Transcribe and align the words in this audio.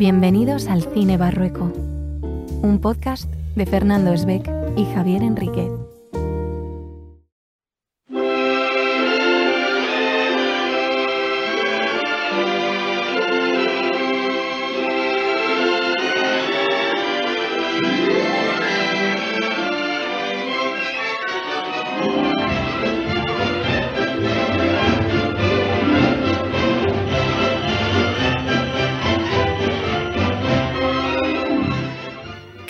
Bienvenidos 0.00 0.66
al 0.68 0.82
Cine 0.94 1.18
Barrueco, 1.18 1.70
un 2.62 2.78
podcast 2.80 3.30
de 3.54 3.66
Fernando 3.66 4.14
Esbeck 4.14 4.50
y 4.74 4.86
Javier 4.94 5.22
Enríquez. 5.22 5.79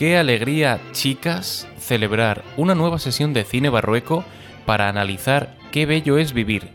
Qué 0.01 0.17
alegría, 0.17 0.81
chicas, 0.93 1.69
celebrar 1.77 2.43
una 2.57 2.75
nueva 2.75 2.99
sesión 2.99 3.35
de 3.35 3.45
cine 3.45 3.69
barrueco 3.69 4.25
para 4.65 4.89
analizar 4.89 5.57
Qué 5.73 5.85
bello 5.85 6.17
es 6.17 6.33
vivir, 6.33 6.69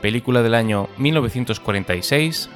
película 0.00 0.42
del 0.42 0.56
año 0.56 0.88
1946 0.96 2.50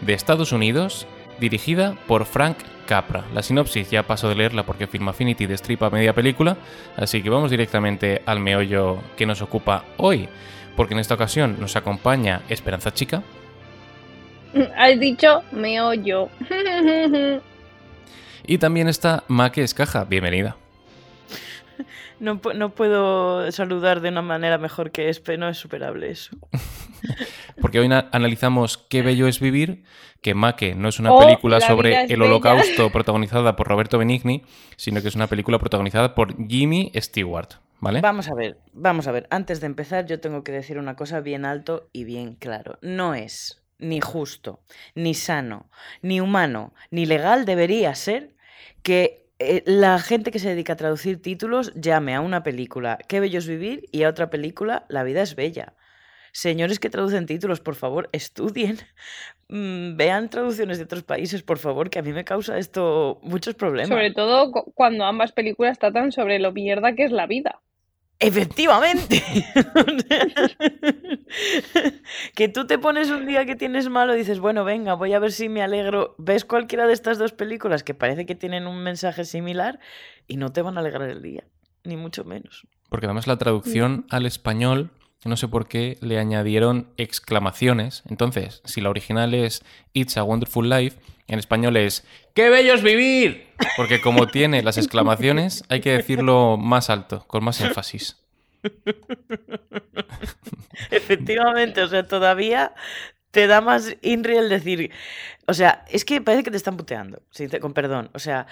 de 0.00 0.14
Estados 0.14 0.52
Unidos, 0.52 1.06
dirigida 1.40 1.94
por 2.06 2.24
Frank 2.24 2.56
Capra. 2.86 3.26
La 3.34 3.42
sinopsis 3.42 3.90
ya 3.90 4.04
paso 4.04 4.30
de 4.30 4.36
leerla 4.36 4.64
porque 4.64 4.86
Film 4.86 5.10
Affinity 5.10 5.44
destripa 5.44 5.90
media 5.90 6.14
película, 6.14 6.56
así 6.96 7.22
que 7.22 7.28
vamos 7.28 7.50
directamente 7.50 8.22
al 8.24 8.40
meollo 8.40 9.02
que 9.18 9.26
nos 9.26 9.42
ocupa 9.42 9.84
hoy, 9.98 10.26
porque 10.74 10.94
en 10.94 11.00
esta 11.00 11.16
ocasión 11.16 11.58
nos 11.60 11.76
acompaña 11.76 12.40
Esperanza 12.48 12.94
Chica. 12.94 13.22
Has 14.74 14.98
dicho 14.98 15.42
meollo. 15.52 16.30
Y 18.50 18.58
también 18.58 18.88
está 18.88 19.22
Maque 19.28 19.62
Escaja, 19.62 20.04
bienvenida. 20.04 20.56
No, 22.18 22.40
puedo 22.40 23.50
saludar 23.50 24.00
de 24.00 24.10
una 24.10 24.20
manera 24.20 24.58
mejor 24.58 24.90
que 24.90 25.08
Espe, 25.08 25.38
no 25.38 25.48
es 25.48 25.56
superable 25.56 26.10
eso. 26.10 26.36
Porque 27.62 27.78
hoy 27.78 27.88
analizamos 28.12 28.76
Qué 28.76 29.00
bello 29.00 29.28
es 29.28 29.40
vivir, 29.40 29.84
que 30.20 30.34
Maque 30.34 30.74
no 30.74 30.88
es 30.88 30.98
una 30.98 31.16
película 31.16 31.60
sobre 31.62 32.04
el 32.04 32.20
holocausto 32.20 32.90
protagonizada 32.92 33.54
por 33.54 33.68
Roberto 33.68 33.96
Benigni, 33.98 34.42
sino 34.76 35.00
que 35.00 35.08
es 35.08 35.14
una 35.14 35.28
película 35.28 35.58
protagonizada 35.58 36.16
por 36.16 36.36
Jimmy 36.48 36.90
Stewart. 36.96 37.52
¿Vale? 37.78 38.00
Vamos 38.02 38.28
a 38.28 38.34
ver, 38.34 38.58
vamos 38.74 39.06
a 39.06 39.12
ver. 39.12 39.28
Antes 39.30 39.60
de 39.60 39.66
empezar, 39.66 40.06
yo 40.06 40.20
tengo 40.20 40.42
que 40.44 40.52
decir 40.52 40.76
una 40.76 40.96
cosa 40.96 41.20
bien 41.20 41.44
alto 41.44 41.88
y 41.92 42.04
bien 42.04 42.34
claro. 42.34 42.78
No 42.82 43.14
es 43.14 43.62
ni 43.78 44.00
justo, 44.00 44.60
ni 44.94 45.14
sano, 45.14 45.70
ni 46.02 46.20
humano, 46.20 46.74
ni 46.90 47.06
legal 47.06 47.46
debería 47.46 47.94
ser 47.94 48.34
que 48.82 49.28
eh, 49.38 49.62
la 49.66 49.98
gente 49.98 50.30
que 50.30 50.38
se 50.38 50.50
dedica 50.50 50.74
a 50.74 50.76
traducir 50.76 51.20
títulos 51.22 51.72
llame 51.74 52.14
a 52.14 52.20
una 52.20 52.42
película 52.42 52.98
Qué 53.08 53.20
bello 53.20 53.38
es 53.38 53.46
vivir 53.46 53.88
y 53.90 54.02
a 54.02 54.08
otra 54.08 54.28
película 54.28 54.84
La 54.88 55.02
vida 55.02 55.22
es 55.22 55.34
bella. 55.34 55.74
Señores 56.32 56.78
que 56.78 56.90
traducen 56.90 57.26
títulos, 57.26 57.60
por 57.60 57.74
favor, 57.74 58.08
estudien, 58.12 58.78
mm, 59.48 59.96
vean 59.96 60.28
traducciones 60.28 60.78
de 60.78 60.84
otros 60.84 61.02
países, 61.02 61.42
por 61.42 61.58
favor, 61.58 61.90
que 61.90 61.98
a 61.98 62.02
mí 62.02 62.12
me 62.12 62.24
causa 62.24 62.58
esto 62.58 63.18
muchos 63.22 63.54
problemas. 63.54 63.88
Sobre 63.88 64.12
todo 64.12 64.52
cuando 64.74 65.04
ambas 65.04 65.32
películas 65.32 65.78
tratan 65.78 66.12
sobre 66.12 66.38
lo 66.38 66.52
mierda 66.52 66.94
que 66.94 67.04
es 67.04 67.10
la 67.10 67.26
vida. 67.26 67.60
Efectivamente. 68.20 69.24
que 72.34 72.48
tú 72.48 72.66
te 72.66 72.78
pones 72.78 73.10
un 73.10 73.26
día 73.26 73.46
que 73.46 73.56
tienes 73.56 73.88
malo 73.88 74.14
y 74.14 74.18
dices, 74.18 74.40
bueno, 74.40 74.62
venga, 74.62 74.92
voy 74.92 75.14
a 75.14 75.18
ver 75.18 75.32
si 75.32 75.48
me 75.48 75.62
alegro. 75.62 76.14
Ves 76.18 76.44
cualquiera 76.44 76.86
de 76.86 76.92
estas 76.92 77.18
dos 77.18 77.32
películas 77.32 77.82
que 77.82 77.94
parece 77.94 78.26
que 78.26 78.34
tienen 78.34 78.66
un 78.66 78.82
mensaje 78.82 79.24
similar 79.24 79.80
y 80.28 80.36
no 80.36 80.52
te 80.52 80.60
van 80.60 80.76
a 80.76 80.80
alegrar 80.80 81.08
el 81.08 81.22
día, 81.22 81.44
ni 81.82 81.96
mucho 81.96 82.24
menos. 82.24 82.66
Porque 82.90 83.06
además 83.06 83.26
la 83.26 83.38
traducción 83.38 84.04
al 84.10 84.26
español, 84.26 84.90
no 85.24 85.38
sé 85.38 85.48
por 85.48 85.66
qué, 85.66 85.96
le 86.02 86.18
añadieron 86.18 86.88
exclamaciones. 86.98 88.02
Entonces, 88.06 88.60
si 88.66 88.82
la 88.82 88.90
original 88.90 89.32
es 89.32 89.64
It's 89.94 90.18
a 90.18 90.24
Wonderful 90.24 90.68
Life, 90.68 90.98
en 91.30 91.38
español 91.38 91.76
es 91.76 92.04
¡Qué 92.34 92.50
bello 92.50 92.74
es 92.74 92.82
vivir! 92.82 93.46
Porque 93.76 94.00
como 94.00 94.26
tiene 94.26 94.62
las 94.62 94.78
exclamaciones, 94.78 95.64
hay 95.68 95.80
que 95.80 95.92
decirlo 95.92 96.56
más 96.56 96.90
alto, 96.90 97.24
con 97.26 97.44
más 97.44 97.60
énfasis. 97.60 98.16
Efectivamente, 100.90 101.82
o 101.82 101.88
sea, 101.88 102.06
todavía 102.06 102.74
te 103.30 103.46
da 103.46 103.60
más 103.60 103.96
inreal 104.02 104.48
decir. 104.48 104.90
O 105.46 105.54
sea, 105.54 105.84
es 105.88 106.04
que 106.04 106.20
parece 106.20 106.42
que 106.42 106.50
te 106.50 106.56
están 106.56 106.76
puteando, 106.76 107.22
con 107.60 107.74
perdón. 107.74 108.10
O 108.12 108.18
sea, 108.18 108.46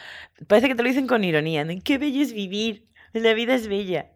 parece 0.46 0.68
que 0.68 0.74
te 0.74 0.82
lo 0.82 0.88
dicen 0.88 1.06
con 1.06 1.24
ironía. 1.24 1.66
¡Qué 1.82 1.98
bello 1.98 2.22
es 2.22 2.32
vivir! 2.32 2.86
La 3.12 3.34
vida 3.34 3.54
es 3.54 3.68
bella. 3.68 4.10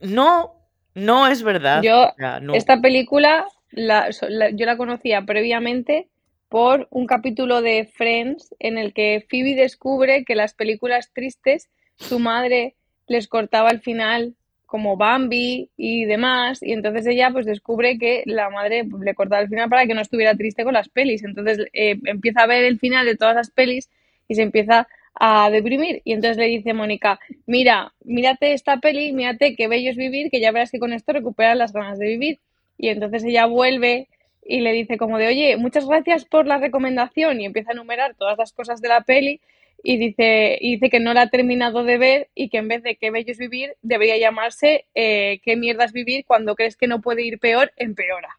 No, 0.00 0.54
no 0.94 1.28
es 1.28 1.42
verdad. 1.42 1.82
Yo, 1.82 2.12
esta 2.54 2.80
película, 2.80 3.46
yo 3.72 4.66
la 4.66 4.76
conocía 4.76 5.24
previamente 5.24 6.09
por 6.50 6.88
un 6.90 7.06
capítulo 7.06 7.62
de 7.62 7.86
Friends 7.86 8.54
en 8.58 8.76
el 8.76 8.92
que 8.92 9.24
Phoebe 9.30 9.54
descubre 9.54 10.24
que 10.24 10.34
las 10.34 10.52
películas 10.52 11.12
tristes 11.14 11.70
su 11.96 12.18
madre 12.18 12.74
les 13.06 13.28
cortaba 13.28 13.70
al 13.70 13.80
final 13.80 14.34
como 14.66 14.96
Bambi 14.96 15.70
y 15.76 16.04
demás 16.06 16.60
y 16.62 16.72
entonces 16.72 17.06
ella 17.06 17.30
pues 17.32 17.46
descubre 17.46 17.98
que 17.98 18.24
la 18.26 18.50
madre 18.50 18.84
le 19.00 19.14
cortaba 19.14 19.40
al 19.40 19.48
final 19.48 19.70
para 19.70 19.86
que 19.86 19.94
no 19.94 20.00
estuviera 20.00 20.34
triste 20.34 20.64
con 20.64 20.74
las 20.74 20.88
pelis. 20.88 21.22
Entonces 21.22 21.66
eh, 21.72 21.96
empieza 22.04 22.42
a 22.42 22.46
ver 22.46 22.64
el 22.64 22.80
final 22.80 23.06
de 23.06 23.16
todas 23.16 23.36
las 23.36 23.50
pelis 23.50 23.88
y 24.26 24.34
se 24.34 24.42
empieza 24.42 24.88
a 25.14 25.50
deprimir. 25.50 26.02
Y 26.04 26.12
entonces 26.12 26.36
le 26.36 26.46
dice 26.46 26.74
Mónica 26.74 27.20
mira 27.46 27.92
mírate 28.04 28.54
esta 28.54 28.78
peli 28.78 29.12
mírate 29.12 29.54
qué 29.54 29.68
bello 29.68 29.90
es 29.90 29.96
vivir 29.96 30.30
que 30.30 30.40
ya 30.40 30.50
verás 30.50 30.72
que 30.72 30.80
con 30.80 30.92
esto 30.92 31.12
recuperas 31.12 31.56
las 31.56 31.72
ganas 31.72 31.98
de 31.98 32.06
vivir 32.06 32.40
y 32.76 32.88
entonces 32.88 33.22
ella 33.22 33.46
vuelve 33.46 34.08
y 34.50 34.60
le 34.60 34.72
dice 34.72 34.98
como 34.98 35.16
de, 35.16 35.28
oye, 35.28 35.56
muchas 35.56 35.86
gracias 35.86 36.24
por 36.24 36.46
la 36.46 36.58
recomendación 36.58 37.40
y 37.40 37.44
empieza 37.44 37.70
a 37.70 37.74
enumerar 37.74 38.16
todas 38.16 38.36
las 38.36 38.52
cosas 38.52 38.82
de 38.82 38.88
la 38.88 39.02
peli 39.02 39.40
y 39.82 39.96
dice, 39.96 40.58
dice 40.60 40.90
que 40.90 40.98
no 40.98 41.14
la 41.14 41.22
ha 41.22 41.28
terminado 41.28 41.84
de 41.84 41.98
ver 41.98 42.28
y 42.34 42.48
que 42.48 42.58
en 42.58 42.66
vez 42.66 42.82
de 42.82 42.96
qué 42.96 43.12
bello 43.12 43.30
es 43.30 43.38
vivir, 43.38 43.76
debería 43.80 44.18
llamarse 44.18 44.86
eh, 44.94 45.40
qué 45.44 45.56
mierda 45.56 45.84
es 45.84 45.92
vivir 45.92 46.24
cuando 46.26 46.56
crees 46.56 46.76
que 46.76 46.88
no 46.88 47.00
puede 47.00 47.24
ir 47.24 47.38
peor, 47.38 47.72
empeora. 47.76 48.38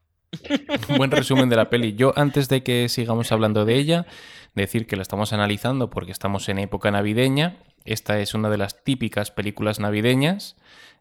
Buen 0.98 1.12
resumen 1.12 1.50
de 1.50 1.56
la 1.56 1.70
peli. 1.70 1.96
Yo 1.96 2.14
antes 2.18 2.50
de 2.50 2.62
que 2.62 2.90
sigamos 2.90 3.32
hablando 3.32 3.64
de 3.64 3.76
ella, 3.76 4.06
decir 4.54 4.88
que 4.88 4.98
la 4.98 5.02
estamos 5.02 5.32
analizando 5.32 5.90
porque 5.90 6.12
estamos 6.12 6.48
en 6.50 6.60
época 6.60 6.92
navideña. 6.92 7.56
Esta 7.86 8.20
es 8.20 8.34
una 8.34 8.50
de 8.50 8.58
las 8.58 8.84
típicas 8.84 9.32
películas 9.32 9.80
navideñas 9.80 10.56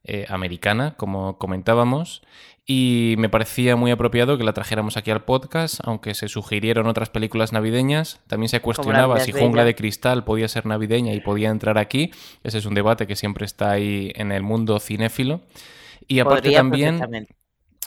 eh, 0.05 0.27
americana, 0.29 0.95
como 0.97 1.37
comentábamos, 1.39 2.23
y 2.67 3.17
me 3.19 3.29
parecía 3.29 3.77
muy 3.77 3.91
apropiado 3.91 4.39
que 4.39 4.45
la 4.45 4.53
trajéramos 4.53 4.97
aquí 4.97 5.11
al 5.11 5.25
podcast, 5.25 5.81
aunque 5.85 6.15
se 6.15 6.29
sugirieron 6.29 6.87
otras 6.87 7.11
películas 7.11 7.53
navideñas. 7.53 8.21
También 8.29 8.49
se 8.49 8.61
cuestionaba 8.61 9.19
si 9.21 9.33
Jungla 9.33 9.65
de 9.65 9.75
Cristal 9.75 10.25
podía 10.25 10.47
ser 10.49 10.67
navideña 10.67 11.13
y 11.13 11.21
podía 11.21 11.51
entrar 11.51 11.79
aquí. 11.79 12.13
Ese 12.45 12.59
es 12.59 12.67
un 12.67 12.75
debate 12.75 13.07
que 13.07 13.17
siempre 13.17 13.45
está 13.45 13.73
ahí 13.73 14.13
en 14.15 14.31
el 14.31 14.43
mundo 14.43 14.79
cinéfilo. 14.79 15.41
Y 16.07 16.21
aparte 16.21 16.53
también 16.53 17.27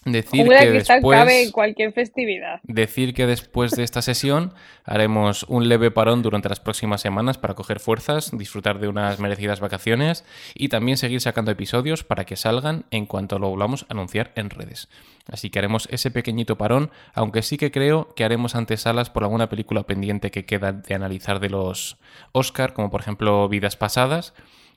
Decir 0.05 0.47
que 0.47 0.71
después, 0.71 1.17
cabe 1.17 1.43
en 1.43 1.51
cualquier 1.51 1.93
festividad. 1.93 2.59
Decir 2.63 3.13
que 3.13 3.25
después 3.25 3.71
de 3.71 3.83
esta 3.83 4.01
sesión 4.01 4.53
haremos 4.83 5.43
un 5.43 5.69
leve 5.69 5.91
parón 5.91 6.21
durante 6.21 6.49
las 6.49 6.59
próximas 6.59 6.99
semanas 7.01 7.37
para 7.37 7.53
coger 7.53 7.79
fuerzas, 7.79 8.31
disfrutar 8.37 8.79
de 8.79 8.89
unas 8.89 9.19
merecidas 9.19 9.61
vacaciones 9.61 10.25
y 10.55 10.67
también 10.67 10.97
seguir 10.97 11.21
sacando 11.21 11.51
episodios 11.51 12.03
para 12.03 12.25
que 12.25 12.35
salgan 12.35 12.85
en 12.91 13.05
cuanto 13.05 13.39
lo 13.39 13.49
volvamos 13.49 13.83
a 13.83 13.93
anunciar 13.93 14.33
en 14.35 14.49
redes. 14.49 14.89
Así 15.31 15.49
que 15.49 15.59
haremos 15.59 15.87
ese 15.89 16.11
pequeñito 16.11 16.57
parón, 16.57 16.91
aunque 17.13 17.41
sí 17.41 17.57
que 17.57 17.71
creo 17.71 18.13
que 18.13 18.25
haremos 18.25 18.55
antesalas 18.55 19.09
por 19.09 19.23
alguna 19.23 19.47
película 19.47 19.83
pendiente 19.83 20.31
que 20.31 20.45
queda 20.45 20.73
de 20.73 20.95
analizar 20.95 21.39
de 21.39 21.49
los 21.49 21.97
Oscar, 22.33 22.73
como 22.73 22.91
por 22.91 22.99
ejemplo 22.99 23.47
Vidas 23.47 23.77
Pasadas, 23.77 24.33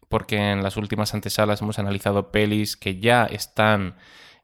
porque 0.08 0.36
en 0.36 0.62
las 0.62 0.76
últimas 0.76 1.14
antesalas 1.14 1.62
hemos 1.62 1.80
analizado 1.80 2.30
pelis 2.30 2.76
que 2.76 3.00
ya 3.00 3.24
están 3.24 3.96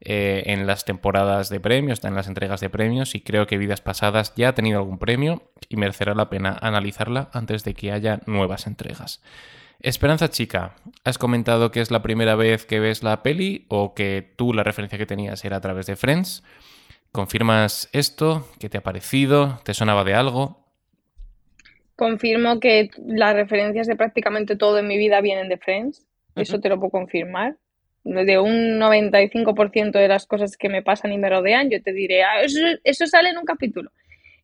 eh, 0.05 0.43
en 0.47 0.67
las 0.67 0.83
temporadas 0.83 1.47
de 1.47 1.61
premios, 1.61 2.03
en 2.03 2.13
las 2.13 2.27
entregas 2.27 2.59
de 2.59 2.69
premios 2.69 3.15
y 3.15 3.21
creo 3.21 3.47
que 3.47 3.57
Vidas 3.57 3.79
Pasadas 3.79 4.33
ya 4.35 4.49
ha 4.49 4.53
tenido 4.53 4.79
algún 4.79 4.99
premio 4.99 5.43
y 5.69 5.77
merecerá 5.77 6.13
la 6.13 6.29
pena 6.29 6.57
analizarla 6.61 7.29
antes 7.31 7.63
de 7.63 7.73
que 7.73 7.93
haya 7.93 8.19
nuevas 8.25 8.67
entregas. 8.67 9.23
Esperanza 9.79 10.29
Chica, 10.29 10.75
has 11.05 11.17
comentado 11.17 11.71
que 11.71 11.79
es 11.79 11.89
la 11.89 12.01
primera 12.01 12.35
vez 12.35 12.65
que 12.65 12.81
ves 12.81 13.01
la 13.01 13.23
peli 13.23 13.65
o 13.69 13.93
que 13.93 14.33
tú 14.35 14.53
la 14.53 14.63
referencia 14.63 14.97
que 14.97 15.05
tenías 15.05 15.45
era 15.45 15.55
a 15.55 15.61
través 15.61 15.85
de 15.85 15.95
Friends. 15.95 16.43
¿Confirmas 17.13 17.89
esto? 17.93 18.45
¿Qué 18.59 18.67
te 18.67 18.79
ha 18.79 18.83
parecido? 18.83 19.61
¿Te 19.63 19.73
sonaba 19.73 20.03
de 20.03 20.15
algo? 20.15 20.65
Confirmo 21.95 22.59
que 22.59 22.91
las 23.05 23.35
referencias 23.35 23.87
de 23.87 23.95
prácticamente 23.95 24.57
todo 24.57 24.79
en 24.79 24.87
mi 24.87 24.97
vida 24.97 25.21
vienen 25.21 25.47
de 25.47 25.57
Friends. 25.57 26.05
Eso 26.35 26.59
te 26.59 26.67
lo 26.67 26.77
puedo 26.77 26.91
confirmar 26.91 27.55
de 28.03 28.39
un 28.39 28.79
95% 28.79 29.91
de 29.91 30.07
las 30.07 30.25
cosas 30.25 30.57
que 30.57 30.69
me 30.69 30.81
pasan 30.81 31.13
y 31.13 31.17
me 31.17 31.29
rodean, 31.29 31.69
yo 31.69 31.81
te 31.81 31.93
diré, 31.93 32.23
ah, 32.23 32.41
eso, 32.41 33.07
sale 33.07 33.29
en 33.29 33.37
un 33.37 33.45
capítulo. 33.45 33.91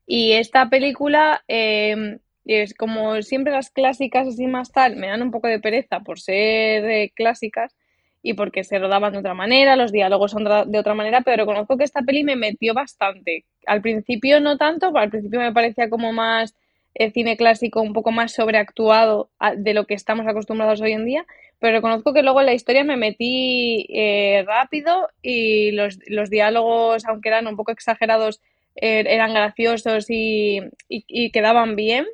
Y 0.05 0.33
esta 0.33 0.69
película 0.69 1.43
em, 1.47 2.19
es 2.45 2.73
como 2.73 3.21
siempre 3.21 3.53
las 3.53 3.69
clásicas 3.69 4.27
así 4.27 4.47
más 4.47 4.71
tal 4.71 4.95
me 4.95 5.07
dan 5.07 5.21
un 5.21 5.31
poco 5.31 5.47
de 5.47 5.59
pereza 5.59 5.99
por 5.99 6.19
ser 6.19 6.83
eh, 6.89 7.11
clásicas 7.15 7.75
y 8.21 8.33
porque 8.33 8.63
se 8.63 8.79
rodaban 8.79 9.13
de 9.13 9.19
otra 9.19 9.33
manera, 9.33 9.75
los 9.75 9.91
diálogos 9.91 10.31
son 10.31 10.43
de 10.43 10.79
otra 10.79 10.93
manera, 10.93 11.21
pero 11.21 11.43
reconozco 11.43 11.77
que 11.77 11.85
esta 11.85 12.01
peli 12.01 12.23
me 12.23 12.35
metió 12.35 12.73
bastante. 12.73 13.45
Al 13.65 13.81
principio 13.81 14.41
no 14.41 14.57
tanto, 14.57 14.91
al 14.97 15.09
principio 15.09 15.39
me 15.39 15.53
parecía 15.53 15.89
como 15.89 16.11
más 16.11 16.53
el 16.95 17.13
cine 17.13 17.37
clásico, 17.37 17.81
un 17.81 17.93
poco 17.93 18.11
más 18.11 18.33
sobreactuado 18.33 19.29
de 19.55 19.73
lo 19.73 19.85
que 19.85 19.93
estamos 19.93 20.27
acostumbrados 20.27 20.81
hoy 20.81 20.91
en 20.93 21.05
día, 21.05 21.25
pero 21.59 21.77
reconozco 21.77 22.13
que 22.13 22.23
luego 22.23 22.39
en 22.39 22.45
la 22.45 22.53
historia 22.53 22.83
me 22.83 22.97
metí 22.97 23.85
eh, 23.89 24.43
rápido 24.47 25.09
y 25.21 25.71
los, 25.71 25.99
los, 26.07 26.29
diálogos, 26.29 27.05
aunque 27.05 27.29
eran 27.29 27.47
un 27.47 27.57
poco 27.57 27.71
exagerados, 27.71 28.41
er, 28.75 29.07
eran 29.07 29.33
graciosos 29.33 30.05
y, 30.09 30.61
quedaban 31.33 31.75
bien. 31.75 32.05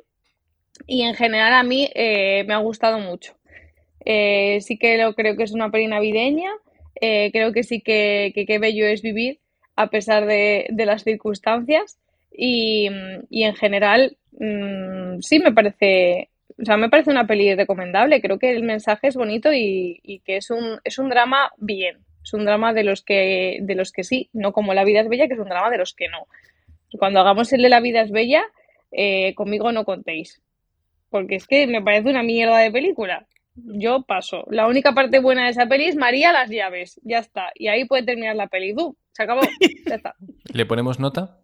Y 0.86 1.02
en 1.02 1.14
general 1.14 1.54
a 1.54 1.62
mí 1.62 1.88
eh, 1.94 2.44
me 2.46 2.54
ha 2.54 2.58
gustado 2.58 2.98
mucho. 2.98 3.34
Eh, 4.04 4.58
sí 4.60 4.78
que 4.78 4.98
lo, 4.98 5.14
creo 5.14 5.36
que 5.36 5.44
es 5.44 5.52
una 5.52 5.70
peli 5.70 5.86
navideña, 5.86 6.50
creo 7.00 7.52
que 7.52 7.62
sí 7.62 7.80
que, 7.80 8.32
qué 8.34 8.58
bello 8.58 8.86
es 8.86 9.02
vivir 9.02 9.38
a 9.76 9.90
pesar 9.90 10.26
de, 10.26 10.66
de 10.70 10.86
las 10.86 11.04
circunstancias 11.04 11.98
y, 12.32 12.88
y 13.28 13.44
en 13.44 13.54
general 13.54 14.16
mm, 14.38 15.20
sí 15.20 15.38
me 15.38 15.52
parece 15.52 16.30
o 16.58 16.64
sea, 16.64 16.76
me 16.76 16.88
parece 16.88 17.10
una 17.10 17.26
peli 17.26 17.54
recomendable. 17.54 18.20
Creo 18.22 18.38
que 18.38 18.50
el 18.50 18.62
mensaje 18.62 19.08
es 19.08 19.16
bonito 19.16 19.52
y, 19.52 20.22
que 20.24 20.38
es 20.38 20.50
un, 20.50 20.80
es 20.84 20.98
un 20.98 21.10
drama 21.10 21.52
bien. 21.58 21.98
Es 22.22 22.32
un 22.32 22.44
drama 22.44 22.72
de 22.72 22.82
los 22.82 23.02
que, 23.02 23.58
de 23.60 23.74
los 23.74 23.92
que 23.92 24.04
sí, 24.04 24.30
no 24.32 24.52
como 24.52 24.74
La 24.74 24.84
vida 24.84 25.00
es 25.00 25.08
bella, 25.08 25.28
que 25.28 25.34
es 25.34 25.40
un 25.40 25.48
drama 25.48 25.70
de 25.70 25.78
los 25.78 25.94
que 25.94 26.08
no. 26.08 26.26
Cuando 26.98 27.20
hagamos 27.20 27.52
el 27.52 27.62
de 27.62 27.68
La 27.68 27.80
vida 27.80 28.00
es 28.00 28.10
bella, 28.10 28.42
eh, 28.90 29.34
conmigo 29.34 29.70
no 29.70 29.84
contéis. 29.84 30.42
Porque 31.10 31.36
es 31.36 31.46
que 31.46 31.66
me 31.66 31.82
parece 31.82 32.08
una 32.08 32.22
mierda 32.22 32.58
de 32.58 32.72
película. 32.72 33.26
Yo 33.54 34.02
paso. 34.02 34.44
La 34.50 34.66
única 34.66 34.92
parte 34.92 35.20
buena 35.20 35.44
de 35.44 35.50
esa 35.50 35.66
peli 35.66 35.84
es 35.84 35.96
María 35.96 36.32
las 36.32 36.50
llaves. 36.50 37.00
Ya 37.04 37.18
está. 37.18 37.50
Y 37.54 37.68
ahí 37.68 37.84
puede 37.84 38.02
terminar 38.02 38.34
la 38.34 38.48
peli. 38.48 38.72
¡Du! 38.72 38.96
Se 39.12 39.22
acabó. 39.22 39.42
Ya 39.86 39.94
está. 39.94 40.14
¿Le 40.52 40.66
ponemos 40.66 40.98
nota? 40.98 41.38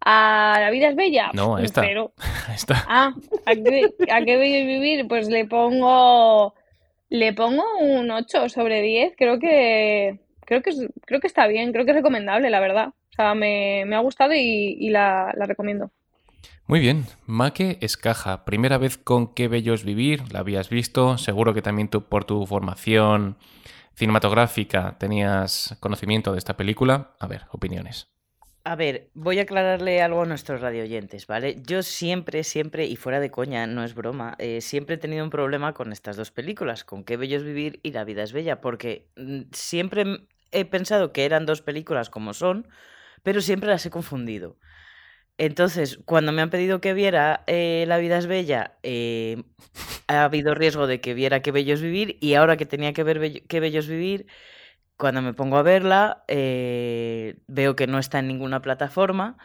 A 0.00 0.58
La 0.60 0.70
vida 0.70 0.88
es 0.88 0.96
bella. 0.96 1.30
No, 1.34 1.56
a 1.56 1.62
esta. 1.62 1.82
Pero... 1.82 2.12
Ah, 2.88 3.14
¿a 3.46 3.54
qué, 3.54 3.88
¿a 4.10 4.22
qué 4.22 4.36
bello 4.36 4.66
vivir? 4.66 5.06
Pues 5.06 5.28
le 5.28 5.44
pongo 5.44 6.54
le 7.10 7.32
pongo 7.32 7.64
un 7.80 8.10
8 8.10 8.48
sobre 8.48 8.80
10. 8.82 9.14
Creo 9.16 9.38
que 9.38 10.20
creo 10.46 10.62
que 10.62 10.72
creo 11.04 11.20
que 11.20 11.26
está 11.26 11.46
bien, 11.46 11.72
creo 11.72 11.84
que 11.84 11.90
es 11.90 11.96
recomendable, 11.96 12.50
la 12.50 12.60
verdad. 12.60 12.88
O 12.88 13.12
sea, 13.14 13.34
me, 13.34 13.82
ha 13.82 14.00
gustado 14.00 14.32
y, 14.34 14.88
la, 14.90 15.32
la, 15.36 15.46
recomiendo. 15.46 15.90
Muy 16.66 16.80
bien, 16.80 17.04
Maque 17.26 17.78
Escaja, 17.80 18.44
primera 18.44 18.78
vez 18.78 18.96
con 18.96 19.34
Qué 19.34 19.48
bello 19.48 19.74
es 19.74 19.84
vivir, 19.84 20.32
la 20.32 20.40
habías 20.40 20.70
visto, 20.70 21.18
seguro 21.18 21.52
que 21.52 21.62
también 21.62 21.88
tú, 21.88 22.04
por 22.04 22.24
tu 22.24 22.46
formación 22.46 23.36
cinematográfica 23.94 24.96
tenías 24.98 25.76
conocimiento 25.80 26.32
de 26.32 26.38
esta 26.38 26.56
película. 26.56 27.12
A 27.18 27.26
ver, 27.26 27.46
opiniones. 27.50 28.08
A 28.62 28.76
ver, 28.76 29.08
voy 29.14 29.38
a 29.38 29.42
aclararle 29.42 30.02
algo 30.02 30.22
a 30.22 30.26
nuestros 30.26 30.60
radioyentes, 30.60 31.26
¿vale? 31.26 31.56
Yo 31.66 31.82
siempre, 31.82 32.44
siempre, 32.44 32.84
y 32.84 32.96
fuera 32.96 33.18
de 33.18 33.30
coña, 33.30 33.66
no 33.66 33.82
es 33.84 33.94
broma, 33.94 34.34
eh, 34.38 34.60
siempre 34.60 34.96
he 34.96 34.98
tenido 34.98 35.24
un 35.24 35.30
problema 35.30 35.72
con 35.72 35.92
estas 35.92 36.16
dos 36.16 36.30
películas, 36.30 36.84
con 36.84 37.02
Qué 37.04 37.16
bello 37.16 37.38
es 37.38 37.42
vivir 37.42 37.80
y 37.82 37.92
La 37.92 38.04
vida 38.04 38.22
es 38.22 38.34
bella, 38.34 38.60
porque 38.60 39.08
mm, 39.16 39.42
siempre 39.52 40.04
he 40.52 40.66
pensado 40.66 41.10
que 41.12 41.24
eran 41.24 41.46
dos 41.46 41.62
películas 41.62 42.10
como 42.10 42.34
son, 42.34 42.68
pero 43.22 43.40
siempre 43.40 43.70
las 43.70 43.86
he 43.86 43.90
confundido. 43.90 44.58
Entonces, 45.38 45.98
cuando 46.04 46.32
me 46.32 46.42
han 46.42 46.50
pedido 46.50 46.82
que 46.82 46.94
viera 46.94 47.44
eh, 47.46 47.86
La 47.88 47.98
vida 47.98 48.18
es 48.18 48.26
bella, 48.26 48.78
eh, 48.82 49.42
ha 50.06 50.24
habido 50.24 50.54
riesgo 50.54 50.86
de 50.86 51.00
que 51.00 51.14
viera 51.14 51.40
Qué 51.40 51.50
bello 51.50 51.74
es 51.74 51.80
vivir, 51.82 52.18
y 52.20 52.34
ahora 52.34 52.58
que 52.58 52.66
tenía 52.66 52.92
que 52.92 53.04
ver 53.04 53.42
Qué 53.48 53.60
bello 53.60 53.80
es 53.80 53.88
vivir 53.88 54.26
cuando 55.00 55.22
me 55.22 55.32
pongo 55.34 55.56
a 55.56 55.62
verla, 55.62 56.24
eh, 56.28 57.36
veo 57.48 57.74
que 57.74 57.86
no 57.86 57.98
está 57.98 58.18
en 58.18 58.28
ninguna 58.28 58.60
plataforma. 58.60 59.38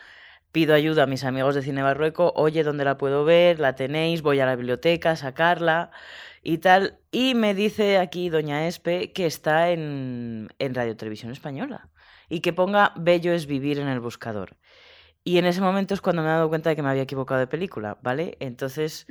Pido 0.52 0.76
ayuda 0.76 1.04
a 1.04 1.08
mis 1.08 1.24
amigos 1.24 1.56
de 1.56 1.62
Cine 1.62 1.82
Barrueco, 1.82 2.34
oye, 2.36 2.64
¿dónde 2.64 2.86
la 2.86 2.98
puedo 2.98 3.26
ver? 3.26 3.60
¿La 3.60 3.76
tenéis? 3.76 4.22
Voy 4.22 4.40
a 4.42 4.46
la 4.46 4.56
biblioteca 4.58 5.12
a 5.12 5.16
sacarla 5.16 5.92
y 6.44 6.60
tal. 6.60 7.00
Y 7.12 7.36
me 7.36 7.54
dice 7.54 8.00
aquí 8.00 8.30
Doña 8.30 8.68
Espe 8.68 9.14
que 9.14 9.26
está 9.26 9.72
en, 9.72 10.50
en 10.60 10.76
Radio 10.76 10.98
Televisión 10.98 11.32
Española 11.32 11.90
y 12.30 12.42
que 12.42 12.54
ponga 12.54 12.94
Bello 12.98 13.32
es 13.34 13.46
vivir 13.48 13.80
en 13.80 13.88
el 13.88 14.02
buscador. 14.02 14.58
Y 15.24 15.38
en 15.40 15.46
ese 15.46 15.62
momento 15.62 15.94
es 15.94 16.02
cuando 16.02 16.22
me 16.22 16.28
he 16.28 16.32
dado 16.32 16.50
cuenta 16.50 16.70
de 16.70 16.76
que 16.76 16.84
me 16.84 16.90
había 16.90 17.04
equivocado 17.04 17.40
de 17.40 17.48
película, 17.48 17.98
¿vale? 18.04 18.38
Entonces, 18.40 19.08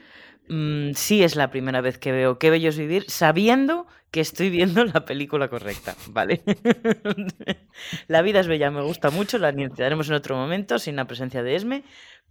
Mm, 0.49 0.93
sí 0.95 1.23
es 1.23 1.37
la 1.37 1.51
primera 1.51 1.81
vez 1.81 1.97
que 1.99 2.13
veo 2.13 2.39
Qué 2.39 2.51
bello 2.51 2.69
es 2.69 2.77
vivir 2.77 3.07
sabiendo 3.09 3.87
que 4.11 4.21
estoy 4.21 4.51
viendo 4.51 4.85
la 4.85 5.05
película 5.05 5.49
correcta, 5.49 5.97
¿vale? 6.09 6.43
la 8.09 8.23
vida 8.23 8.41
es 8.41 8.47
bella, 8.47 8.71
me 8.71 8.83
gusta 8.83 9.11
mucho, 9.11 9.39
la 9.39 9.51
iniciaremos 9.51 10.09
en 10.09 10.15
otro 10.15 10.37
momento 10.37 10.79
sin 10.79 10.97
la 10.97 11.07
presencia 11.07 11.43
de 11.43 11.57
Esme, 11.57 11.83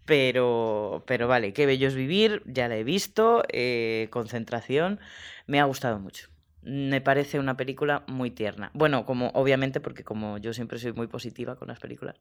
pero, 0.06 1.04
pero 1.07 1.27
vale, 1.27 1.54
Qué 1.54 1.65
bello 1.65 1.88
es 1.88 1.95
vivir, 1.95 2.42
ya 2.45 2.69
la 2.69 2.77
he 2.77 2.83
visto, 2.86 3.44
eh, 3.50 4.07
concentración, 4.12 5.00
me 5.45 5.60
ha 5.60 5.65
gustado 5.65 6.00
mucho 6.00 6.32
me 6.65 7.01
parece 7.01 7.39
una 7.39 7.57
película 7.57 8.04
muy 8.07 8.31
tierna. 8.31 8.71
Bueno, 8.74 9.06
como 9.06 9.30
obviamente 9.30 9.80
porque 9.80 10.04
como 10.04 10.38
yo 10.38 10.54
siempre 10.54 10.80
soy 10.80 10.94
muy 10.94 11.07
positiva 11.07 11.56
con 11.56 11.68
las 11.68 11.80
películas. 11.80 12.15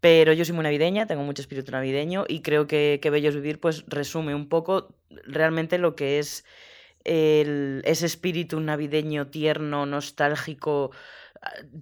Pero 0.00 0.32
yo 0.32 0.44
soy 0.44 0.54
muy 0.54 0.62
navideña, 0.64 1.06
tengo 1.06 1.22
mucho 1.22 1.42
espíritu 1.42 1.72
navideño 1.72 2.24
y 2.28 2.42
creo 2.42 2.66
que, 2.66 3.00
que 3.02 3.10
Bello 3.10 3.32
Vivir 3.32 3.60
pues 3.60 3.84
resume 3.88 4.34
un 4.34 4.48
poco 4.48 4.94
realmente 5.26 5.78
lo 5.78 5.96
que 5.96 6.18
es 6.18 6.44
ese 7.06 8.06
espíritu 8.06 8.58
navideño 8.58 9.28
tierno, 9.28 9.86
nostálgico, 9.86 10.90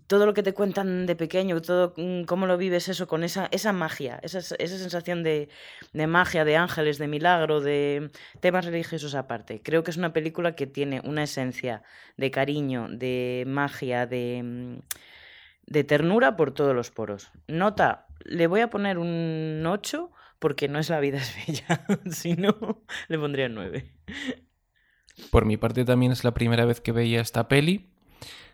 todo 0.06 0.26
lo 0.26 0.34
que 0.34 0.42
te 0.42 0.54
cuentan 0.54 1.06
de 1.06 1.16
pequeño, 1.16 1.60
todo 1.60 1.94
mm, 1.96 2.24
cómo 2.24 2.46
lo 2.46 2.56
vives 2.56 2.88
eso 2.88 3.06
con 3.06 3.24
esa, 3.24 3.48
esa 3.50 3.72
magia, 3.72 4.18
esa, 4.22 4.38
esa 4.38 4.78
sensación 4.78 5.22
de, 5.22 5.48
de, 5.92 6.06
magia, 6.06 6.44
de 6.44 6.56
ángeles, 6.56 6.98
de 6.98 7.08
milagro, 7.08 7.60
de 7.60 8.10
temas 8.40 8.64
religiosos 8.64 9.14
aparte. 9.14 9.62
Creo 9.62 9.82
que 9.82 9.90
es 9.90 9.96
una 9.96 10.12
película 10.12 10.54
que 10.54 10.66
tiene 10.66 11.00
una 11.04 11.24
esencia 11.24 11.82
de 12.16 12.30
cariño, 12.30 12.88
de 12.90 13.44
magia, 13.46 14.06
de, 14.06 14.42
mm, 14.42 14.78
de 15.66 15.84
ternura 15.84 16.36
por 16.36 16.52
todos 16.52 16.74
los 16.74 16.90
poros. 16.90 17.30
Nota, 17.48 18.06
le 18.24 18.46
voy 18.46 18.60
a 18.60 18.70
poner 18.70 18.98
un 18.98 19.64
8 19.66 20.10
porque 20.38 20.68
no 20.68 20.78
es 20.78 20.90
la 20.90 21.00
vida 21.00 21.18
es 21.18 21.34
bella, 21.46 21.86
si 22.10 22.34
no, 22.34 22.82
le 23.08 23.18
pondría 23.18 23.48
9. 23.48 23.90
Por 25.30 25.44
mi 25.46 25.56
parte 25.56 25.84
también 25.84 26.12
es 26.12 26.24
la 26.24 26.34
primera 26.34 26.64
vez 26.64 26.80
que 26.80 26.92
veía 26.92 27.20
esta 27.20 27.48
peli 27.48 27.93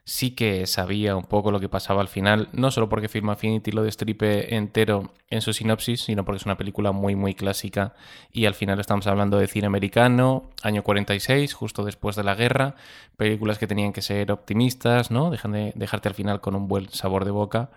sí 0.04 0.32
que 0.32 0.66
sabía 0.66 1.16
un 1.16 1.24
poco 1.24 1.50
lo 1.50 1.60
que 1.60 1.68
pasaba 1.68 2.00
al 2.00 2.08
final, 2.08 2.48
no 2.52 2.70
solo 2.70 2.88
porque 2.88 3.08
Film 3.08 3.30
Affinity 3.30 3.70
lo 3.70 3.82
destripe 3.82 4.54
entero 4.54 5.12
en 5.28 5.40
su 5.40 5.52
sinopsis, 5.52 6.02
sino 6.02 6.24
porque 6.24 6.38
es 6.38 6.46
una 6.46 6.56
película 6.56 6.92
muy, 6.92 7.14
muy 7.14 7.34
clásica 7.34 7.94
y 8.32 8.46
al 8.46 8.54
final 8.54 8.80
estamos 8.80 9.06
hablando 9.06 9.38
de 9.38 9.46
cine 9.46 9.66
americano, 9.66 10.50
año 10.62 10.82
46, 10.82 11.54
justo 11.54 11.84
después 11.84 12.16
de 12.16 12.24
la 12.24 12.34
guerra, 12.34 12.74
películas 13.16 13.58
que 13.58 13.66
tenían 13.66 13.92
que 13.92 14.02
ser 14.02 14.32
optimistas, 14.32 15.10
¿no? 15.10 15.30
Dejan 15.30 15.52
de 15.52 15.72
dejarte 15.74 16.08
al 16.08 16.14
final 16.14 16.40
con 16.40 16.54
un 16.54 16.68
buen 16.68 16.88
sabor 16.90 17.24
de 17.24 17.30
boca. 17.30 17.70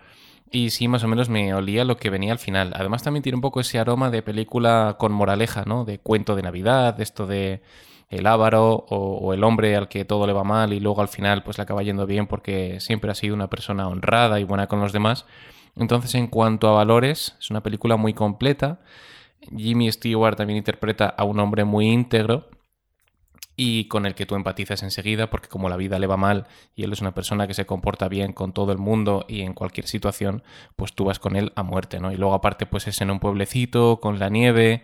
Y 0.50 0.70
sí, 0.70 0.86
más 0.88 1.02
o 1.02 1.08
menos 1.08 1.28
me 1.28 1.52
olía 1.54 1.84
lo 1.84 1.96
que 1.96 2.10
venía 2.10 2.32
al 2.32 2.38
final. 2.38 2.72
Además 2.76 3.02
también 3.02 3.22
tiene 3.22 3.36
un 3.36 3.42
poco 3.42 3.60
ese 3.60 3.78
aroma 3.78 4.10
de 4.10 4.22
película 4.22 4.96
con 4.98 5.12
moraleja, 5.12 5.64
¿no? 5.66 5.84
De 5.84 5.98
cuento 5.98 6.36
de 6.36 6.42
Navidad, 6.42 7.00
esto 7.00 7.26
de 7.26 7.60
el 8.16 8.26
ávaro 8.26 8.84
o, 8.88 9.32
el 9.34 9.44
hombre 9.44 9.76
al 9.76 9.88
que 9.88 10.04
todo 10.04 10.26
le 10.26 10.32
va 10.32 10.44
mal 10.44 10.72
y 10.72 10.80
luego 10.80 11.00
al 11.00 11.08
final 11.08 11.42
pues 11.42 11.58
le 11.58 11.62
acaba 11.62 11.82
yendo 11.82 12.06
bien 12.06 12.26
porque 12.26 12.80
siempre 12.80 13.10
ha 13.10 13.14
sido 13.14 13.34
una 13.34 13.48
persona 13.48 13.88
honrada 13.88 14.40
y 14.40 14.44
buena 14.44 14.66
con 14.66 14.80
los 14.80 14.92
demás. 14.92 15.26
Entonces 15.76 16.14
en 16.14 16.28
cuanto 16.28 16.68
a 16.68 16.72
valores, 16.72 17.36
es 17.38 17.50
una 17.50 17.62
película 17.62 17.96
muy 17.96 18.14
completa. 18.14 18.80
Jimmy 19.56 19.90
Stewart 19.90 20.36
también 20.36 20.56
interpreta 20.56 21.06
a 21.06 21.24
un 21.24 21.38
hombre 21.40 21.64
muy 21.64 21.88
íntegro 21.88 22.48
y 23.56 23.86
con 23.88 24.06
el 24.06 24.14
que 24.14 24.26
tú 24.26 24.34
empatizas 24.34 24.82
enseguida, 24.82 25.30
porque 25.30 25.48
como 25.48 25.68
la 25.68 25.76
vida 25.76 25.98
le 25.98 26.06
va 26.06 26.16
mal 26.16 26.46
y 26.74 26.82
él 26.84 26.92
es 26.92 27.00
una 27.00 27.14
persona 27.14 27.46
que 27.46 27.54
se 27.54 27.66
comporta 27.66 28.08
bien 28.08 28.32
con 28.32 28.52
todo 28.52 28.72
el 28.72 28.78
mundo 28.78 29.24
y 29.28 29.42
en 29.42 29.54
cualquier 29.54 29.86
situación, 29.86 30.42
pues 30.76 30.94
tú 30.94 31.04
vas 31.04 31.18
con 31.18 31.36
él 31.36 31.52
a 31.54 31.62
muerte, 31.62 32.00
¿no? 32.00 32.10
Y 32.10 32.16
luego 32.16 32.34
aparte 32.34 32.66
pues 32.66 32.86
es 32.88 33.00
en 33.00 33.10
un 33.10 33.20
pueblecito, 33.20 34.00
con 34.00 34.18
la 34.18 34.28
nieve, 34.28 34.82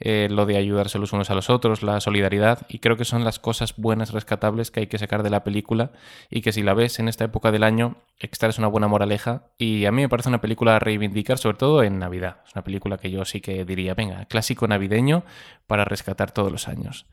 eh, 0.00 0.28
lo 0.30 0.46
de 0.46 0.56
ayudarse 0.56 0.98
los 0.98 1.12
unos 1.12 1.30
a 1.30 1.34
los 1.34 1.50
otros, 1.50 1.82
la 1.82 2.00
solidaridad, 2.00 2.66
y 2.68 2.78
creo 2.78 2.96
que 2.96 3.04
son 3.04 3.22
las 3.22 3.38
cosas 3.38 3.76
buenas, 3.76 4.12
rescatables 4.12 4.70
que 4.70 4.80
hay 4.80 4.86
que 4.86 4.98
sacar 4.98 5.22
de 5.22 5.30
la 5.30 5.44
película 5.44 5.92
y 6.30 6.40
que 6.40 6.52
si 6.52 6.62
la 6.62 6.72
ves 6.72 6.98
en 6.98 7.08
esta 7.08 7.24
época 7.24 7.52
del 7.52 7.62
año, 7.62 7.96
extraes 8.18 8.58
una 8.58 8.68
buena 8.68 8.88
moraleja 8.88 9.44
y 9.58 9.84
a 9.84 9.92
mí 9.92 10.02
me 10.02 10.08
parece 10.08 10.30
una 10.30 10.40
película 10.40 10.76
a 10.76 10.78
reivindicar, 10.78 11.38
sobre 11.38 11.58
todo 11.58 11.82
en 11.82 11.98
Navidad. 11.98 12.38
Es 12.46 12.54
una 12.54 12.64
película 12.64 12.96
que 12.96 13.10
yo 13.10 13.24
sí 13.24 13.40
que 13.40 13.64
diría, 13.64 13.94
venga, 13.94 14.24
clásico 14.24 14.66
navideño 14.66 15.22
para 15.66 15.84
rescatar 15.84 16.32
todos 16.32 16.50
los 16.50 16.66
años. 16.66 17.06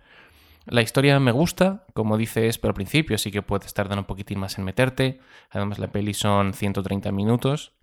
La 0.66 0.82
historia 0.82 1.18
me 1.20 1.32
gusta, 1.32 1.86
como 1.94 2.18
dices, 2.18 2.58
pero 2.58 2.72
al 2.72 2.76
principio 2.76 3.18
sí 3.18 3.32
que 3.32 3.42
puedes 3.42 3.74
tardar 3.74 3.98
un 3.98 4.04
poquitín 4.04 4.40
más 4.40 4.58
en 4.58 4.66
meterte. 4.66 5.20
Además, 5.50 5.80
la 5.80 5.88
peli 5.88 6.14
son 6.14 6.54
130 6.54 7.10
minutos. 7.14 7.74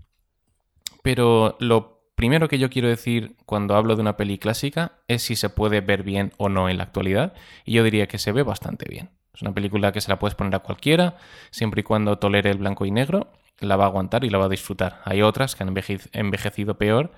Pero 1.02 1.56
lo 1.60 1.93
primero 2.14 2.48
que 2.48 2.58
yo 2.58 2.70
quiero 2.70 2.88
decir 2.88 3.36
cuando 3.46 3.76
hablo 3.76 3.96
de 3.96 4.02
una 4.02 4.16
peli 4.16 4.38
clásica 4.38 4.92
es 5.08 5.22
si 5.22 5.36
se 5.36 5.50
puede 5.50 5.80
ver 5.80 6.02
bien 6.02 6.32
o 6.36 6.48
no 6.48 6.68
en 6.68 6.78
la 6.78 6.84
actualidad, 6.84 7.34
y 7.64 7.72
yo 7.72 7.84
diría 7.84 8.06
que 8.06 8.18
se 8.18 8.32
ve 8.32 8.42
bastante 8.42 8.86
bien. 8.88 9.10
Es 9.34 9.42
una 9.42 9.52
película 9.52 9.92
que 9.92 10.00
se 10.00 10.10
la 10.10 10.18
puedes 10.18 10.34
poner 10.34 10.54
a 10.54 10.60
cualquiera, 10.60 11.16
siempre 11.50 11.80
y 11.80 11.84
cuando 11.84 12.18
tolere 12.18 12.50
el 12.50 12.58
blanco 12.58 12.86
y 12.86 12.90
negro, 12.90 13.32
la 13.60 13.76
va 13.76 13.84
a 13.84 13.88
aguantar 13.88 14.24
y 14.24 14.30
la 14.30 14.38
va 14.38 14.46
a 14.46 14.48
disfrutar. 14.48 15.00
Hay 15.04 15.22
otras 15.22 15.54
que 15.54 15.64
han 15.64 15.74
envejecido 16.12 16.76
peor 16.76 17.12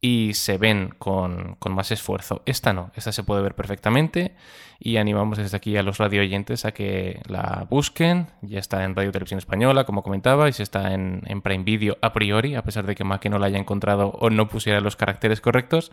y 0.00 0.34
se 0.34 0.58
ven 0.58 0.94
con, 0.98 1.56
más 1.70 1.90
esfuerzo. 1.90 2.42
Esta 2.46 2.72
no, 2.72 2.90
esta 2.94 3.12
se 3.12 3.24
puede 3.24 3.42
ver 3.42 3.54
perfectamente 3.54 4.36
y 4.78 4.98
animamos 4.98 5.38
desde 5.38 5.56
aquí 5.56 5.76
a 5.76 5.82
los 5.82 5.98
radio 5.98 6.20
oyentes 6.20 6.64
a 6.64 6.72
que 6.72 7.20
la 7.26 7.66
busquen. 7.68 8.28
Ya 8.42 8.58
está 8.58 8.84
en 8.84 8.94
Radio 8.94 9.12
Televisión 9.12 9.38
Española, 9.38 9.84
como 9.84 10.02
comentaba, 10.02 10.48
y 10.48 10.52
se 10.52 10.62
está 10.62 10.92
en, 10.92 11.22
en 11.26 11.40
Prime 11.42 11.64
Video 11.64 11.96
a 12.02 12.12
priori, 12.12 12.54
a 12.54 12.62
pesar 12.62 12.86
de 12.86 12.94
que 12.94 13.04
Mac 13.04 13.24
no 13.26 13.38
la 13.38 13.46
haya 13.46 13.58
encontrado 13.58 14.08
o 14.08 14.30
no 14.30 14.48
pusiera 14.48 14.80
los 14.80 14.96
caracteres 14.96 15.40
correctos. 15.40 15.90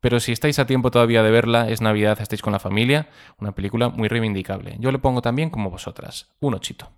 Pero 0.00 0.20
si 0.20 0.32
estáis 0.32 0.58
a 0.58 0.66
tiempo 0.66 0.90
todavía 0.90 1.22
de 1.22 1.30
verla, 1.30 1.68
es 1.68 1.80
Navidad, 1.80 2.20
estáis 2.20 2.42
con 2.42 2.52
la 2.52 2.60
familia, 2.60 3.08
una 3.38 3.52
película 3.52 3.88
muy 3.88 4.08
reivindicable. 4.08 4.76
Yo 4.78 4.92
le 4.92 4.98
pongo 4.98 5.22
también 5.22 5.50
como 5.50 5.70
vosotras, 5.70 6.28
un 6.40 6.54
ochito. 6.54 6.90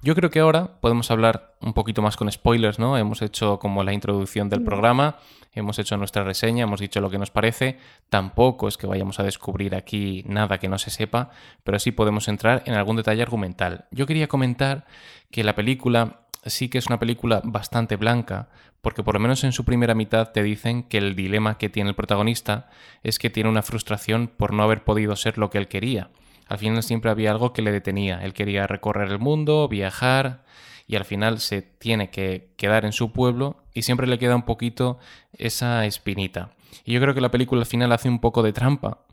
Yo 0.00 0.14
creo 0.14 0.30
que 0.30 0.38
ahora 0.38 0.80
podemos 0.80 1.10
hablar 1.10 1.56
un 1.60 1.72
poquito 1.72 2.02
más 2.02 2.16
con 2.16 2.30
spoilers, 2.30 2.78
¿no? 2.78 2.96
Hemos 2.96 3.20
hecho 3.20 3.58
como 3.58 3.82
la 3.82 3.92
introducción 3.92 4.48
del 4.48 4.62
programa, 4.62 5.16
hemos 5.54 5.80
hecho 5.80 5.96
nuestra 5.96 6.22
reseña, 6.22 6.64
hemos 6.64 6.78
dicho 6.78 7.00
lo 7.00 7.10
que 7.10 7.18
nos 7.18 7.32
parece. 7.32 7.78
Tampoco 8.08 8.68
es 8.68 8.76
que 8.76 8.86
vayamos 8.86 9.18
a 9.18 9.24
descubrir 9.24 9.74
aquí 9.74 10.22
nada 10.26 10.58
que 10.58 10.68
no 10.68 10.78
se 10.78 10.90
sepa, 10.90 11.30
pero 11.64 11.80
sí 11.80 11.90
podemos 11.90 12.28
entrar 12.28 12.62
en 12.66 12.74
algún 12.74 12.94
detalle 12.94 13.22
argumental. 13.22 13.86
Yo 13.90 14.06
quería 14.06 14.28
comentar 14.28 14.86
que 15.32 15.42
la 15.42 15.56
película 15.56 16.20
sí 16.46 16.68
que 16.68 16.78
es 16.78 16.86
una 16.86 17.00
película 17.00 17.40
bastante 17.42 17.96
blanca, 17.96 18.50
porque 18.80 19.02
por 19.02 19.14
lo 19.14 19.20
menos 19.20 19.42
en 19.42 19.50
su 19.50 19.64
primera 19.64 19.96
mitad 19.96 20.30
te 20.30 20.44
dicen 20.44 20.84
que 20.84 20.98
el 20.98 21.16
dilema 21.16 21.58
que 21.58 21.68
tiene 21.68 21.90
el 21.90 21.96
protagonista 21.96 22.70
es 23.02 23.18
que 23.18 23.30
tiene 23.30 23.50
una 23.50 23.62
frustración 23.62 24.28
por 24.28 24.52
no 24.52 24.62
haber 24.62 24.84
podido 24.84 25.16
ser 25.16 25.38
lo 25.38 25.50
que 25.50 25.58
él 25.58 25.66
quería. 25.66 26.10
Al 26.48 26.58
final 26.58 26.82
siempre 26.82 27.10
había 27.10 27.30
algo 27.30 27.52
que 27.52 27.62
le 27.62 27.72
detenía. 27.72 28.20
Él 28.22 28.32
quería 28.32 28.66
recorrer 28.66 29.10
el 29.10 29.18
mundo, 29.18 29.68
viajar 29.68 30.44
y 30.86 30.96
al 30.96 31.04
final 31.04 31.38
se 31.38 31.62
tiene 31.62 32.10
que 32.10 32.50
quedar 32.56 32.84
en 32.84 32.92
su 32.92 33.12
pueblo 33.12 33.62
y 33.74 33.82
siempre 33.82 34.06
le 34.06 34.18
queda 34.18 34.34
un 34.34 34.44
poquito 34.44 34.98
esa 35.36 35.84
espinita. 35.84 36.50
Y 36.84 36.94
yo 36.94 37.00
creo 37.00 37.14
que 37.14 37.20
la 37.20 37.30
película 37.30 37.60
al 37.60 37.66
final 37.66 37.92
hace 37.92 38.08
un 38.08 38.20
poco 38.20 38.42
de 38.42 38.52
trampa 38.52 39.04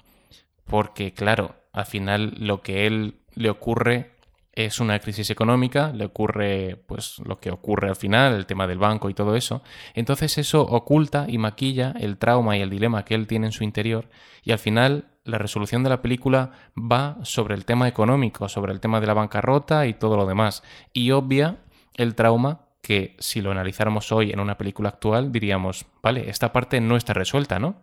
porque 0.66 1.14
claro, 1.14 1.56
al 1.72 1.86
final 1.86 2.34
lo 2.38 2.62
que 2.62 2.88
él 2.88 3.20
le 3.36 3.50
ocurre 3.50 4.15
es 4.56 4.80
una 4.80 5.00
crisis 5.00 5.30
económica, 5.30 5.92
le 5.94 6.06
ocurre 6.06 6.78
pues 6.88 7.20
lo 7.20 7.40
que 7.40 7.52
ocurre 7.52 7.90
al 7.90 7.96
final, 7.96 8.34
el 8.34 8.46
tema 8.46 8.68
del 8.68 8.78
banco 8.78 9.10
y 9.10 9.14
todo 9.14 9.36
eso. 9.36 9.62
Entonces 9.94 10.38
eso 10.38 10.62
oculta 10.62 11.26
y 11.28 11.38
maquilla 11.38 11.94
el 12.00 12.18
trauma 12.18 12.58
y 12.58 12.62
el 12.62 12.70
dilema 12.70 13.06
que 13.06 13.16
él 13.16 13.28
tiene 13.28 13.48
en 13.48 13.52
su 13.52 13.64
interior 13.64 14.08
y 14.44 14.52
al 14.52 14.60
final 14.60 15.06
la 15.26 15.38
resolución 15.40 15.84
de 15.84 15.90
la 15.90 16.02
película 16.02 16.52
va 16.78 17.18
sobre 17.24 17.56
el 17.56 17.66
tema 17.66 17.88
económico, 17.88 18.48
sobre 18.48 18.72
el 18.72 18.80
tema 18.80 19.02
de 19.02 19.08
la 19.08 19.14
bancarrota 19.14 19.88
y 19.88 19.96
todo 19.96 20.16
lo 20.16 20.26
demás, 20.26 20.64
y 20.94 21.12
obvia 21.12 21.58
el 21.96 22.16
trauma 22.16 22.62
que 22.82 23.16
si 23.18 23.42
lo 23.42 23.52
analizáramos 23.52 24.12
hoy 24.12 24.32
en 24.32 24.40
una 24.40 24.58
película 24.58 24.90
actual 24.90 25.32
diríamos, 25.32 25.88
vale, 26.04 26.30
esta 26.30 26.54
parte 26.54 26.80
no 26.80 26.96
está 26.96 27.14
resuelta, 27.14 27.58
¿no? 27.58 27.82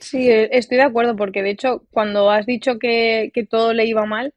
Sí, 0.00 0.28
eh, 0.28 0.48
estoy 0.52 0.78
de 0.78 0.84
acuerdo, 0.84 1.14
porque 1.14 1.42
de 1.42 1.50
hecho 1.50 1.84
cuando 1.90 2.30
has 2.30 2.46
dicho 2.46 2.78
que, 2.80 3.30
todo 3.48 3.72
le 3.72 3.86
iba 3.86 4.04
mal, 4.06 4.34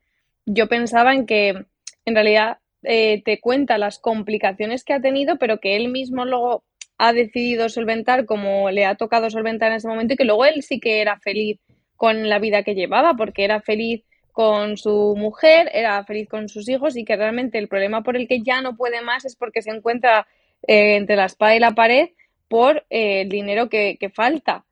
yo 0.53 0.67
pensaba 0.67 1.13
en 1.13 1.25
que 1.25 1.65
en 2.05 2.15
realidad 2.15 2.58
eh, 2.84 3.22
te 3.24 3.39
cuenta 3.39 3.77
las 3.77 4.00
complicaciones 4.00 4.84
que 4.84 4.93
ha 4.93 5.01
tenido, 5.01 5.38
pero 5.38 5.60
que 5.60 5.75
él 5.75 5.89
mismo 5.89 6.25
luego 6.25 6.63
ha 6.98 7.13
decidido 7.13 7.70
solventar 7.70 8.25
como 8.25 8.70
le 8.70 8.86
ha 8.86 8.96
tocado 8.96 9.29
solventar 9.29 9.72
en 9.72 9.77
ese 9.77 9.88
momento 9.88 10.13
y 10.13 10.17
que 10.17 10.25
luego 10.25 10.46
él 10.46 10.62
sí 10.62 10.79
que 10.79 11.01
era 11.01 11.20
feliz 11.20 11.60
con 11.96 12.29
la 12.29 12.39
vida 12.39 12.63
que 12.63 12.75
llevaba, 12.75 13.15
porque 13.15 13.43
era 13.43 13.62
feliz 13.62 14.03
con 14.31 14.77
su 14.77 15.15
mujer, 15.17 15.70
era 15.74 16.03
feliz 16.03 16.27
con 16.29 16.50
sus 16.50 16.67
hijos 16.70 16.96
y 16.96 17.05
que 17.05 17.15
realmente 17.15 17.58
el 17.58 17.67
problema 17.67 18.03
por 18.03 18.15
el 18.17 18.27
que 18.27 18.41
ya 18.41 18.62
no 18.62 18.75
puede 18.75 19.01
más 19.01 19.25
es 19.25 19.36
porque 19.36 19.62
se 19.62 19.72
encuentra 19.72 20.27
eh, 20.67 20.96
entre 20.96 21.15
la 21.15 21.25
espada 21.25 21.55
y 21.55 21.60
la 21.60 21.72
pared 21.72 22.10
por 22.48 22.86
eh, 22.89 23.22
el 23.22 23.29
dinero 23.29 23.70
que, 23.70 23.98
falta. 24.13 24.65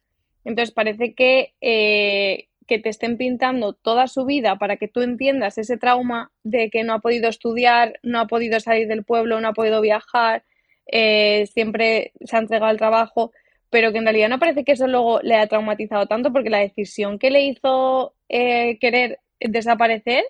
Entonces 0.43 0.74
parece 0.74 1.13
que, 1.13 1.53
eh, 1.62 2.49
que 2.69 2.77
te 2.77 2.89
estén 2.89 3.17
pintando 3.17 3.73
toda 3.73 4.05
su 4.05 4.25
vida 4.25 4.57
para 4.57 4.77
que 4.77 4.88
tú 4.88 5.01
entiendas 5.01 5.57
ese 5.57 5.75
trauma 5.77 6.31
de 6.43 6.69
que 6.69 6.83
no 6.83 6.93
ha 6.93 6.99
podido 6.99 7.27
estudiar, 7.27 7.99
no 8.03 8.19
ha 8.19 8.27
podido 8.27 8.59
salir 8.59 8.88
del 8.88 9.03
pueblo, 9.03 9.41
no 9.41 9.47
ha 9.47 9.53
podido 9.53 9.81
viajar, 9.81 10.43
eh, 10.85 11.47
siempre 11.51 12.13
se 12.21 12.35
ha 12.35 12.39
entregado 12.39 12.69
al 12.69 12.77
trabajo, 12.77 13.31
pero 13.71 13.91
que 13.91 13.97
en 13.97 14.05
realidad 14.05 14.29
no 14.29 14.38
parece 14.38 14.63
que 14.63 14.73
eso 14.73 14.88
luego 14.88 15.19
le 15.21 15.35
ha 15.35 15.47
traumatizado 15.47 16.05
tanto 16.05 16.31
porque 16.31 16.51
la 16.51 16.59
decisión 16.59 17.17
que 17.17 17.31
le 17.31 17.41
hizo 17.41 18.13
eh, 18.29 18.77
querer 18.79 19.19
desaparecer 19.39 20.23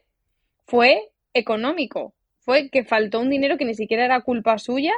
fue 0.65 1.09
económico, 1.33 2.13
fue 2.39 2.69
que 2.69 2.85
faltó 2.85 3.19
un 3.19 3.29
dinero 3.29 3.57
que 3.57 3.65
ni 3.65 3.75
siquiera 3.75 4.05
era 4.05 4.21
culpa 4.21 4.57
suya 4.59 4.93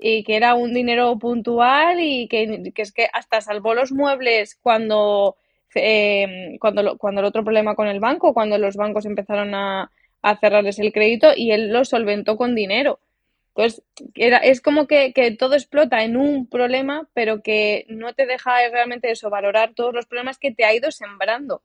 y 0.00 0.24
que 0.24 0.36
era 0.36 0.54
un 0.54 0.72
dinero 0.72 1.18
puntual 1.18 2.00
y 2.00 2.28
que, 2.28 2.72
es 2.74 2.92
que 2.92 3.08
hasta 3.12 3.42
salvó 3.42 3.74
los 3.74 3.92
muebles 3.92 4.58
cuando, 4.62 5.36
eh, 5.74 6.56
cuando, 6.60 6.96
cuando 6.98 7.20
el 7.20 7.26
otro 7.26 7.44
problema 7.44 7.74
con 7.74 7.88
el 7.88 8.00
banco, 8.00 8.34
cuando 8.34 8.58
los 8.58 8.76
bancos 8.76 9.06
empezaron 9.06 9.54
a, 9.54 9.90
a 10.22 10.36
cerrarles 10.36 10.78
el 10.78 10.92
crédito 10.92 11.32
y 11.36 11.52
él 11.52 11.72
lo 11.72 11.84
solventó 11.84 12.36
con 12.36 12.54
dinero. 12.54 13.00
Entonces, 13.54 13.82
era, 14.14 14.38
es 14.38 14.60
como 14.62 14.86
que, 14.86 15.12
todo 15.38 15.54
explota 15.54 16.02
en 16.04 16.16
un 16.16 16.46
problema, 16.46 17.08
pero 17.12 17.42
que 17.42 17.84
no 17.88 18.14
te 18.14 18.26
deja 18.26 18.52
realmente 18.70 19.10
eso, 19.10 19.28
valorar 19.28 19.74
todos 19.74 19.92
los 19.92 20.06
problemas 20.06 20.38
que 20.38 20.52
te 20.52 20.64
ha 20.64 20.74
ido 20.74 20.90
sembrando. 20.90 21.62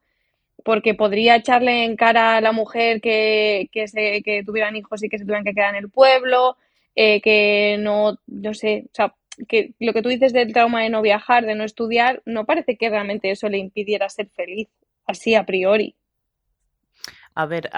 Porque 0.65 0.95
podría 0.95 1.35
echarle 1.37 1.85
en 1.85 1.95
cara 1.95 2.35
a 2.35 2.41
la 2.41 2.51
mujer 2.51 2.99
que, 2.99 3.69
que, 3.71 3.87
se, 3.87 4.21
que 4.23 4.43
tuvieran 4.43 4.75
hijos 4.75 5.03
y 5.03 5.09
que 5.09 5.17
se 5.17 5.23
tuvieran 5.23 5.45
que 5.45 5.53
quedar 5.53 5.75
en 5.75 5.83
el 5.83 5.89
pueblo, 5.89 6.57
eh, 6.95 7.21
que 7.21 7.77
no, 7.79 8.17
no 8.27 8.53
sé, 8.53 8.85
o 8.87 8.95
sea, 8.95 9.13
que 9.47 9.73
lo 9.79 9.93
que 9.93 10.01
tú 10.01 10.09
dices 10.09 10.33
del 10.33 10.53
trauma 10.53 10.81
de 10.81 10.89
no 10.89 11.01
viajar, 11.01 11.45
de 11.45 11.55
no 11.55 11.63
estudiar, 11.63 12.21
no 12.25 12.45
parece 12.45 12.77
que 12.77 12.89
realmente 12.89 13.31
eso 13.31 13.49
le 13.49 13.57
impidiera 13.57 14.09
ser 14.09 14.29
feliz, 14.29 14.67
así 15.05 15.35
a 15.35 15.45
priori. 15.45 15.95
A 17.35 17.45
ver, 17.45 17.69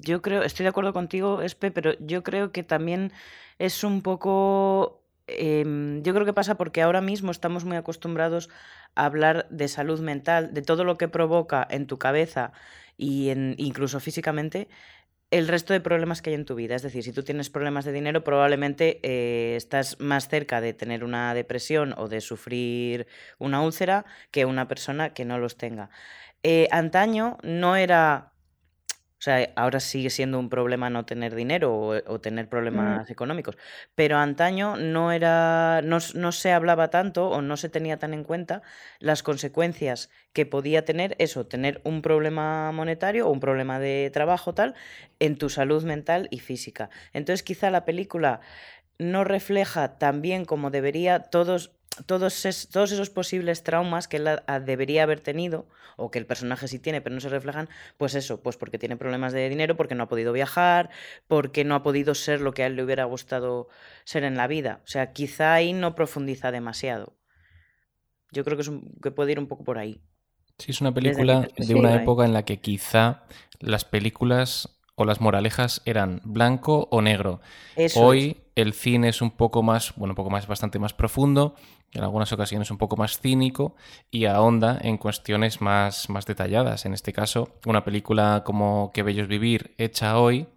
yo 0.00 0.22
creo, 0.22 0.42
estoy 0.42 0.64
de 0.64 0.70
acuerdo 0.70 0.94
contigo, 0.94 1.42
Espe, 1.42 1.70
pero 1.70 1.92
yo 2.00 2.22
creo 2.22 2.50
que 2.50 2.62
también 2.62 3.12
es 3.58 3.84
un 3.84 4.00
poco. 4.00 5.02
Em, 5.26 6.02
yo 6.02 6.14
creo 6.14 6.24
que 6.24 6.32
pasa 6.32 6.54
porque 6.56 6.80
ahora 6.80 7.02
mismo 7.02 7.30
estamos 7.30 7.66
muy 7.66 7.76
acostumbrados 7.76 8.48
a 8.94 9.04
hablar 9.04 9.48
de 9.50 9.68
salud 9.68 10.00
mental, 10.00 10.54
de 10.54 10.62
todo 10.62 10.84
lo 10.84 10.96
que 10.96 11.08
provoca 11.08 11.66
en 11.68 11.86
tu 11.86 11.98
cabeza 11.98 12.52
y 12.96 13.28
en, 13.28 13.54
incluso 13.58 14.00
físicamente 14.00 14.68
el 15.36 15.48
resto 15.48 15.72
de 15.72 15.80
problemas 15.80 16.22
que 16.22 16.30
hay 16.30 16.34
en 16.34 16.44
tu 16.44 16.54
vida. 16.54 16.74
Es 16.74 16.82
decir, 16.82 17.02
si 17.02 17.12
tú 17.12 17.22
tienes 17.22 17.50
problemas 17.50 17.84
de 17.84 17.92
dinero, 17.92 18.24
probablemente 18.24 19.00
eh, 19.02 19.56
estás 19.56 20.00
más 20.00 20.28
cerca 20.28 20.60
de 20.60 20.72
tener 20.72 21.04
una 21.04 21.34
depresión 21.34 21.94
o 21.96 22.08
de 22.08 22.20
sufrir 22.20 23.06
una 23.38 23.62
úlcera 23.62 24.04
que 24.30 24.44
una 24.44 24.68
persona 24.68 25.14
que 25.14 25.24
no 25.24 25.38
los 25.38 25.56
tenga. 25.56 25.90
Eh, 26.42 26.68
antaño 26.70 27.38
no 27.42 27.76
era 27.76 28.32
o 29.18 29.22
sea, 29.22 29.50
ahora 29.56 29.80
sigue 29.80 30.10
siendo 30.10 30.38
un 30.38 30.50
problema 30.50 30.90
no 30.90 31.06
tener 31.06 31.34
dinero 31.34 31.74
o, 31.74 32.20
tener 32.20 32.50
problemas 32.50 33.08
económicos. 33.08 33.56
Pero 33.94 34.18
antaño 34.18 34.76
no 34.76 35.10
era. 35.10 35.80
No, 35.82 35.98
no, 36.14 36.32
se 36.32 36.52
hablaba 36.52 36.90
tanto 36.90 37.30
o 37.30 37.40
no 37.40 37.56
se 37.56 37.70
tenía 37.70 37.98
tan 37.98 38.12
en 38.12 38.24
cuenta 38.24 38.60
las 38.98 39.22
consecuencias 39.22 40.10
que 40.34 40.44
podía 40.44 40.84
tener 40.84 41.16
eso, 41.18 41.46
tener 41.46 41.80
un 41.82 42.02
problema 42.02 42.70
monetario 42.72 43.26
o 43.26 43.30
un 43.30 43.40
problema 43.40 43.78
de 43.78 44.10
trabajo 44.12 44.52
tal 44.52 44.74
en 45.18 45.38
tu 45.38 45.48
salud 45.48 45.82
mental 45.84 46.28
y 46.30 46.40
física. 46.40 46.90
Entonces, 47.14 47.42
quizá 47.42 47.70
la 47.70 47.86
película 47.86 48.40
no 48.98 49.24
refleja 49.24 49.98
tan 49.98 50.22
bien 50.22 50.44
como 50.44 50.70
debería 50.70 51.20
todos 51.20 51.76
todos, 52.04 52.68
todos 52.70 52.92
esos 52.92 53.10
posibles 53.10 53.62
traumas 53.62 54.08
que 54.08 54.18
él 54.18 54.28
debería 54.64 55.04
haber 55.04 55.20
tenido, 55.20 55.66
o 55.96 56.10
que 56.10 56.18
el 56.18 56.26
personaje 56.26 56.68
sí 56.68 56.78
tiene, 56.78 57.00
pero 57.00 57.14
no 57.14 57.20
se 57.20 57.30
reflejan, 57.30 57.68
pues 57.96 58.14
eso, 58.14 58.42
pues 58.42 58.56
porque 58.56 58.78
tiene 58.78 58.96
problemas 58.96 59.32
de 59.32 59.48
dinero, 59.48 59.76
porque 59.76 59.94
no 59.94 60.04
ha 60.04 60.08
podido 60.08 60.32
viajar, 60.32 60.90
porque 61.26 61.64
no 61.64 61.74
ha 61.74 61.82
podido 61.82 62.14
ser 62.14 62.40
lo 62.40 62.52
que 62.52 62.64
a 62.64 62.66
él 62.66 62.76
le 62.76 62.84
hubiera 62.84 63.04
gustado 63.04 63.68
ser 64.04 64.24
en 64.24 64.36
la 64.36 64.46
vida. 64.46 64.80
O 64.84 64.88
sea, 64.88 65.12
quizá 65.12 65.54
ahí 65.54 65.72
no 65.72 65.94
profundiza 65.94 66.50
demasiado. 66.50 67.16
Yo 68.30 68.44
creo 68.44 68.56
que, 68.56 68.62
es 68.62 68.70
que 69.02 69.10
puede 69.10 69.32
ir 69.32 69.38
un 69.38 69.46
poco 69.46 69.64
por 69.64 69.78
ahí. 69.78 70.02
Sí, 70.58 70.72
es 70.72 70.80
una 70.80 70.92
película 70.92 71.48
de 71.56 71.74
una 71.74 71.94
época 71.94 72.24
en 72.24 72.32
la 72.32 72.44
que 72.44 72.58
quizá 72.58 73.24
las 73.60 73.84
películas 73.84 74.75
o 74.96 75.04
las 75.04 75.20
moralejas 75.20 75.82
eran 75.84 76.20
blanco 76.24 76.88
o 76.90 77.00
negro. 77.02 77.40
Hoy 77.94 78.38
el 78.54 78.72
cine 78.72 79.10
es 79.10 79.22
un 79.22 79.30
poco 79.30 79.62
más, 79.62 79.94
bueno, 79.96 80.12
un 80.12 80.16
poco 80.16 80.30
más, 80.30 80.46
bastante 80.46 80.78
más 80.78 80.94
profundo, 80.94 81.54
en 81.92 82.02
algunas 82.02 82.32
ocasiones 82.32 82.70
un 82.70 82.78
poco 82.78 82.96
más 82.96 83.20
cínico 83.20 83.76
y 84.10 84.24
ahonda 84.24 84.78
en 84.82 84.96
cuestiones 84.96 85.60
más, 85.60 86.08
más 86.08 86.26
detalladas. 86.26 86.86
En 86.86 86.94
este 86.94 87.12
caso, 87.12 87.50
una 87.66 87.84
película 87.84 88.42
como 88.44 88.90
Qué 88.92 89.02
bello 89.02 89.22
es 89.22 89.28
vivir, 89.28 89.74
hecha 89.78 90.18
hoy, 90.18 90.48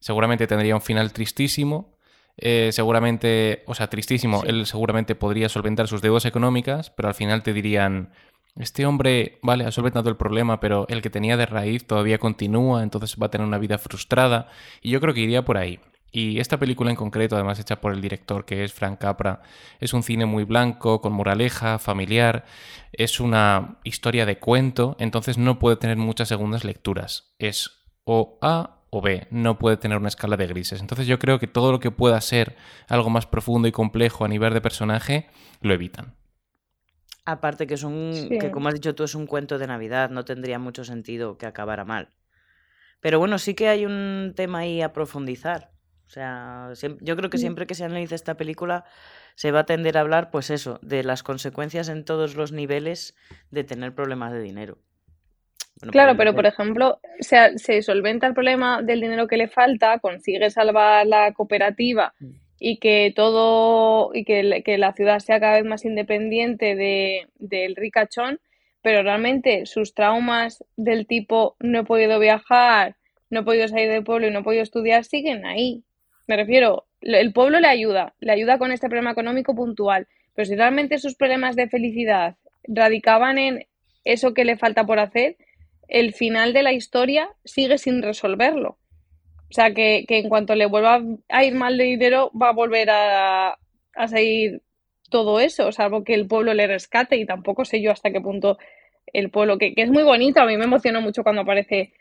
seguramente 0.00 0.46
tendría 0.46 0.74
un 0.74 0.82
final 0.82 1.12
tristísimo 1.12 1.92
eh, 2.38 2.70
seguramente, 2.72 3.62
o 3.66 3.74
sea, 3.74 3.88
tristísimo, 3.88 4.42
él 4.44 4.66
seguramente 4.66 5.14
podría 5.14 5.48
solventar 5.48 5.86
sus 5.86 6.00
deudas 6.00 6.24
económicas, 6.24 6.90
pero 6.90 7.08
al 7.08 7.14
final 7.14 7.42
te 7.42 7.52
dirían, 7.52 8.10
este 8.56 8.84
hombre, 8.86 9.38
vale, 9.42 9.64
ha 9.64 9.72
solventado 9.72 10.10
el 10.10 10.16
problema, 10.16 10.60
pero 10.60 10.86
el 10.88 11.02
que 11.02 11.10
tenía 11.10 11.36
de 11.36 11.46
raíz 11.46 11.86
todavía 11.86 12.18
continúa, 12.18 12.82
entonces 12.82 13.16
va 13.20 13.26
a 13.26 13.30
tener 13.30 13.46
una 13.46 13.58
vida 13.58 13.78
frustrada, 13.78 14.48
y 14.82 14.90
yo 14.90 15.00
creo 15.00 15.14
que 15.14 15.20
iría 15.20 15.44
por 15.44 15.56
ahí. 15.56 15.80
Y 16.14 16.40
esta 16.40 16.58
película 16.58 16.90
en 16.90 16.96
concreto, 16.96 17.36
además 17.36 17.58
hecha 17.58 17.80
por 17.80 17.94
el 17.94 18.02
director 18.02 18.44
que 18.44 18.64
es 18.64 18.74
Frank 18.74 18.98
Capra, 19.00 19.40
es 19.80 19.94
un 19.94 20.02
cine 20.02 20.26
muy 20.26 20.44
blanco, 20.44 21.00
con 21.00 21.14
moraleja, 21.14 21.78
familiar, 21.78 22.44
es 22.92 23.18
una 23.18 23.78
historia 23.82 24.26
de 24.26 24.38
cuento, 24.38 24.94
entonces 24.98 25.38
no 25.38 25.58
puede 25.58 25.76
tener 25.76 25.96
muchas 25.96 26.28
segundas 26.28 26.64
lecturas. 26.64 27.32
Es 27.38 27.82
o 28.04 28.38
A 28.42 28.82
o 28.90 29.00
B, 29.00 29.26
no 29.30 29.58
puede 29.58 29.78
tener 29.78 29.96
una 29.96 30.08
escala 30.08 30.36
de 30.36 30.46
grises. 30.46 30.82
Entonces 30.82 31.06
yo 31.06 31.18
creo 31.18 31.38
que 31.38 31.46
todo 31.46 31.72
lo 31.72 31.80
que 31.80 31.90
pueda 31.90 32.20
ser 32.20 32.56
algo 32.88 33.08
más 33.08 33.24
profundo 33.24 33.66
y 33.66 33.72
complejo 33.72 34.26
a 34.26 34.28
nivel 34.28 34.52
de 34.52 34.60
personaje, 34.60 35.30
lo 35.62 35.72
evitan. 35.72 36.14
Aparte 37.24 37.66
que 37.66 37.74
es 37.74 37.84
un, 37.84 38.28
que 38.40 38.50
como 38.50 38.68
has 38.68 38.74
dicho 38.74 38.94
tú, 38.94 39.04
es 39.04 39.14
un 39.14 39.26
cuento 39.26 39.58
de 39.58 39.68
Navidad, 39.68 40.10
no 40.10 40.24
tendría 40.24 40.58
mucho 40.58 40.84
sentido 40.84 41.38
que 41.38 41.46
acabara 41.46 41.84
mal. 41.84 42.08
Pero 43.00 43.18
bueno, 43.18 43.38
sí 43.38 43.54
que 43.54 43.68
hay 43.68 43.86
un 43.86 44.32
tema 44.34 44.60
ahí 44.60 44.82
a 44.82 44.92
profundizar. 44.92 45.70
O 46.06 46.10
sea, 46.10 46.70
yo 47.00 47.16
creo 47.16 47.30
que 47.30 47.38
mm. 47.38 47.40
siempre 47.40 47.66
que 47.66 47.74
se 47.74 47.84
analice 47.84 48.14
esta 48.14 48.36
película 48.36 48.84
se 49.34 49.50
va 49.50 49.60
a 49.60 49.66
tender 49.66 49.96
a 49.96 50.00
hablar, 50.00 50.30
pues 50.30 50.50
eso, 50.50 50.78
de 50.82 51.04
las 51.04 51.22
consecuencias 51.22 51.88
en 51.88 52.04
todos 52.04 52.34
los 52.34 52.52
niveles 52.52 53.16
de 53.50 53.64
tener 53.64 53.94
problemas 53.94 54.32
de 54.32 54.42
dinero. 54.42 54.78
claro, 55.90 56.16
pero 56.16 56.34
por 56.34 56.46
ejemplo, 56.46 57.00
se, 57.20 57.56
se 57.56 57.82
solventa 57.82 58.26
el 58.26 58.34
problema 58.34 58.82
del 58.82 59.00
dinero 59.00 59.26
que 59.26 59.36
le 59.36 59.48
falta, 59.48 60.00
consigue 60.00 60.50
salvar 60.50 61.06
la 61.06 61.32
cooperativa 61.32 62.12
mm 62.18 62.41
y 62.64 62.76
que 62.76 63.12
todo 63.14 64.14
y 64.14 64.24
que, 64.24 64.62
que, 64.64 64.78
la 64.78 64.92
ciudad 64.92 65.18
sea 65.18 65.40
cada 65.40 65.54
vez 65.54 65.64
más 65.64 65.84
independiente 65.84 66.76
de, 66.76 67.26
del 67.40 67.74
ricachón, 67.74 68.38
pero 68.82 69.02
realmente 69.02 69.66
sus 69.66 69.94
traumas 69.94 70.64
del 70.76 71.08
tipo 71.08 71.56
no 71.58 71.80
he 71.80 71.84
podido 71.84 72.20
viajar, 72.20 72.94
no 73.30 73.40
he 73.40 73.42
podido 73.42 73.66
salir 73.66 73.90
del 73.90 74.04
pueblo 74.04 74.28
y 74.28 74.30
no 74.30 74.38
he 74.38 74.44
podido 74.44 74.62
estudiar 74.62 75.02
siguen 75.04 75.44
ahí. 75.44 75.82
Me 76.28 76.36
refiero, 76.36 76.86
el 77.00 77.32
pueblo 77.32 77.58
le 77.58 77.66
ayuda, 77.66 78.14
le 78.20 78.30
ayuda 78.30 78.58
con 78.58 78.70
este 78.70 78.86
problema 78.86 79.10
económico 79.10 79.56
puntual, 79.56 80.06
pero 80.36 80.46
si 80.46 80.54
realmente 80.54 80.98
sus 80.98 81.16
problemas 81.16 81.56
de 81.56 81.68
felicidad 81.68 82.36
radicaban 82.62 83.38
en 83.38 83.66
eso 84.04 84.34
que 84.34 84.44
le 84.44 84.56
falta 84.56 84.86
por 84.86 85.00
hacer, 85.00 85.36
el 85.88 86.14
final 86.14 86.52
de 86.52 86.62
la 86.62 86.72
historia 86.72 87.28
sigue 87.44 87.78
sin 87.78 88.02
resolverlo. 88.02 88.78
O 89.52 89.54
sea, 89.54 89.74
que, 89.74 90.06
en 90.08 90.30
cuanto 90.30 90.54
le 90.54 90.64
vuelva 90.64 91.02
a 91.28 91.44
ir 91.44 91.54
mal 91.54 91.76
de 91.76 91.84
dinero, 91.84 92.30
va 92.40 92.48
a 92.48 92.52
volver 92.52 92.88
a, 92.88 93.58
a 93.94 94.08
seguir 94.08 94.62
todo 95.10 95.40
eso, 95.40 95.70
salvo 95.72 96.04
que 96.04 96.14
el 96.14 96.26
pueblo 96.26 96.54
le 96.54 96.66
rescate 96.66 97.16
y 97.16 97.26
tampoco 97.26 97.66
sé 97.66 97.82
yo 97.82 97.90
hasta 97.90 98.10
qué 98.10 98.22
punto 98.22 98.56
el 99.12 99.30
pueblo, 99.30 99.58
que, 99.58 99.74
que, 99.74 99.82
es 99.82 99.90
muy 99.90 100.04
bonito, 100.04 100.40
a 100.40 100.46
mí 100.46 100.56
me 100.56 100.64
emocionó 100.64 101.02
mucho 101.02 101.22
cuando 101.22 101.42
aparece 101.42 101.92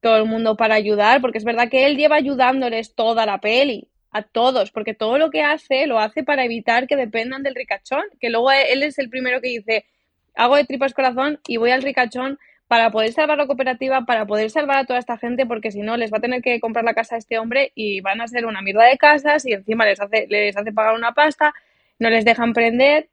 todo 0.00 0.16
el 0.16 0.24
mundo 0.24 0.56
para 0.56 0.74
ayudar, 0.74 1.20
porque 1.20 1.38
es 1.38 1.44
verdad 1.44 1.68
que 1.68 1.86
él 1.86 1.96
lleva 1.96 2.16
ayudándoles 2.16 2.96
toda 2.96 3.24
la 3.24 3.38
peli, 3.38 3.86
a 4.10 4.22
todos, 4.22 4.72
porque 4.72 4.94
todo 4.94 5.16
lo 5.16 5.30
que 5.30 5.42
hace 5.42 5.86
lo 5.86 6.00
hace 6.00 6.24
para 6.24 6.44
evitar 6.44 6.88
que 6.88 6.96
dependan 6.96 7.44
del 7.44 7.54
ricachón, 7.54 8.02
que 8.18 8.30
luego 8.30 8.50
él 8.50 8.82
es 8.82 8.98
el 8.98 9.10
primero 9.10 9.40
que 9.40 9.48
dice, 9.50 9.84
hago 10.34 10.56
de 10.56 10.64
tripas 10.64 10.92
corazón 10.92 11.38
y 11.46 11.58
voy 11.58 11.70
al 11.70 11.82
ricachón 11.82 12.40
para 12.68 12.90
poder 12.90 13.12
salvar 13.12 13.38
la 13.38 13.46
cooperativa, 13.46 14.02
para 14.02 14.26
poder 14.26 14.50
salvar 14.50 14.78
a 14.78 14.84
toda 14.84 14.98
esta 14.98 15.16
gente, 15.16 15.46
porque 15.46 15.70
si 15.70 15.80
no 15.80 15.96
les 15.96 16.12
va 16.12 16.18
a 16.18 16.20
tener 16.20 16.42
que 16.42 16.60
comprar 16.60 16.84
la 16.84 16.94
casa 16.94 17.14
a 17.14 17.18
este 17.18 17.38
hombre 17.38 17.72
y 17.74 18.00
van 18.00 18.20
a 18.20 18.28
ser 18.28 18.46
una 18.46 18.60
mierda 18.60 18.84
de 18.84 18.98
casas 18.98 19.46
y 19.46 19.52
encima 19.52 19.84
les 19.84 20.00
hace, 20.00 20.26
les 20.28 20.56
hace 20.56 20.72
pagar 20.72 20.94
una 20.94 21.12
pasta, 21.12 21.54
no 21.98 22.10
les 22.10 22.24
dejan 22.24 22.52
prender. 22.52 23.08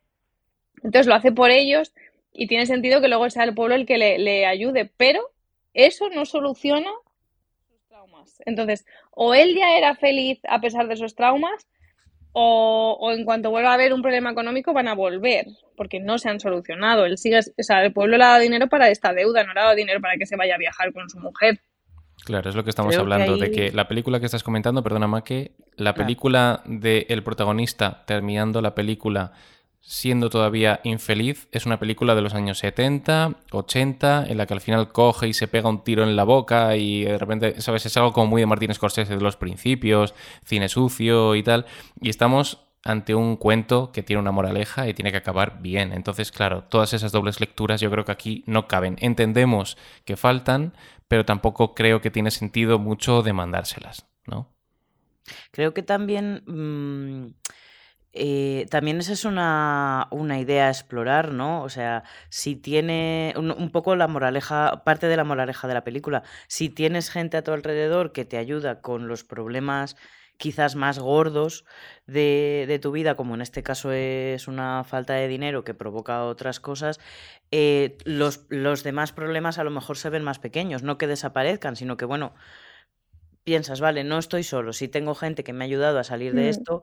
Entonces 0.78 1.08
lo 1.08 1.16
hace 1.16 1.32
por 1.32 1.52
ellos 1.52 1.94
y 2.34 2.48
tiene 2.48 2.66
sentido 2.66 3.00
que 3.00 3.08
luego 3.08 3.30
sea 3.30 3.44
el 3.44 3.54
pueblo 3.54 3.76
el 3.76 3.86
que 3.86 3.98
le, 3.98 4.18
le 4.18 4.46
ayude, 4.48 4.90
pero 4.98 5.32
eso 5.74 6.10
no 6.10 6.26
soluciona 6.26 6.90
sus 7.68 7.88
traumas. 7.88 8.42
Entonces, 8.46 8.86
o 9.12 9.36
él 9.36 9.56
ya 9.56 9.78
era 9.78 9.96
feliz 9.96 10.40
a 10.48 10.60
pesar 10.62 10.88
de 10.88 10.96
esos 10.96 11.16
traumas, 11.16 11.68
o, 12.34 13.12
en 13.16 13.26
cuanto 13.26 13.52
vuelva 13.52 13.72
a 13.72 13.74
haber 13.76 13.94
un 13.94 14.02
problema 14.02 14.32
económico 14.32 14.74
van 14.74 14.88
a 14.88 14.96
volver, 14.96 15.46
porque 15.78 16.00
no 16.00 16.18
se 16.18 16.30
han 16.30 16.40
solucionado. 16.40 17.06
Él 17.06 17.18
sigue, 17.18 17.40
o 17.40 17.64
sea, 17.64 17.84
el 17.84 17.94
pueblo 17.94 18.18
le 18.18 18.24
ha 18.24 18.30
dado 18.30 18.42
dinero 18.42 18.68
para 18.68 18.90
esta 18.90 19.14
deuda, 19.14 19.44
no 19.44 19.54
le 19.54 19.60
ha 19.60 19.64
dado 19.64 19.76
dinero 19.76 20.02
para 20.02 20.18
que 20.18 20.26
se 20.26 20.36
vaya 20.36 20.56
a 20.56 20.58
viajar 20.58 20.92
con 20.92 21.10
su 21.10 21.20
mujer. 21.20 21.62
Claro, 22.26 22.50
es 22.50 22.56
lo 22.56 22.64
que 22.64 22.70
estamos 22.70 22.98
hablando, 22.98 23.38
de 23.38 23.52
que 23.52 23.72
la 23.72 23.88
película 23.88 24.20
que 24.20 24.26
estás 24.26 24.44
comentando, 24.44 24.82
perdona, 24.82 25.24
que 25.24 25.52
la 25.76 25.94
película 25.94 26.62
del 26.66 27.24
protagonista 27.24 28.04
terminando 28.06 28.62
la 28.62 28.74
película 28.74 29.34
siendo 29.86 30.30
todavía 30.30 30.80
infeliz, 30.86 31.50
es 31.52 31.66
una 31.66 31.78
película 31.78 32.16
de 32.16 32.22
los 32.22 32.34
años 32.34 32.58
70, 32.60 33.36
80, 33.52 34.26
en 34.28 34.38
la 34.38 34.46
que 34.46 34.54
al 34.54 34.62
final 34.62 34.94
coge 34.94 35.28
y 35.28 35.34
se 35.34 35.50
pega 35.50 35.68
un 35.68 35.84
tiro 35.84 36.04
en 36.04 36.16
la 36.16 36.24
boca 36.24 36.78
y 36.78 37.04
de 37.04 37.18
repente, 37.18 37.60
¿sabes? 37.60 37.86
Es 37.86 37.98
algo 37.98 38.14
como 38.14 38.28
muy 38.28 38.42
de 38.42 38.46
Martín 38.46 38.74
Scorsese 38.74 39.16
de 39.16 39.22
los 39.22 39.36
principios, 39.36 40.16
cine 40.46 40.70
sucio 40.70 41.36
y 41.36 41.44
tal. 41.44 41.66
Y 42.00 42.10
estamos 42.10 42.60
ante 42.86 43.14
un 43.14 43.36
cuento 43.36 43.92
que 43.92 44.04
tiene 44.04 44.22
una 44.22 44.32
moraleja 44.32 44.88
y 44.88 44.94
tiene 44.94 45.12
que 45.12 45.18
acabar 45.18 45.62
bien. 45.62 45.92
Entonces, 45.92 46.32
claro, 46.32 46.64
todas 46.64 46.94
esas 46.94 47.12
dobles 47.12 47.42
lecturas 47.42 47.82
yo 47.82 47.92
creo 47.92 48.06
que 48.06 48.14
aquí 48.14 48.44
no 48.48 48.70
caben. 48.70 48.96
Entendemos 49.02 49.78
que 50.06 50.16
faltan, 50.16 50.74
pero 51.10 51.26
tampoco 51.26 51.76
creo 51.76 52.00
que 52.00 52.10
tiene 52.10 52.32
sentido 52.32 52.80
mucho 52.80 53.22
demandárselas, 53.22 54.08
¿no? 54.26 54.50
Creo 55.52 55.74
que 55.74 55.84
también... 55.84 56.44
Mm, 56.46 57.34
eh, 58.14 58.68
también 58.70 59.00
esa 59.00 59.14
es 59.14 59.26
una, 59.26 60.08
una, 60.12 60.40
idea 60.40 60.68
a 60.68 60.70
explorar, 60.70 61.32
¿no? 61.32 61.64
O 61.64 61.70
sea, 61.70 62.04
si 62.30 62.56
tiene 62.56 63.34
un, 63.36 63.72
poco 63.72 63.96
la 63.96 64.08
moraleja, 64.08 64.84
parte 64.84 65.08
de 65.08 65.18
la 65.18 65.24
moraleja 65.24 65.68
de 65.68 65.74
la 65.74 65.84
película, 65.84 66.24
si 66.48 66.70
tienes 66.70 67.10
gente 67.10 67.38
a 67.38 67.44
tu 67.44 67.52
alrededor 67.52 68.12
que 68.12 68.24
te 68.26 68.38
ayuda 68.38 68.82
con 68.82 69.08
los 69.08 69.24
problemas 69.24 69.96
quizás 70.38 70.76
más 70.76 71.00
gordos 71.00 71.66
de, 72.06 72.66
de 72.68 72.80
tu 72.80 72.92
vida, 72.92 73.16
como 73.16 73.34
en 73.36 73.42
este 73.42 73.64
caso 73.64 73.92
es 73.92 74.48
una 74.48 74.84
falta 74.84 75.14
de 75.14 75.28
dinero 75.28 75.64
que 75.64 75.74
provoca 75.74 76.24
otras 76.26 76.60
cosas, 76.60 77.00
eh, 77.52 77.98
los, 78.04 78.46
los 78.50 78.84
demás 78.84 79.12
problemas 79.12 79.58
a 79.58 79.64
lo 79.64 79.72
mejor 79.72 79.98
se 79.98 80.10
ven 80.10 80.24
más 80.24 80.40
pequeños, 80.40 80.84
no 80.84 80.98
que 80.98 81.08
desaparezcan, 81.08 81.76
sino 81.76 81.98
que, 81.98 82.06
bueno, 82.06 82.34
piensas, 83.44 83.82
vale, 83.82 84.04
no 84.04 84.18
estoy 84.18 84.44
solo, 84.44 84.74
si 84.74 84.88
tengo 84.88 85.16
gente 85.16 85.44
que 85.44 85.54
me 85.54 85.64
ha 85.64 85.68
ayudado 85.68 86.00
a 86.00 86.04
salir 86.04 86.34
de 86.34 86.44
mm. 86.44 86.50
esto, 86.50 86.82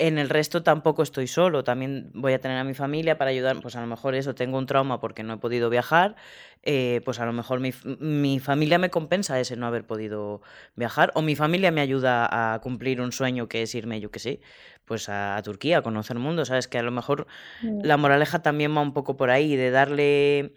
en 0.00 0.16
el 0.16 0.30
resto 0.30 0.62
tampoco 0.62 1.02
estoy 1.02 1.26
solo, 1.26 1.62
también 1.62 2.10
voy 2.14 2.32
a 2.32 2.40
tener 2.40 2.56
a 2.56 2.64
mi 2.64 2.72
familia 2.72 3.18
para 3.18 3.30
ayudar, 3.30 3.60
pues 3.60 3.76
a 3.76 3.82
lo 3.82 3.86
mejor 3.86 4.14
eso, 4.14 4.34
tengo 4.34 4.56
un 4.56 4.64
trauma 4.64 4.98
porque 4.98 5.22
no 5.22 5.34
he 5.34 5.36
podido 5.36 5.68
viajar, 5.68 6.16
eh, 6.62 7.02
pues 7.04 7.20
a 7.20 7.26
lo 7.26 7.34
mejor 7.34 7.60
mi, 7.60 8.40
familia 8.40 8.78
me 8.78 8.88
compensa 8.88 9.38
ese 9.38 9.56
no 9.56 9.66
haber 9.66 9.86
podido 9.86 10.40
viajar, 10.74 11.12
o 11.14 11.22
mi 11.22 11.36
familia 11.36 11.70
me 11.70 11.82
ayuda 11.82 12.54
a 12.54 12.60
cumplir 12.60 13.02
un 13.02 13.12
sueño 13.12 13.46
que 13.46 13.60
es 13.60 13.74
irme, 13.74 14.00
yo 14.00 14.10
que 14.10 14.20
sé, 14.20 14.40
pues 14.86 15.10
a, 15.10 15.38
Turquía, 15.44 15.78
a 15.78 15.82
conocer 15.82 16.16
el 16.16 16.22
mundo, 16.22 16.46
¿sabes? 16.46 16.66
Que 16.66 16.78
a 16.78 16.82
lo 16.82 16.92
mejor 16.92 17.26
mm. 17.62 17.82
la 17.84 17.98
moraleja 17.98 18.40
también 18.40 18.74
va 18.74 18.80
un 18.80 18.94
poco 18.94 19.16
por 19.16 19.30
ahí, 19.30 19.54
de 19.54 19.70
darle... 19.70 20.54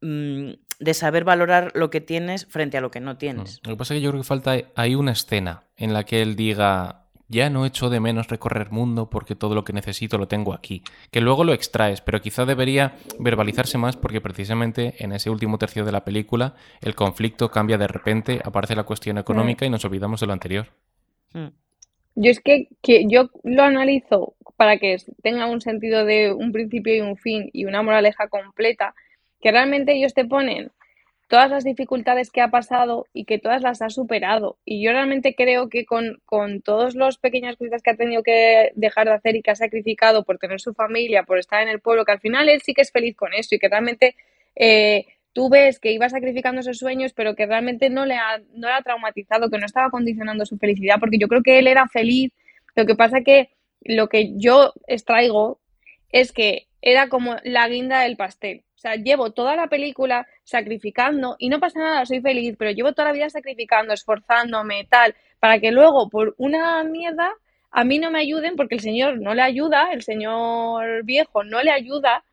Mm, 0.00 0.52
de 0.78 0.94
saber 0.94 1.24
valorar 1.24 1.72
lo 1.74 1.90
que 1.90 2.00
tienes 2.00 2.46
frente 2.46 2.78
a 2.78 2.80
lo 2.80 2.90
que 2.90 3.00
no 3.00 3.14
mm. 3.14 3.18
tienes. 3.18 3.60
Lo 3.64 3.72
que 3.72 3.76
pasa 3.76 3.94
es 3.94 3.98
que 3.98 4.04
yo 4.04 4.10
creo 4.10 4.22
que 4.22 4.26
falta, 4.26 4.56
hay 4.74 4.94
una 4.94 5.12
escena 5.12 5.64
en 5.76 5.92
la 5.92 6.04
que 6.04 6.22
él 6.22 6.36
diga, 6.36 7.04
ya 7.28 7.50
no 7.50 7.66
echo 7.66 7.90
de 7.90 8.00
menos 8.00 8.28
recorrer 8.28 8.70
mundo 8.70 9.08
porque 9.10 9.34
todo 9.34 9.54
lo 9.54 9.64
que 9.64 9.72
necesito 9.72 10.18
lo 10.18 10.28
tengo 10.28 10.52
aquí. 10.52 10.82
Que 11.10 11.20
luego 11.20 11.44
lo 11.44 11.52
extraes, 11.52 12.00
pero 12.00 12.20
quizá 12.20 12.44
debería 12.44 12.94
verbalizarse 13.18 13.78
más 13.78 13.96
porque 13.96 14.20
precisamente 14.20 14.94
en 14.98 15.12
ese 15.12 15.30
último 15.30 15.58
tercio 15.58 15.84
de 15.84 15.92
la 15.92 16.04
película 16.04 16.54
el 16.80 16.94
conflicto 16.94 17.50
cambia 17.50 17.78
de 17.78 17.88
repente, 17.88 18.40
aparece 18.44 18.76
la 18.76 18.84
cuestión 18.84 19.18
económica 19.18 19.64
y 19.64 19.70
nos 19.70 19.84
olvidamos 19.84 20.20
de 20.20 20.26
lo 20.26 20.32
anterior. 20.32 20.68
Hmm. 21.32 21.48
Yo 22.16 22.30
es 22.30 22.40
que, 22.40 22.68
que 22.80 23.06
yo 23.08 23.30
lo 23.42 23.64
analizo 23.64 24.34
para 24.56 24.78
que 24.78 24.96
tenga 25.22 25.46
un 25.46 25.60
sentido 25.60 26.04
de 26.04 26.32
un 26.32 26.52
principio 26.52 26.94
y 26.94 27.00
un 27.00 27.16
fin 27.16 27.50
y 27.52 27.64
una 27.64 27.82
moraleja 27.82 28.28
completa, 28.28 28.94
que 29.44 29.52
realmente 29.52 29.92
ellos 29.92 30.14
te 30.14 30.24
ponen 30.24 30.72
todas 31.28 31.50
las 31.50 31.64
dificultades 31.64 32.30
que 32.30 32.40
ha 32.40 32.48
pasado 32.48 33.06
y 33.12 33.26
que 33.26 33.38
todas 33.38 33.60
las 33.60 33.82
ha 33.82 33.90
superado. 33.90 34.56
Y 34.64 34.82
yo 34.82 34.90
realmente 34.92 35.34
creo 35.34 35.68
que 35.68 35.84
con, 35.84 36.22
con 36.24 36.62
todas 36.62 36.94
las 36.94 37.18
pequeñas 37.18 37.56
cosas 37.56 37.82
que 37.82 37.90
ha 37.90 37.94
tenido 37.94 38.22
que 38.22 38.72
dejar 38.74 39.06
de 39.06 39.12
hacer 39.12 39.36
y 39.36 39.42
que 39.42 39.50
ha 39.50 39.54
sacrificado 39.54 40.24
por 40.24 40.38
tener 40.38 40.62
su 40.62 40.72
familia, 40.72 41.24
por 41.24 41.38
estar 41.38 41.62
en 41.62 41.68
el 41.68 41.80
pueblo, 41.80 42.06
que 42.06 42.12
al 42.12 42.20
final 42.20 42.48
él 42.48 42.62
sí 42.64 42.72
que 42.72 42.80
es 42.80 42.90
feliz 42.90 43.16
con 43.16 43.34
eso 43.34 43.54
y 43.54 43.58
que 43.58 43.68
realmente 43.68 44.16
eh, 44.56 45.04
tú 45.34 45.50
ves 45.50 45.78
que 45.78 45.92
iba 45.92 46.08
sacrificando 46.08 46.62
esos 46.62 46.78
sueños, 46.78 47.12
pero 47.12 47.34
que 47.34 47.44
realmente 47.44 47.90
no 47.90 48.06
le, 48.06 48.14
ha, 48.14 48.38
no 48.54 48.68
le 48.68 48.72
ha 48.72 48.80
traumatizado, 48.80 49.50
que 49.50 49.58
no 49.58 49.66
estaba 49.66 49.90
condicionando 49.90 50.46
su 50.46 50.56
felicidad, 50.56 50.96
porque 50.98 51.18
yo 51.18 51.28
creo 51.28 51.42
que 51.42 51.58
él 51.58 51.66
era 51.66 51.86
feliz. 51.86 52.32
Lo 52.76 52.86
que 52.86 52.94
pasa 52.94 53.20
que 53.20 53.50
lo 53.82 54.08
que 54.08 54.32
yo 54.38 54.72
extraigo 54.86 55.60
es 56.10 56.32
que 56.32 56.66
era 56.86 57.08
como 57.08 57.36
la 57.44 57.68
guinda 57.68 58.00
del 58.00 58.16
pastel 58.16 58.64
sea, 58.84 58.96
llevo 58.96 59.30
toda 59.32 59.56
la 59.56 59.68
película 59.68 60.26
sacrificando 60.44 61.36
y 61.38 61.48
no 61.48 61.58
pasa 61.58 61.78
nada, 61.80 62.04
soy 62.04 62.20
feliz, 62.20 62.54
pero 62.58 62.70
llevo 62.70 62.92
toda 62.92 63.08
la 63.08 63.14
vida 63.14 63.30
sacrificando, 63.30 63.94
esforzándome, 63.94 64.86
tal, 64.90 65.14
para 65.40 65.58
que 65.58 65.72
luego 65.72 66.10
por 66.10 66.34
una 66.36 66.84
mierda 66.84 67.32
a 67.70 67.84
mí 67.84 67.98
no 67.98 68.10
me 68.10 68.20
ayuden 68.20 68.56
porque 68.56 68.74
el 68.74 68.82
señor 68.82 69.20
no 69.20 69.34
le 69.34 69.42
ayuda, 69.42 69.90
el 69.92 70.02
señor 70.02 71.02
viejo 71.04 71.44
no 71.44 71.62
le 71.62 71.70
ayuda, 71.70 72.24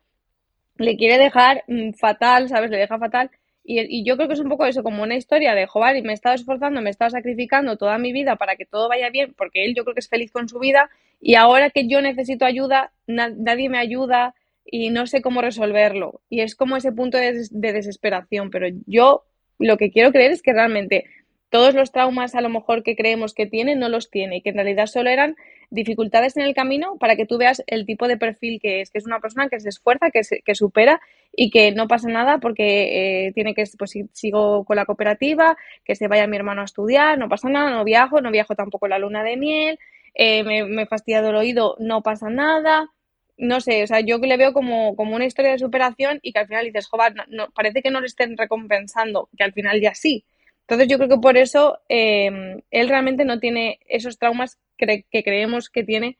le 0.76 0.96
quiere 0.96 1.18
dejar 1.18 1.64
mm, 1.68 1.92
fatal, 1.92 2.48
¿sabes? 2.48 2.70
Le 2.70 2.78
deja 2.78 2.98
fatal. 2.98 3.30
Y, 3.64 4.04
yo 4.04 4.16
creo 4.16 4.26
que 4.28 4.34
es 4.34 4.40
un 4.40 4.48
poco 4.48 4.66
eso, 4.66 4.82
como 4.82 5.02
una 5.04 5.14
historia 5.14 5.54
de, 5.54 5.66
joder, 5.66 5.96
y 5.96 6.02
me 6.02 6.10
he 6.10 6.14
estado 6.14 6.34
esforzando, 6.34 6.80
me 6.80 6.90
he 6.90 6.92
estado 6.92 7.10
sacrificando 7.12 7.76
toda 7.76 7.96
mi 7.96 8.12
vida 8.12 8.36
para 8.36 8.56
que 8.56 8.66
todo 8.66 8.88
vaya 8.88 9.08
bien, 9.10 9.34
porque 9.36 9.64
él 9.64 9.74
yo 9.74 9.84
creo 9.84 9.94
que 9.94 10.00
es 10.00 10.08
feliz 10.08 10.32
con 10.32 10.48
su 10.48 10.58
vida, 10.58 10.90
y 11.20 11.36
ahora 11.36 11.70
que 11.70 11.86
yo 11.86 12.02
necesito 12.02 12.44
ayuda, 12.44 12.90
nadie 13.06 13.68
me 13.68 13.78
ayuda 13.78 14.34
y 14.64 14.90
no 14.90 15.06
sé 15.06 15.22
cómo 15.22 15.42
resolverlo. 15.42 16.20
Y 16.28 16.40
es 16.40 16.54
como 16.54 16.76
ese 16.76 16.92
punto 16.92 17.18
de, 17.18 17.46
de 17.50 17.72
desesperación, 17.72 18.50
pero 18.50 18.68
yo 18.86 19.24
lo 19.58 19.76
que 19.76 19.90
quiero 19.90 20.12
creer 20.12 20.32
es 20.32 20.42
que 20.42 20.52
realmente 20.52 21.04
todos 21.52 21.74
los 21.74 21.92
traumas 21.92 22.34
a 22.34 22.40
lo 22.40 22.48
mejor 22.48 22.82
que 22.82 22.96
creemos 22.96 23.34
que 23.34 23.46
tiene 23.46 23.76
no 23.76 23.90
los 23.90 24.10
tiene 24.10 24.36
y 24.36 24.40
que 24.40 24.48
en 24.48 24.54
realidad 24.54 24.86
solo 24.86 25.10
eran 25.10 25.36
dificultades 25.68 26.36
en 26.38 26.44
el 26.44 26.54
camino 26.54 26.96
para 26.98 27.14
que 27.14 27.26
tú 27.26 27.36
veas 27.36 27.62
el 27.66 27.84
tipo 27.84 28.08
de 28.08 28.16
perfil 28.16 28.58
que 28.58 28.80
es, 28.80 28.90
que 28.90 28.96
es 28.96 29.04
una 29.04 29.20
persona 29.20 29.50
que 29.50 29.60
se 29.60 29.68
esfuerza, 29.68 30.10
que, 30.10 30.22
que 30.42 30.54
supera 30.54 31.00
y 31.36 31.50
que 31.50 31.70
no 31.72 31.88
pasa 31.88 32.08
nada 32.08 32.38
porque 32.38 33.26
eh, 33.26 33.32
tiene 33.32 33.54
que, 33.54 33.64
pues 33.78 33.92
sigo 34.12 34.64
con 34.64 34.76
la 34.76 34.86
cooperativa, 34.86 35.58
que 35.84 35.94
se 35.94 36.08
vaya 36.08 36.26
mi 36.26 36.38
hermano 36.38 36.62
a 36.62 36.64
estudiar, 36.64 37.18
no 37.18 37.28
pasa 37.28 37.50
nada, 37.50 37.70
no 37.70 37.84
viajo, 37.84 38.22
no 38.22 38.30
viajo 38.30 38.54
tampoco 38.54 38.88
la 38.88 38.98
luna 38.98 39.22
de 39.22 39.36
miel, 39.36 39.78
eh, 40.14 40.44
me, 40.44 40.64
me 40.64 40.82
he 40.82 40.86
fastidiado 40.86 41.28
el 41.28 41.36
oído, 41.36 41.76
no 41.78 42.02
pasa 42.02 42.30
nada. 42.30 42.90
No 43.36 43.60
sé, 43.60 43.82
o 43.82 43.86
sea, 43.86 44.00
yo 44.00 44.18
le 44.18 44.36
veo 44.36 44.52
como, 44.52 44.94
como 44.96 45.16
una 45.16 45.24
historia 45.26 45.52
de 45.52 45.58
superación 45.58 46.20
y 46.22 46.32
que 46.32 46.40
al 46.40 46.46
final 46.46 46.66
dices, 46.66 46.86
joder, 46.86 47.14
no, 47.28 47.50
parece 47.50 47.82
que 47.82 47.90
no 47.90 48.00
le 48.00 48.06
estén 48.06 48.36
recompensando, 48.36 49.28
que 49.36 49.44
al 49.44 49.52
final 49.52 49.80
ya 49.80 49.94
sí, 49.94 50.24
entonces 50.72 50.88
yo 50.88 50.96
creo 50.96 51.08
que 51.10 51.18
por 51.18 51.36
eso 51.36 51.80
em, 51.88 52.62
él 52.70 52.88
realmente 52.88 53.24
no 53.24 53.38
tiene 53.40 53.80
esos 53.88 54.18
traumas 54.18 54.58
que, 54.78 55.04
creemos 55.22 55.70
que 55.70 55.84
tiene 55.84 56.16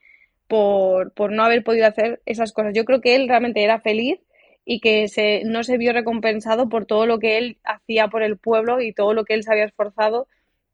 por, 0.47 1.11
no 1.31 1.43
haber 1.43 1.63
podido 1.63 1.87
hacer 1.87 2.21
esas 2.25 2.53
cosas. 2.53 2.73
Yo 2.75 2.85
creo 2.85 3.01
que 3.01 3.15
él 3.15 3.27
realmente 3.27 3.63
era 3.63 3.79
feliz 3.81 4.19
y 4.65 4.79
que 4.79 5.07
se, 5.07 5.43
no 5.45 5.63
se 5.63 5.77
vio 5.77 5.93
recompensado 5.93 6.69
por 6.69 6.85
todo 6.85 7.05
lo 7.05 7.19
que 7.19 7.37
él 7.37 7.57
hacía 7.63 8.09
por 8.09 8.23
el 8.23 8.37
pueblo 8.37 8.81
y 8.81 8.93
todo 8.93 9.13
lo 9.13 9.25
que 9.25 9.33
él 9.33 9.43
se 9.43 9.51
había 9.51 9.65
esforzado 9.65 10.27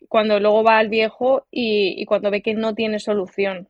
cuando 0.10 0.40
luego 0.40 0.64
va 0.64 0.78
al 0.80 0.90
viejo 0.90 1.46
y, 1.52 1.96
y 1.98 2.06
cuando 2.06 2.32
ve 2.32 2.42
que 2.42 2.56
no 2.56 2.76
tiene 2.76 3.00
solución. 3.00 3.70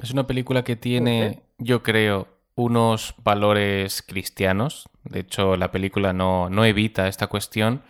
Es 0.00 0.10
una 0.10 0.26
película 0.26 0.64
que 0.64 0.76
tiene, 0.76 1.42
yo 1.58 1.82
creo, 1.82 2.28
unos 2.54 3.14
valores 3.22 4.02
cristianos. 4.02 4.88
De 5.04 5.20
hecho, 5.20 5.56
la 5.56 5.70
película 5.70 6.12
no, 6.12 6.48
no 6.48 6.64
evita 6.64 7.08
esta 7.08 7.26
cuestión 7.26 7.82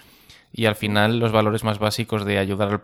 y 0.53 0.67
al 0.67 0.77
final 0.77 1.19
los 1.19 1.33
valores 1.33 1.65
más 1.65 1.79
básicos 1.79 2.25
de 2.25 2.39
ayudar 2.39 2.69
al, 2.69 2.83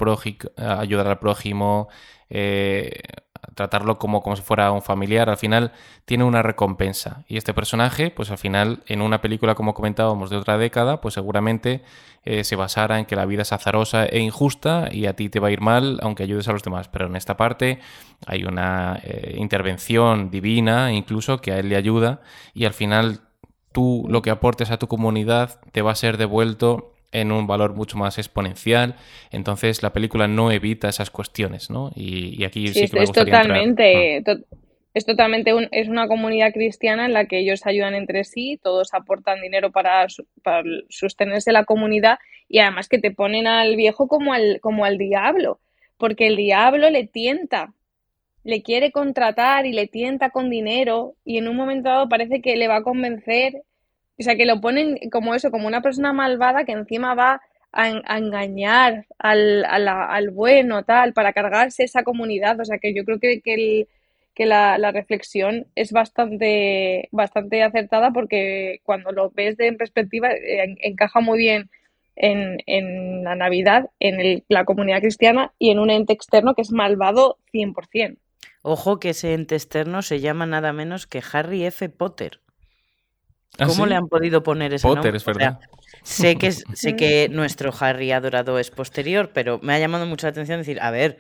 ayudar 0.57 1.07
al 1.07 1.19
prójimo, 1.19 1.89
eh, 2.31 3.03
tratarlo 3.55 3.99
como, 3.99 4.23
como 4.23 4.37
si 4.37 4.43
fuera 4.43 4.71
un 4.73 4.83
familiar, 4.83 5.29
al 5.31 5.37
final 5.37 5.73
tiene 6.05 6.25
una 6.25 6.43
recompensa. 6.43 7.25
Y 7.29 7.37
este 7.37 7.55
personaje, 7.55 8.11
pues 8.11 8.31
al 8.31 8.39
final, 8.39 8.83
en 8.87 9.03
una 9.03 9.21
película 9.21 9.55
como 9.55 9.75
comentábamos 9.75 10.31
de 10.31 10.37
otra 10.37 10.59
década, 10.59 11.01
pues 11.01 11.15
seguramente 11.15 11.83
eh, 12.25 12.45
se 12.45 12.57
basara 12.57 12.99
en 12.99 13.07
que 13.07 13.17
la 13.17 13.25
vida 13.25 13.43
es 13.43 13.53
azarosa 13.53 14.05
e 14.05 14.19
injusta 14.19 14.89
y 14.93 15.07
a 15.07 15.15
ti 15.15 15.29
te 15.29 15.41
va 15.41 15.49
a 15.49 15.51
ir 15.51 15.61
mal 15.61 15.99
aunque 16.03 16.23
ayudes 16.23 16.49
a 16.49 16.53
los 16.53 16.63
demás. 16.63 16.89
Pero 16.89 17.07
en 17.07 17.17
esta 17.17 17.37
parte 17.37 17.81
hay 18.27 18.45
una 18.45 19.01
eh, 19.03 19.37
intervención 19.39 20.31
divina 20.31 20.93
incluso 20.93 21.41
que 21.41 21.53
a 21.53 21.59
él 21.59 21.69
le 21.69 21.77
ayuda 21.77 22.21
y 22.55 22.65
al 22.65 22.75
final 22.75 23.21
tú 23.73 24.07
lo 24.09 24.23
que 24.23 24.31
aportes 24.31 24.71
a 24.71 24.79
tu 24.79 24.89
comunidad 24.89 25.61
te 25.73 25.83
va 25.83 25.93
a 25.93 25.95
ser 25.95 26.17
devuelto 26.17 26.93
en 27.13 27.33
un 27.33 27.47
valor 27.47 27.75
mucho 27.75 27.97
más 27.97 28.19
exponencial. 28.19 28.97
Entonces 29.31 29.83
la 29.83 29.93
película 29.93 30.29
no 30.29 30.51
evita 30.51 30.89
esas 30.89 31.11
cuestiones, 31.11 31.71
¿no? 31.71 31.91
Y, 31.95 32.45
aquí 32.45 32.69
sí, 32.69 32.89
que 32.89 32.99
me 32.99 33.05
es 33.05 33.13
totalmente, 33.13 34.21
mm. 34.21 34.43
es 34.95 35.07
totalmente 35.07 35.53
es 35.73 35.89
una 35.89 36.09
comunidad 36.09 36.53
cristiana 36.53 37.07
en 37.07 37.13
la 37.13 37.27
que 37.27 37.39
ellos 37.39 37.67
ayudan 37.67 37.95
entre 37.95 38.25
sí, 38.25 38.59
todos 38.63 38.95
aportan 38.95 39.41
dinero 39.41 39.71
para, 39.71 40.07
para 40.43 40.63
sostenerse 40.89 41.53
la 41.53 41.65
comunidad 41.65 42.19
y 42.49 42.59
además 42.59 42.89
que 42.89 42.99
te 42.99 43.11
ponen 43.11 43.47
al 43.47 43.77
viejo 43.77 44.09
como 44.09 44.33
al, 44.33 44.61
como 44.61 44.85
al 44.85 44.99
diablo, 44.99 45.61
porque 45.97 46.27
el 46.27 46.37
diablo 46.37 46.91
le 46.91 47.07
tienta, 47.07 47.75
le 48.45 48.63
quiere 48.63 48.93
contratar 48.93 49.67
y 49.67 49.73
le 49.73 49.87
tienta 49.87 50.31
con 50.31 50.49
dinero 50.49 51.15
y 51.25 51.39
en 51.39 51.49
un 51.49 51.57
momento 51.57 51.89
dado 51.91 52.09
parece 52.09 52.41
que 52.41 52.57
le 52.57 52.69
va 52.69 52.77
a 52.77 52.83
convencer 52.83 53.63
o 54.19 54.23
sea, 54.23 54.37
que 54.37 54.47
lo 54.47 54.61
ponen 54.61 54.99
como 55.11 55.35
eso, 55.35 55.51
como 55.51 55.69
una 55.69 55.83
persona 55.83 56.13
malvada 56.13 56.65
que 56.65 56.73
encima 56.73 57.15
va 57.15 57.41
a, 57.73 58.19
engañar 58.19 59.07
al, 59.19 59.65
al, 59.65 60.31
bueno, 60.31 60.85
tal, 60.85 61.13
para 61.13 61.33
cargarse 61.33 61.85
esa 61.85 62.03
comunidad. 62.03 62.59
O 62.61 62.65
sea, 62.65 62.79
que 62.79 62.95
yo 62.95 63.05
creo 63.05 63.21
que, 63.21 63.41
que, 63.41 64.47
la, 64.47 64.91
reflexión 64.93 65.67
es 65.75 65.93
bastante, 65.93 67.09
bastante 67.13 67.63
acertada 67.63 68.11
porque 68.13 68.81
cuando 68.85 69.13
lo 69.13 69.31
ves 69.31 69.57
de 69.57 69.69
en 69.69 69.77
perspectiva 69.77 70.31
eh, 70.33 70.77
encaja 70.81 71.21
muy 71.21 71.39
bien 71.39 71.71
en, 72.17 72.59
en 72.67 73.25
la 73.25 73.37
Navidad, 73.37 73.91
en 74.01 74.43
la 74.49 74.65
comunidad 74.65 75.01
cristiana 75.01 75.53
y 75.59 75.71
en 75.71 75.79
un 75.79 75.91
ente 75.91 76.13
externo 76.13 76.55
que 76.55 76.63
es 76.63 76.73
malvado 76.73 77.39
100%. 77.53 78.17
Ojo 78.63 78.99
que 78.99 79.11
ese 79.11 79.35
ente 79.35 79.55
externo 79.55 80.03
se 80.03 80.21
llama 80.21 80.47
nada 80.47 80.73
menos 80.73 81.07
que 81.07 81.23
Harry 81.33 81.65
F. 81.65 81.89
Potter. 81.89 82.41
¿Ah, 83.59 83.67
¿Cómo 83.67 83.87
le 83.87 83.97
han 83.97 84.09
podido 84.09 84.43
poner 84.43 84.75
ese 84.75 84.87
Potter, 84.87 85.17
es 85.17 85.25
verdad. 85.25 85.59
sé, 86.03 86.37
que, 86.37 86.53
sé 86.53 86.97
que 86.97 87.29
nuestro 87.29 87.73
Harry 87.81 88.13
adorado 88.13 88.59
es 88.59 88.71
posterior, 88.71 89.31
pero 89.33 89.59
me 89.63 89.75
ha 89.75 89.79
llamado 89.79 90.07
mucho 90.07 90.27
la 90.27 90.31
atención 90.31 90.59
decir, 90.61 90.79
a 90.81 90.91
ver, 90.91 91.19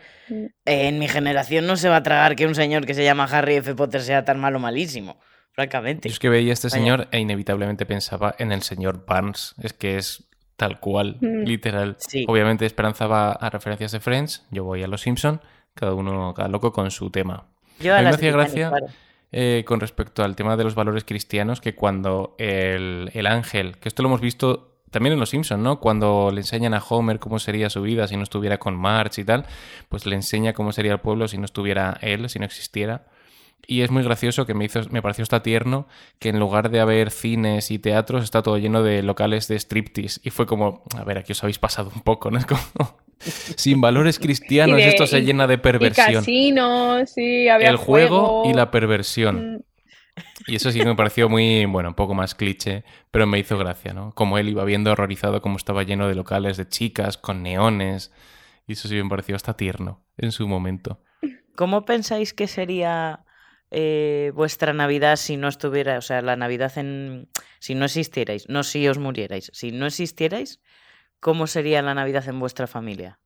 en 0.64 0.98
mi 0.98 1.08
generación 1.08 1.66
no 1.66 1.76
se 1.76 1.88
va 1.88 1.96
a 1.96 2.02
tragar 2.02 2.36
que 2.36 2.46
un 2.46 2.54
señor 2.54 2.86
que 2.86 2.94
se 2.94 3.02
llama 3.02 3.24
Harry 3.24 3.56
F. 3.56 3.74
Potter 3.74 4.02
sea 4.02 4.24
tan 4.24 4.38
malo 4.38 4.60
malísimo, 4.60 5.18
francamente. 5.52 6.08
Yo 6.08 6.12
es 6.12 6.20
que 6.20 6.28
veía 6.28 6.50
a 6.50 6.54
este 6.54 6.70
señor 6.70 7.08
e 7.10 7.18
inevitablemente 7.18 7.86
pensaba 7.86 8.34
en 8.38 8.52
el 8.52 8.62
señor 8.62 9.04
Barnes, 9.04 9.54
es 9.60 9.72
que 9.72 9.96
es 9.96 10.28
tal 10.56 10.78
cual, 10.78 11.16
mm. 11.20 11.42
literal. 11.44 11.96
Obviamente 12.28 12.66
Esperanza 12.66 13.08
va 13.08 13.32
a 13.32 13.50
referencias 13.50 13.90
de 13.90 14.00
Friends, 14.00 14.46
yo 14.50 14.62
voy 14.62 14.84
a 14.84 14.86
Los 14.86 15.00
Simpson, 15.00 15.40
cada 15.74 15.94
uno, 15.94 16.34
cada 16.34 16.48
loco 16.48 16.72
con 16.72 16.90
su 16.92 17.10
tema. 17.10 17.46
Yo 17.80 17.94
a, 17.94 17.98
mí 17.98 18.04
me 18.04 18.10
hacía 18.10 18.32
gracia... 18.32 18.72
Eh, 19.30 19.64
con 19.66 19.78
respecto 19.78 20.24
al 20.24 20.36
tema 20.36 20.56
de 20.56 20.64
los 20.64 20.74
valores 20.74 21.04
cristianos, 21.04 21.60
que 21.60 21.74
cuando 21.74 22.34
el, 22.38 23.26
ángel, 23.26 23.76
que 23.76 23.88
esto 23.88 24.02
lo 24.02 24.08
hemos 24.08 24.22
visto 24.22 24.78
también 24.90 25.12
en 25.12 25.20
Los 25.20 25.28
Simpsons, 25.30 25.62
¿no? 25.62 25.80
Cuando 25.80 26.30
le 26.32 26.40
enseñan 26.40 26.72
a 26.72 26.82
Homer 26.82 27.18
cómo 27.18 27.38
sería 27.38 27.68
su 27.68 27.82
vida 27.82 28.08
si 28.08 28.16
no 28.16 28.22
estuviera 28.22 28.58
con 28.58 28.74
Marge 28.74 29.20
y 29.20 29.24
tal, 29.24 29.44
pues 29.90 30.06
le 30.06 30.16
enseña 30.16 30.54
cómo 30.54 30.72
sería 30.72 30.92
el 30.92 31.00
pueblo 31.00 31.28
si 31.28 31.36
no 31.36 31.44
estuviera 31.44 31.98
él, 32.00 32.30
si 32.30 32.38
no 32.38 32.46
existiera. 32.46 33.06
Y 33.66 33.82
es 33.82 33.90
muy 33.90 34.02
gracioso 34.02 34.46
que 34.46 34.54
me 34.54 34.64
hizo, 34.64 34.80
me 34.90 35.02
pareció 35.02 35.24
hasta 35.24 35.42
tierno 35.42 35.88
que 36.18 36.30
en 36.30 36.38
lugar 36.38 36.70
de 36.70 36.80
haber 36.80 37.10
cines 37.10 37.70
y 37.70 37.78
teatros 37.78 38.24
está 38.24 38.42
todo 38.42 38.56
lleno 38.56 38.82
de 38.82 39.02
locales 39.02 39.46
de 39.46 39.56
striptease. 39.56 40.20
Y 40.24 40.30
fue 40.30 40.46
como, 40.46 40.84
a 40.96 41.04
ver, 41.04 41.18
aquí 41.18 41.32
os 41.32 41.42
habéis 41.42 41.58
pasado 41.58 41.90
un 41.94 42.00
poco, 42.00 42.30
¿no? 42.30 42.38
Es 42.38 42.46
como, 42.46 42.62
sin 43.20 43.80
valores 43.80 44.18
cristianos, 44.18 44.80
esto 44.80 45.06
se 45.06 45.22
llena 45.22 45.46
de 45.46 45.58
perversión. 45.58 46.14
casinos, 46.16 47.10
sí, 47.10 47.48
había 47.48 47.70
El 47.70 47.76
juego, 47.76 48.44
y 48.46 48.54
la 48.54 48.70
perversión. 48.70 49.54
Mm. 49.54 49.58
Y 50.46 50.56
eso 50.56 50.70
sí 50.72 50.80
me 50.84 50.94
pareció 50.94 51.28
muy, 51.28 51.64
bueno, 51.66 51.90
un 51.90 51.94
poco 51.94 52.14
más 52.14 52.34
cliché, 52.34 52.84
pero 53.10 53.26
me 53.26 53.38
hizo 53.38 53.58
gracia, 53.58 53.92
¿no? 53.92 54.12
Como 54.14 54.38
él 54.38 54.48
iba 54.48 54.64
viendo 54.64 54.90
horrorizado 54.92 55.42
cómo 55.42 55.56
estaba 55.56 55.82
lleno 55.82 56.08
de 56.08 56.14
locales 56.14 56.56
de 56.56 56.68
chicas 56.68 57.18
con 57.18 57.42
neones. 57.42 58.12
Y 58.66 58.72
eso 58.72 58.88
sí 58.88 58.94
me 59.00 59.08
pareció 59.08 59.36
hasta 59.36 59.56
tierno 59.56 60.04
en 60.16 60.32
su 60.32 60.48
momento. 60.48 61.00
¿Cómo 61.54 61.84
pensáis 61.84 62.34
que 62.34 62.46
sería 62.46 63.24
eh, 63.70 64.32
vuestra 64.34 64.72
Navidad 64.72 65.16
si 65.16 65.36
no 65.36 65.48
estuviera, 65.48 65.98
o 65.98 66.02
sea, 66.02 66.22
la 66.22 66.36
Navidad 66.36 66.76
en... 66.78 67.28
si 67.58 67.74
no 67.74 67.84
existierais, 67.84 68.48
no 68.48 68.62
si 68.62 68.88
os 68.88 68.98
murierais, 68.98 69.50
si 69.52 69.72
no 69.72 69.86
existierais, 69.86 70.60
¿cómo 71.20 71.46
sería 71.46 71.82
la 71.82 71.94
Navidad 71.94 72.28
en 72.28 72.40
vuestra 72.40 72.66
familia? 72.66 73.18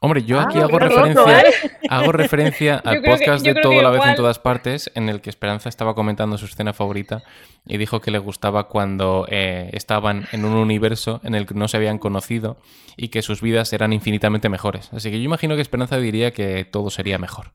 Hombre, 0.00 0.24
yo 0.24 0.40
aquí 0.40 0.58
ah, 0.58 0.64
hago 0.64 0.78
referencia, 0.78 1.40
¿eh? 1.40 1.52
hago 1.88 2.12
referencia 2.12 2.76
al 2.84 3.02
podcast 3.02 3.44
de 3.44 3.54
Todo 3.54 3.80
la 3.82 3.90
vez 3.90 4.02
en 4.04 4.16
todas 4.16 4.38
partes, 4.38 4.90
en 4.94 5.08
el 5.08 5.20
que 5.20 5.30
Esperanza 5.30 5.68
estaba 5.68 5.94
comentando 5.94 6.38
su 6.38 6.46
escena 6.46 6.72
favorita 6.72 7.22
y 7.66 7.78
dijo 7.78 8.00
que 8.00 8.10
le 8.10 8.18
gustaba 8.18 8.68
cuando 8.68 9.26
eh, 9.28 9.70
estaban 9.72 10.26
en 10.32 10.44
un 10.44 10.54
universo 10.54 11.20
en 11.22 11.34
el 11.34 11.46
que 11.46 11.54
no 11.54 11.68
se 11.68 11.76
habían 11.76 11.98
conocido 11.98 12.56
y 12.96 13.08
que 13.08 13.22
sus 13.22 13.42
vidas 13.42 13.72
eran 13.72 13.92
infinitamente 13.92 14.48
mejores. 14.48 14.92
Así 14.92 15.10
que 15.10 15.18
yo 15.18 15.24
imagino 15.24 15.54
que 15.54 15.62
Esperanza 15.62 15.98
diría 15.98 16.32
que 16.32 16.64
todo 16.64 16.90
sería 16.90 17.18
mejor. 17.18 17.52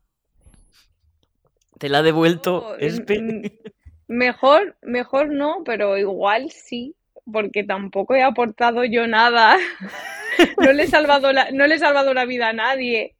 Te 1.77 1.89
la 1.89 1.99
ha 1.99 2.03
devuelto. 2.03 2.75
Mejor, 4.07 4.77
mejor 4.81 5.33
no, 5.33 5.63
pero 5.65 5.97
igual 5.97 6.49
sí, 6.49 6.95
porque 7.31 7.63
tampoco 7.63 8.15
he 8.15 8.23
aportado 8.23 8.83
yo 8.85 9.07
nada. 9.07 9.57
no, 10.57 10.71
le 10.73 10.83
he 10.83 10.87
salvado 10.87 11.31
la, 11.31 11.51
no 11.51 11.67
le 11.67 11.75
he 11.75 11.79
salvado 11.79 12.13
la 12.13 12.25
vida 12.25 12.49
a 12.49 12.53
nadie. 12.53 13.15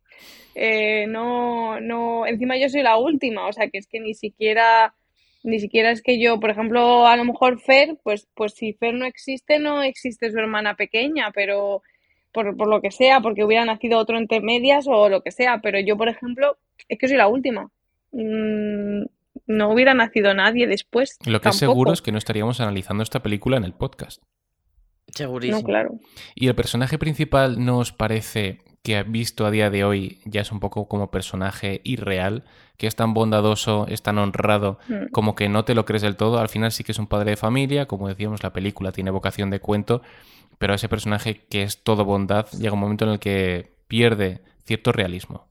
Eh, 0.56 1.06
no, 1.08 1.80
no, 1.80 2.26
encima 2.26 2.58
yo 2.58 2.70
soy 2.70 2.82
la 2.82 2.98
última, 2.98 3.48
o 3.48 3.54
sea 3.54 3.70
que 3.70 3.78
es 3.78 3.88
que 3.88 4.00
ni 4.00 4.16
siquiera, 4.16 4.96
ni 5.44 5.60
siquiera 5.60 5.92
es 5.92 6.02
que 6.02 6.20
yo, 6.20 6.40
por 6.40 6.50
ejemplo, 6.50 7.06
a 7.06 7.16
lo 7.16 7.26
mejor 7.26 7.60
Fer, 7.60 7.98
pues, 8.04 8.28
pues 8.34 8.54
si 8.56 8.74
Fer 8.74 8.96
no 8.96 9.06
existe, 9.06 9.60
no 9.60 9.84
existe 9.84 10.32
su 10.32 10.40
hermana 10.40 10.76
pequeña, 10.76 11.32
pero 11.32 11.84
por, 12.32 12.58
por 12.58 12.68
lo 12.68 12.82
que 12.82 12.92
sea, 12.92 13.22
porque 13.22 13.44
hubiera 13.44 13.66
nacido 13.66 14.00
otro 14.00 14.18
entre 14.18 14.42
medias 14.42 14.88
o 14.88 15.10
lo 15.10 15.22
que 15.22 15.32
sea, 15.32 15.60
pero 15.62 15.80
yo, 15.80 15.96
por 15.96 16.10
ejemplo, 16.10 16.58
es 16.90 16.98
que 16.98 17.08
soy 17.08 17.18
la 17.18 17.28
última. 17.28 17.70
Mm, 18.12 19.04
no 19.48 19.72
hubiera 19.72 19.94
nacido 19.94 20.34
nadie 20.34 20.68
después. 20.68 21.18
Lo 21.26 21.42
que 21.42 21.50
es 21.50 21.56
seguro 21.58 21.94
es 21.94 22.02
que 22.02 22.12
no 22.12 22.18
estaríamos 22.18 22.60
analizando 22.62 23.04
esta 23.04 23.22
película 23.24 23.58
en 23.58 23.64
el 23.64 23.74
podcast. 23.74 24.22
Segurísimo. 25.08 25.60
No, 25.60 25.64
claro. 25.66 25.92
¿Y 26.36 26.48
el 26.48 26.56
personaje 26.56 26.98
principal 26.98 27.64
no 27.64 27.78
os 27.80 27.94
parece 27.94 28.62
que 28.84 29.02
visto 29.04 29.46
a 29.46 29.52
día 29.52 29.70
de 29.70 29.84
hoy 29.84 30.20
ya 30.26 30.42
es 30.42 30.52
un 30.52 30.60
poco 30.60 30.88
como 30.88 31.10
personaje 31.12 31.82
irreal? 31.84 32.44
Que 32.78 32.88
es 32.88 32.96
tan 32.96 33.14
bondadoso, 33.14 33.88
es 33.88 34.02
tan 34.04 34.18
honrado, 34.18 34.80
Mm. 34.90 35.08
como 35.12 35.34
que 35.34 35.50
no 35.50 35.64
te 35.66 35.76
lo 35.76 35.86
crees 35.86 36.02
del 36.04 36.18
todo. 36.18 36.40
Al 36.40 36.50
final 36.50 36.72
sí 36.72 36.84
que 36.84 36.92
es 36.92 37.00
un 37.00 37.08
padre 37.08 37.32
de 37.32 37.38
familia, 37.38 37.86
como 37.88 38.08
decíamos, 38.10 38.44
la 38.44 38.54
película 38.54 38.92
tiene 38.92 39.10
vocación 39.12 39.50
de 39.50 39.60
cuento, 39.62 40.02
pero 40.58 40.74
ese 40.74 40.90
personaje 40.90 41.46
que 41.50 41.64
es 41.64 41.84
todo 41.84 42.04
bondad 42.06 42.48
llega 42.52 42.74
un 42.74 42.80
momento 42.82 43.06
en 43.06 43.12
el 43.12 43.20
que 43.20 43.72
pierde 43.88 44.42
cierto 44.66 44.92
realismo. 44.92 45.48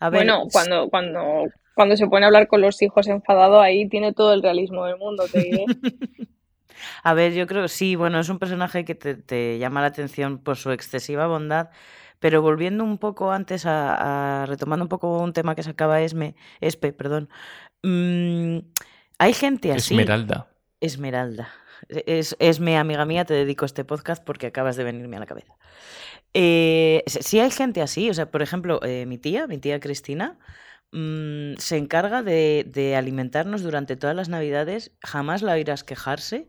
A 0.00 0.08
ver, 0.10 0.20
Bueno, 0.20 0.44
cuando, 0.50 0.88
cuando, 0.88 1.44
cuando 1.74 1.96
se 1.96 2.06
pone 2.06 2.24
a 2.24 2.28
hablar 2.28 2.48
con 2.48 2.60
los 2.60 2.80
hijos 2.82 3.06
enfadado, 3.08 3.60
ahí 3.60 3.88
tiene 3.88 4.12
todo 4.12 4.32
el 4.32 4.42
realismo 4.42 4.84
del 4.86 4.96
mundo, 4.98 5.24
te 5.30 5.40
diré. 5.40 5.64
A 7.04 7.14
ver, 7.14 7.32
yo 7.32 7.46
creo 7.46 7.68
sí, 7.68 7.94
bueno, 7.96 8.18
es 8.18 8.28
un 8.28 8.38
personaje 8.38 8.84
que 8.84 8.94
te, 8.94 9.14
te 9.14 9.58
llama 9.58 9.80
la 9.80 9.88
atención 9.88 10.38
por 10.38 10.56
su 10.56 10.70
excesiva 10.72 11.26
bondad, 11.26 11.70
pero 12.18 12.42
volviendo 12.42 12.82
un 12.82 12.98
poco 12.98 13.30
antes 13.30 13.66
a, 13.66 14.42
a- 14.42 14.46
retomando 14.46 14.84
un 14.84 14.88
poco 14.88 15.18
un 15.18 15.32
tema 15.32 15.54
que 15.54 15.62
sacaba 15.62 16.00
Esme, 16.00 16.34
Espe, 16.60 16.92
perdón. 16.92 17.28
mm, 17.82 18.58
hay 19.18 19.32
gente 19.32 19.72
así. 19.72 19.94
Esmeralda. 19.94 20.48
Esmeralda. 20.80 21.48
Es, 21.88 22.36
Esme, 22.38 22.76
amiga 22.78 23.04
mía, 23.04 23.24
te 23.24 23.34
dedico 23.34 23.64
este 23.64 23.84
podcast 23.84 24.24
porque 24.24 24.46
acabas 24.48 24.76
de 24.76 24.84
venirme 24.84 25.16
a 25.16 25.20
la 25.20 25.26
cabeza. 25.26 25.54
Eh, 26.34 27.02
sí 27.06 27.40
hay 27.40 27.50
gente 27.50 27.82
así, 27.82 28.08
o 28.08 28.14
sea, 28.14 28.30
por 28.30 28.42
ejemplo, 28.42 28.80
eh, 28.82 29.04
mi 29.06 29.18
tía, 29.18 29.46
mi 29.46 29.58
tía 29.58 29.80
Cristina, 29.80 30.38
mm, 30.92 31.54
se 31.58 31.76
encarga 31.76 32.22
de, 32.22 32.64
de 32.68 32.96
alimentarnos 32.96 33.62
durante 33.62 33.96
todas 33.96 34.16
las 34.16 34.28
navidades, 34.28 34.92
jamás 35.02 35.42
la 35.42 35.52
oirás 35.52 35.84
quejarse. 35.84 36.48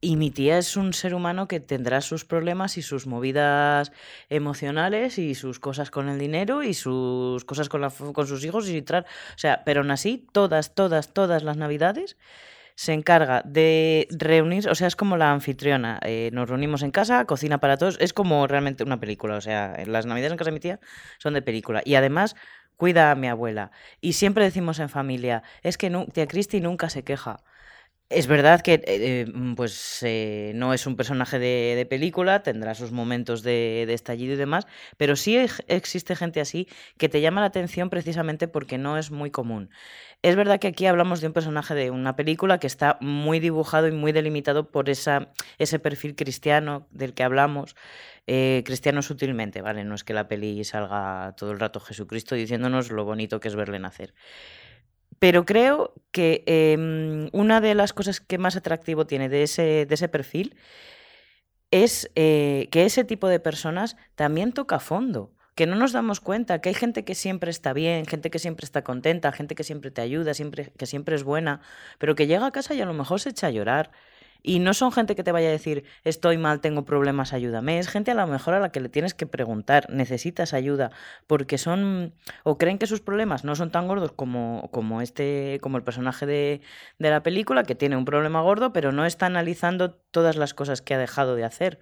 Y 0.00 0.16
mi 0.16 0.30
tía 0.30 0.58
es 0.58 0.76
un 0.76 0.92
ser 0.92 1.14
humano 1.14 1.48
que 1.48 1.58
tendrá 1.58 2.00
sus 2.02 2.24
problemas 2.24 2.76
y 2.76 2.82
sus 2.82 3.06
movidas 3.06 3.92
emocionales 4.28 5.18
y 5.18 5.34
sus 5.34 5.58
cosas 5.58 5.90
con 5.90 6.08
el 6.08 6.18
dinero 6.18 6.62
y 6.62 6.74
sus 6.74 7.44
cosas 7.46 7.68
con, 7.70 7.80
la 7.80 7.90
con 7.90 8.26
sus 8.26 8.44
hijos 8.44 8.68
y 8.68 8.82
tal. 8.82 9.04
O 9.04 9.38
sea, 9.38 9.62
pero 9.64 9.80
aún 9.80 9.90
así, 9.90 10.26
todas, 10.32 10.74
todas, 10.74 11.14
todas 11.14 11.42
las 11.42 11.56
navidades 11.56 12.16
se 12.76 12.92
encarga 12.92 13.42
de 13.46 14.06
reunirse, 14.10 14.68
o 14.68 14.74
sea, 14.74 14.86
es 14.86 14.96
como 14.96 15.16
la 15.16 15.32
anfitriona. 15.32 15.98
eh, 16.02 16.30
nos 16.32 16.48
reunimos 16.48 16.82
en 16.82 16.90
casa, 16.90 17.24
cocina 17.24 17.58
para 17.58 17.78
todos, 17.78 17.96
es 18.00 18.12
como 18.12 18.46
realmente 18.46 18.84
una 18.84 19.00
película. 19.00 19.36
O 19.36 19.40
sea, 19.40 19.76
las 19.86 20.04
navidades 20.04 20.32
en 20.32 20.38
casa 20.38 20.50
de 20.50 20.54
mi 20.54 20.60
tía 20.60 20.78
son 21.18 21.32
de 21.34 21.42
película. 21.42 21.80
Y 21.86 21.94
además 21.94 22.36
cuida 22.76 23.10
a 23.10 23.14
mi 23.14 23.28
abuela. 23.28 23.70
Y 24.00 24.14
siempre 24.14 24.44
decimos 24.44 24.78
en 24.78 24.88
familia, 24.88 25.42
es 25.62 25.78
que 25.78 25.90
tía 26.12 26.26
Cristi 26.26 26.60
nunca 26.60 26.90
se 26.90 27.04
queja. 27.04 27.42
Es 28.08 28.28
verdad 28.28 28.60
que 28.60 28.80
eh, 28.86 29.26
mm, 29.26 29.54
pues 29.56 30.00
eh, 30.04 30.52
no 30.54 30.72
es 30.72 30.86
un 30.86 30.94
personaje 30.94 31.40
de, 31.40 31.86
película, 31.90 32.40
tendrá 32.44 32.74
sus 32.76 32.92
momentos 32.92 33.42
de, 33.42 33.82
estallido 33.92 34.34
y 34.34 34.36
demás, 34.36 34.66
pero 34.96 35.16
sí 35.16 35.36
existe 35.66 36.14
gente 36.14 36.40
así 36.40 36.68
que 36.98 37.08
te 37.08 37.20
llama 37.20 37.40
la 37.40 37.48
atención 37.48 37.90
precisamente 37.90 38.46
porque 38.46 38.78
no 38.78 38.96
es 38.96 39.10
muy 39.10 39.32
común. 39.32 39.70
Es 40.22 40.36
verdad 40.36 40.60
que 40.60 40.68
aquí 40.68 40.86
hablamos 40.86 41.20
de 41.20 41.26
un 41.26 41.32
personaje 41.32 41.74
de 41.74 41.90
una 41.90 42.14
película 42.14 42.58
que 42.58 42.68
está 42.68 42.96
muy 43.00 43.40
dibujado 43.40 43.88
y 43.88 43.92
muy 43.92 44.12
delimitado 44.12 44.70
por 44.70 44.88
esa, 44.88 45.32
ese 45.58 45.80
perfil 45.80 46.14
cristiano 46.14 46.86
del 46.92 47.12
que 47.12 47.24
hablamos, 47.24 47.74
eh, 48.28 48.62
cristiano 48.64 49.02
sutilmente, 49.02 49.62
¿vale? 49.62 49.84
No 49.84 49.96
es 49.96 50.04
que 50.04 50.14
la 50.14 50.28
peli 50.28 50.62
salga 50.64 51.34
todo 51.36 51.50
el 51.50 51.58
rato 51.58 51.80
Jesucristo 51.80 52.36
diciéndonos 52.36 52.90
lo 52.92 53.04
bonito 53.04 53.40
que 53.40 53.48
es 53.48 53.56
verle 53.56 53.80
nacer. 53.80 54.14
Pero 55.18 55.44
creo 55.44 55.94
que 56.10 56.44
em, 56.46 57.28
una 57.32 57.60
de 57.60 57.74
las 57.74 57.92
cosas 57.92 58.20
que 58.20 58.38
más 58.38 58.56
atractivo 58.56 59.06
tiene 59.06 59.28
de 59.28 59.42
ese, 59.42 59.86
de 59.86 59.94
ese 59.94 60.08
perfil 60.08 60.56
es 61.70 62.10
eh, 62.14 62.68
que 62.70 62.84
ese 62.84 63.04
tipo 63.04 63.28
de 63.28 63.40
personas 63.40 63.96
también 64.14 64.52
toca 64.52 64.78
fondo, 64.78 65.32
que 65.54 65.66
no 65.66 65.74
nos 65.76 65.92
damos 65.92 66.20
cuenta, 66.20 66.60
que 66.60 66.68
hay 66.68 66.74
gente 66.74 67.04
que 67.04 67.14
siempre 67.14 67.50
está 67.50 67.72
bien, 67.72 68.06
gente 68.06 68.30
que 68.30 68.38
siempre 68.38 68.64
está 68.64 68.84
contenta, 68.84 69.32
gente 69.32 69.54
que 69.54 69.64
siempre 69.64 69.90
te 69.90 70.02
ayuda, 70.02 70.34
siempre, 70.34 70.72
que 70.76 70.86
siempre 70.86 71.16
es 71.16 71.24
buena, 71.24 71.60
pero 71.98 72.14
que 72.14 72.26
llega 72.26 72.46
a 72.46 72.52
casa 72.52 72.74
y 72.74 72.80
a 72.80 72.86
lo 72.86 72.94
mejor 72.94 73.20
se 73.20 73.30
echa 73.30 73.48
a 73.48 73.50
llorar. 73.50 73.90
Y 74.48 74.60
no 74.60 74.74
son 74.74 74.92
gente 74.92 75.16
que 75.16 75.24
te 75.24 75.32
vaya 75.32 75.48
a 75.48 75.50
decir, 75.50 75.84
estoy 76.04 76.38
mal, 76.38 76.60
tengo 76.60 76.84
problemas, 76.84 77.32
ayúdame. 77.32 77.80
Es 77.80 77.88
gente 77.88 78.12
a 78.12 78.14
lo 78.14 78.28
mejor 78.28 78.54
a 78.54 78.60
la 78.60 78.70
que 78.70 78.78
le 78.78 78.88
tienes 78.88 79.12
que 79.12 79.26
preguntar, 79.26 79.90
necesitas 79.90 80.54
ayuda, 80.54 80.92
porque 81.26 81.58
son, 81.58 82.14
o 82.44 82.56
creen 82.56 82.78
que 82.78 82.86
sus 82.86 83.00
problemas 83.00 83.42
no 83.42 83.56
son 83.56 83.72
tan 83.72 83.88
gordos 83.88 84.12
como, 84.12 84.70
como 84.72 85.02
este, 85.02 85.58
como 85.62 85.78
el 85.78 85.82
personaje 85.82 86.26
de, 86.26 86.60
de 87.00 87.10
la 87.10 87.24
película, 87.24 87.64
que 87.64 87.74
tiene 87.74 87.96
un 87.96 88.04
problema 88.04 88.40
gordo, 88.40 88.72
pero 88.72 88.92
no 88.92 89.04
está 89.04 89.26
analizando 89.26 89.90
todas 90.12 90.36
las 90.36 90.54
cosas 90.54 90.80
que 90.80 90.94
ha 90.94 90.98
dejado 90.98 91.34
de 91.34 91.44
hacer. 91.44 91.80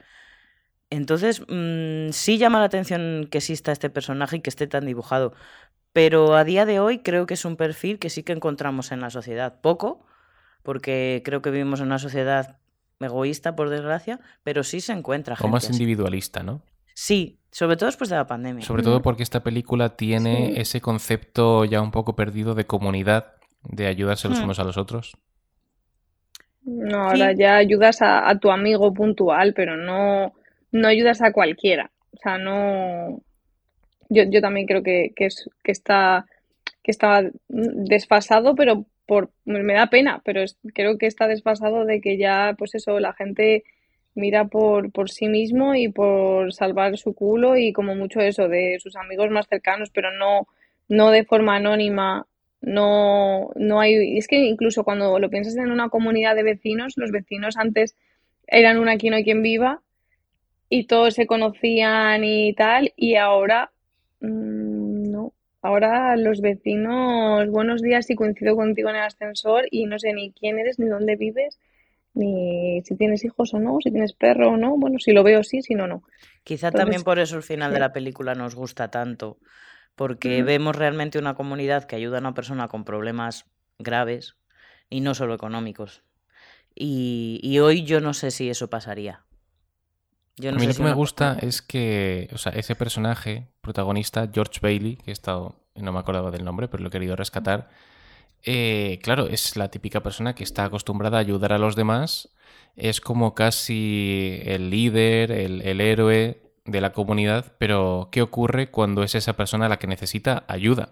Entonces, 0.90 1.42
mm, 1.48 2.10
sí 2.12 2.38
llama 2.38 2.60
la 2.60 2.66
atención 2.66 3.28
que 3.30 3.38
exista 3.38 3.72
este 3.72 3.90
personaje 3.90 4.36
y 4.36 4.40
que 4.40 4.50
esté 4.50 4.66
tan 4.66 4.86
dibujado. 4.86 5.34
Pero 5.92 6.34
a 6.36 6.44
día 6.44 6.66
de 6.66 6.80
hoy 6.80 7.00
creo 7.00 7.26
que 7.26 7.34
es 7.34 7.44
un 7.44 7.56
perfil 7.56 7.98
que 7.98 8.10
sí 8.10 8.22
que 8.22 8.32
encontramos 8.32 8.92
en 8.92 9.00
la 9.00 9.10
sociedad. 9.10 9.60
Poco, 9.60 10.06
porque 10.64 11.22
creo 11.24 11.40
que 11.42 11.50
vivimos 11.52 11.78
en 11.78 11.86
una 11.86 12.00
sociedad 12.00 12.56
egoísta, 12.98 13.54
por 13.54 13.68
desgracia, 13.70 14.18
pero 14.42 14.64
sí 14.64 14.80
se 14.80 14.92
encuentra 14.92 15.34
O 15.34 15.36
gente 15.36 15.52
más 15.52 15.64
así. 15.64 15.74
individualista, 15.74 16.42
¿no? 16.42 16.62
Sí, 16.94 17.38
sobre 17.52 17.76
todo 17.76 17.86
después 17.86 18.08
de 18.10 18.16
la 18.16 18.26
pandemia. 18.26 18.64
Sobre 18.64 18.82
Mm. 18.82 18.86
todo 18.86 19.02
porque 19.02 19.22
esta 19.22 19.42
película 19.44 19.90
tiene 19.96 20.48
Sí. 20.54 20.60
ese 20.60 20.80
concepto 20.80 21.64
ya 21.64 21.80
un 21.82 21.90
poco 21.92 22.16
perdido 22.16 22.54
de 22.54 22.66
comunidad, 22.66 23.34
de 23.62 23.86
ayudarse 23.86 24.28
los 24.28 24.40
Hmm. 24.40 24.44
unos 24.44 24.58
a 24.58 24.64
los 24.64 24.76
otros. 24.76 25.16
No, 26.62 27.04
ahora 27.08 27.32
Sí. 27.32 27.38
ya 27.38 27.56
ayudas 27.56 28.00
a, 28.00 28.28
a 28.28 28.38
tu 28.38 28.50
amigo 28.50 28.92
puntual, 28.94 29.52
pero 29.54 29.76
no, 29.76 30.32
no 30.72 30.88
ayudas 30.88 31.20
a 31.20 31.32
cualquiera. 31.32 31.90
O 32.12 32.16
sea, 32.22 32.38
no. 32.38 33.20
Yo, 34.08 34.22
yo 34.30 34.40
también 34.40 34.66
creo 34.66 34.82
que, 34.82 35.12
que, 35.14 35.26
es, 35.26 35.48
que 35.62 35.72
está 35.72 36.26
que 36.82 36.90
está 36.90 37.22
desfasado, 37.48 38.54
pero 38.54 38.84
por 39.06 39.30
me 39.44 39.74
da 39.74 39.88
pena, 39.88 40.22
pero 40.24 40.42
creo 40.74 40.98
que 40.98 41.06
está 41.06 41.28
desfasado 41.28 41.84
de 41.84 42.00
que 42.00 42.16
ya, 42.16 42.54
pues 42.58 42.74
eso, 42.74 43.00
la 43.00 43.12
gente 43.12 43.64
mira 44.14 44.46
por, 44.46 44.92
por 44.92 45.10
sí 45.10 45.28
mismo 45.28 45.74
y 45.74 45.88
por 45.88 46.52
salvar 46.52 46.96
su 46.96 47.14
culo 47.14 47.56
y 47.56 47.72
como 47.72 47.94
mucho 47.94 48.20
eso 48.20 48.48
de 48.48 48.78
sus 48.80 48.96
amigos 48.96 49.30
más 49.30 49.48
cercanos, 49.48 49.90
pero 49.90 50.10
no, 50.12 50.46
no 50.88 51.10
de 51.10 51.24
forma 51.24 51.56
anónima, 51.56 52.26
no, 52.60 53.50
no 53.56 53.80
hay, 53.80 54.16
es 54.16 54.28
que 54.28 54.36
incluso 54.36 54.84
cuando 54.84 55.18
lo 55.18 55.30
piensas 55.30 55.56
en 55.56 55.70
una 55.70 55.88
comunidad 55.88 56.36
de 56.36 56.44
vecinos, 56.44 56.94
los 56.96 57.10
vecinos 57.10 57.56
antes 57.56 57.96
eran 58.46 58.78
una 58.78 58.96
quien 58.96 59.12
no 59.12 59.16
hay 59.16 59.24
quien 59.24 59.42
viva 59.42 59.80
y 60.68 60.86
todos 60.86 61.14
se 61.14 61.26
conocían 61.26 62.24
y 62.24 62.54
tal, 62.54 62.92
y 62.96 63.16
ahora 63.16 63.70
mm. 64.20 64.63
Ahora 65.64 66.14
los 66.18 66.42
vecinos, 66.42 67.48
buenos 67.48 67.80
días, 67.80 68.04
si 68.04 68.14
coincido 68.14 68.54
contigo 68.54 68.90
en 68.90 68.96
el 68.96 69.02
ascensor 69.02 69.64
y 69.70 69.86
no 69.86 69.98
sé 69.98 70.12
ni 70.12 70.30
quién 70.30 70.58
eres, 70.58 70.78
ni 70.78 70.84
dónde 70.88 71.16
vives, 71.16 71.58
ni 72.12 72.82
si 72.84 72.94
tienes 72.96 73.24
hijos 73.24 73.54
o 73.54 73.58
no, 73.58 73.78
si 73.82 73.90
tienes 73.90 74.12
perro 74.12 74.50
o 74.50 74.56
no. 74.58 74.76
Bueno, 74.76 74.98
si 74.98 75.12
lo 75.12 75.22
veo 75.22 75.42
sí, 75.42 75.62
si 75.62 75.74
no, 75.74 75.86
no. 75.86 76.02
Quizá 76.42 76.66
Entonces, 76.66 76.84
también 76.84 77.02
por 77.02 77.18
eso 77.18 77.36
el 77.36 77.42
final 77.42 77.72
de 77.72 77.78
la 77.80 77.94
película 77.94 78.34
nos 78.34 78.54
gusta 78.54 78.90
tanto, 78.90 79.38
porque 79.94 80.42
vemos 80.42 80.76
realmente 80.76 81.18
una 81.18 81.34
comunidad 81.34 81.84
que 81.84 81.96
ayuda 81.96 82.18
a 82.18 82.20
una 82.20 82.34
persona 82.34 82.68
con 82.68 82.84
problemas 82.84 83.46
graves 83.78 84.36
y 84.90 85.00
no 85.00 85.14
solo 85.14 85.32
económicos. 85.32 86.02
Y, 86.74 87.40
y 87.42 87.60
hoy 87.60 87.84
yo 87.84 88.02
no 88.02 88.12
sé 88.12 88.32
si 88.32 88.50
eso 88.50 88.68
pasaría. 88.68 89.24
Yo 90.36 90.50
a 90.50 90.52
mí 90.52 90.60
sé 90.60 90.66
lo 90.66 90.72
si 90.72 90.78
que 90.78 90.84
me 90.84 90.92
gusta 90.94 91.36
es 91.40 91.62
que, 91.62 92.28
o 92.32 92.38
sea, 92.38 92.52
ese 92.52 92.74
personaje 92.74 93.48
protagonista, 93.60 94.28
George 94.32 94.60
Bailey, 94.60 94.96
que 94.96 95.10
he 95.10 95.12
estado, 95.12 95.60
no 95.74 95.92
me 95.92 95.98
acordaba 95.98 96.30
del 96.30 96.44
nombre, 96.44 96.68
pero 96.68 96.82
lo 96.82 96.88
he 96.88 96.92
querido 96.92 97.16
rescatar, 97.16 97.70
eh, 98.42 98.98
claro, 99.02 99.28
es 99.28 99.56
la 99.56 99.70
típica 99.70 100.02
persona 100.02 100.34
que 100.34 100.44
está 100.44 100.64
acostumbrada 100.64 101.18
a 101.18 101.20
ayudar 101.20 101.52
a 101.52 101.58
los 101.58 101.76
demás, 101.76 102.30
es 102.76 103.00
como 103.00 103.34
casi 103.34 104.40
el 104.44 104.70
líder, 104.70 105.30
el, 105.30 105.62
el 105.62 105.80
héroe 105.80 106.42
de 106.64 106.80
la 106.80 106.92
comunidad, 106.92 107.52
pero 107.58 108.08
¿qué 108.10 108.22
ocurre 108.22 108.70
cuando 108.70 109.02
es 109.02 109.14
esa 109.14 109.34
persona 109.34 109.68
la 109.68 109.78
que 109.78 109.86
necesita 109.86 110.44
ayuda? 110.48 110.90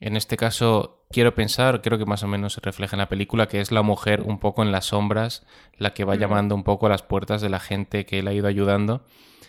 En 0.00 0.16
este 0.16 0.36
caso, 0.36 1.04
quiero 1.10 1.34
pensar, 1.34 1.80
creo 1.82 1.98
que 1.98 2.06
más 2.06 2.22
o 2.22 2.28
menos 2.28 2.54
se 2.54 2.60
refleja 2.60 2.96
en 2.96 3.00
la 3.00 3.08
película, 3.08 3.46
que 3.46 3.60
es 3.60 3.70
la 3.70 3.82
mujer 3.82 4.22
un 4.22 4.38
poco 4.38 4.62
en 4.62 4.72
las 4.72 4.86
sombras, 4.86 5.46
la 5.76 5.94
que 5.94 6.04
va 6.04 6.16
Mm. 6.16 6.18
llamando 6.18 6.54
un 6.54 6.64
poco 6.64 6.86
a 6.86 6.88
las 6.90 7.02
puertas 7.02 7.40
de 7.40 7.48
la 7.50 7.60
gente 7.60 8.04
que 8.06 8.18
él 8.18 8.28
ha 8.28 8.32
ido 8.32 8.48
ayudando, 8.48 9.04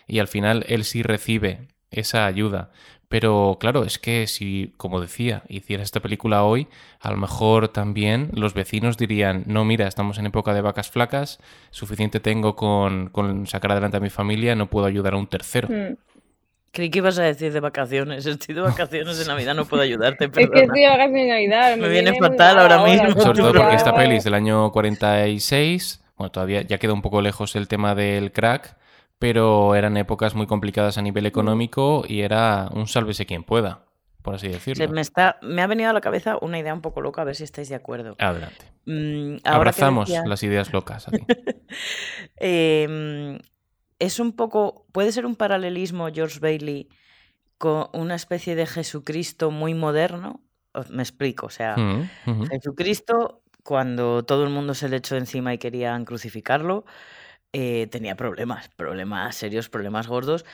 y 0.08 0.20
al 0.20 0.28
final 0.28 0.66
él 0.68 0.84
sí 0.84 1.02
recibe 1.04 1.68
esa 1.92 2.26
ayuda, 2.26 2.72
Pero 3.10 3.58
claro, 3.60 3.84
es 3.84 4.00
que 4.00 4.26
si, 4.26 4.74
como 4.78 5.00
decía, 5.00 5.44
hicieras 5.48 5.84
esta 5.86 6.00
película 6.00 6.44
hoy, 6.44 6.68
a 7.00 7.12
lo 7.12 7.18
mejor 7.18 7.68
también 7.68 8.32
los 8.34 8.56
vecinos 8.56 8.98
dirían, 8.98 9.44
no, 9.46 9.64
mira, 9.66 9.88
estamos 9.88 10.18
en 10.18 10.26
época 10.26 10.52
de 10.56 10.62
vacas 10.62 10.90
flacas, 10.90 11.38
suficiente 11.70 12.20
tengo 12.20 12.56
con, 12.56 13.10
con 13.10 13.46
sacar 13.46 13.72
adelante 13.74 13.98
a 13.98 14.00
mi 14.00 14.10
familia, 14.10 14.56
no 14.56 14.68
puedo 14.68 14.88
ayudar 14.88 15.14
a 15.14 15.18
un 15.18 15.28
tercero. 15.28 15.68
Mm. 15.70 15.96
Creí 16.74 16.90
que 16.90 16.98
ibas 17.00 17.20
a 17.20 17.24
decir 17.24 17.54
de 17.54 17.60
vacaciones. 17.60 18.26
Estoy 18.26 18.56
de 18.56 18.62
vacaciones 18.62 19.20
de 19.20 19.26
Navidad, 19.26 19.54
no 19.54 19.66
puedo 19.66 19.84
ayudarte. 19.84 20.26
Es 20.26 20.32
que 20.32 20.48
perdona. 20.48 20.64
estoy 20.64 20.82
de 20.82 20.88
vacaciones 20.90 21.24
de 21.24 21.30
Navidad. 21.30 21.78
Me 21.78 21.88
viene 21.90 22.12
muy 22.12 22.20
fatal 22.20 22.58
ahora 22.60 22.84
mismo. 22.84 23.22
Sobre 23.22 23.38
todo 23.38 23.54
porque 23.54 23.76
esta 23.76 23.96
peli 23.96 24.16
es 24.16 24.24
del 24.24 24.34
año 24.34 24.72
46, 24.72 26.04
bueno, 26.18 26.32
todavía 26.32 26.64
ya 26.64 26.80
queda 26.80 26.94
un 26.94 27.02
poco 27.04 27.22
lejos 27.22 27.56
el 27.56 27.68
tema 27.68 27.94
del 27.96 28.32
crack, 28.32 28.76
pero 29.20 29.76
eran 29.76 29.98
épocas 29.98 30.34
muy 30.36 30.48
complicadas 30.48 30.98
a 30.98 31.02
nivel 31.04 31.26
económico 31.28 32.04
y 32.08 32.22
era 32.22 32.68
un 32.74 32.88
sálvese 32.88 33.26
quien 33.28 33.44
pueda, 33.44 33.86
por 34.24 34.34
así 34.36 34.48
Se 34.48 34.54
decirlo. 34.54 34.90
me, 34.90 35.02
está, 35.02 35.38
me 35.44 35.62
ha 35.62 35.68
venido 35.68 35.92
a 35.92 35.94
la 35.94 36.02
cabeza 36.02 36.38
una 36.42 36.58
idea 36.58 36.74
un 36.74 36.82
poco 36.82 37.02
loca, 37.02 37.22
a 37.22 37.26
ver 37.26 37.36
si 37.36 37.44
estáis 37.44 37.70
de 37.70 37.76
acuerdo. 37.76 38.16
Adelante. 38.18 38.66
Mm, 38.86 39.36
ahora 39.46 39.58
Abrazamos 39.58 40.10
decía- 40.10 40.24
las 40.26 40.42
ideas 40.42 40.74
locas 40.74 41.08
aquí. 41.08 41.24
Eh, 42.38 43.38
es 44.06 44.20
un 44.20 44.34
poco. 44.34 44.86
Puede 44.92 45.12
ser 45.12 45.26
un 45.26 45.36
paralelismo, 45.36 46.08
George 46.14 46.40
Bailey, 46.40 46.90
con 47.58 47.88
una 47.94 48.16
especie 48.16 48.56
de 48.56 48.66
Jesucristo 48.66 49.52
muy 49.52 49.74
moderno. 49.74 50.42
Os- 50.74 50.90
Me 50.90 51.04
explico, 51.04 51.46
o 51.48 51.50
sea, 51.50 51.76
Mm. 51.78 52.10
Jesucristo, 52.50 53.42
cuando 53.64 54.24
todo 54.24 54.44
el 54.44 54.50
mundo 54.50 54.74
se 54.74 54.90
le 54.90 54.98
echó 54.98 55.16
encima 55.16 55.54
y 55.54 55.58
querían 55.58 56.04
crucificarlo, 56.06 56.86
eh, 57.54 57.88
tenía 57.92 58.16
problemas, 58.16 58.70
problemas 58.70 59.36
serios, 59.36 59.70
problemas 59.70 60.08
gordos, 60.08 60.46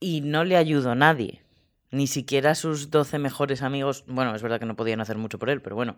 y 0.00 0.22
no 0.22 0.44
le 0.44 0.56
ayudó 0.56 0.94
nadie. 0.94 1.42
Ni 1.90 2.06
siquiera 2.06 2.54
sus 2.54 2.90
12 2.90 3.18
mejores 3.18 3.62
amigos, 3.62 4.04
bueno, 4.06 4.34
es 4.34 4.42
verdad 4.42 4.58
que 4.58 4.66
no 4.66 4.76
podían 4.76 5.00
hacer 5.00 5.18
mucho 5.18 5.38
por 5.38 5.50
él, 5.50 5.60
pero 5.60 5.76
bueno, 5.76 5.96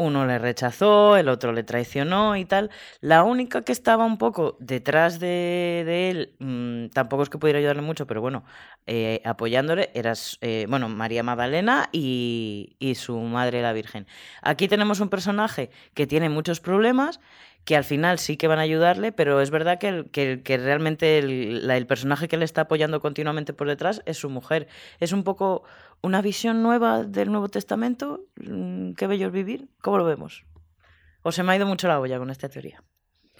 uno 0.00 0.26
le 0.26 0.38
rechazó, 0.38 1.16
el 1.16 1.28
otro 1.28 1.52
le 1.52 1.62
traicionó 1.62 2.36
y 2.36 2.44
tal. 2.44 2.70
La 3.00 3.22
única 3.24 3.62
que 3.62 3.72
estaba 3.72 4.04
un 4.04 4.18
poco 4.18 4.56
detrás 4.60 5.20
de, 5.20 6.10
él, 6.10 6.34
mm, 6.38 6.88
tampoco 6.88 7.22
es 7.22 7.28
que 7.30 7.38
pudiera 7.38 7.58
ayudarle 7.58 7.82
mucho, 7.82 8.06
pero 8.06 8.20
bueno, 8.20 8.44
eh, 8.86 9.20
apoyándole, 9.24 9.90
era, 9.94 10.14
eh, 10.40 10.66
bueno, 10.68 10.88
María 10.88 11.22
Magdalena 11.22 11.88
y, 11.92 12.76
su 12.96 13.18
madre 13.18 13.62
la 13.62 13.72
Virgen. 13.72 14.06
Aquí 14.42 14.68
tenemos 14.68 15.00
un 15.00 15.08
personaje 15.10 15.70
que 15.94 16.06
tiene 16.06 16.28
muchos 16.28 16.60
problemas, 16.60 17.20
que 17.64 17.76
al 17.76 17.84
final 17.84 18.18
sí 18.18 18.36
que 18.36 18.48
van 18.48 18.58
a 18.58 18.62
ayudarle, 18.62 19.12
pero 19.12 19.40
es 19.40 19.50
verdad 19.50 19.78
que, 19.78 19.88
el- 19.88 20.10
que, 20.10 20.56
realmente 20.58 21.18
el 21.18 21.86
personaje 21.86 22.26
que 22.28 22.36
le 22.36 22.44
está 22.44 22.62
apoyando 22.62 23.00
continuamente 23.00 23.52
por 23.52 23.68
detrás 23.68 24.02
es 24.06 24.16
su 24.18 24.30
mujer. 24.30 24.66
Es 24.98 25.12
un 25.12 25.24
poco 25.24 25.62
una 26.02 26.22
visión 26.22 26.62
nueva 26.62 27.04
del 27.04 27.30
Nuevo 27.30 27.48
Testamento. 27.48 28.22
Mm, 28.36 28.92
Qué 28.92 29.06
bello 29.06 29.26
es 29.28 29.32
vivir. 29.32 29.68
¿Cómo 29.82 29.98
lo 29.98 30.04
vemos? 30.04 30.44
¿O 31.22 31.32
se 31.32 31.42
me 31.42 31.52
ha 31.52 31.56
ido 31.56 31.66
mucho 31.66 31.88
la 31.88 32.00
olla 32.00 32.18
con 32.18 32.30
esta 32.30 32.48
teoría? 32.48 32.82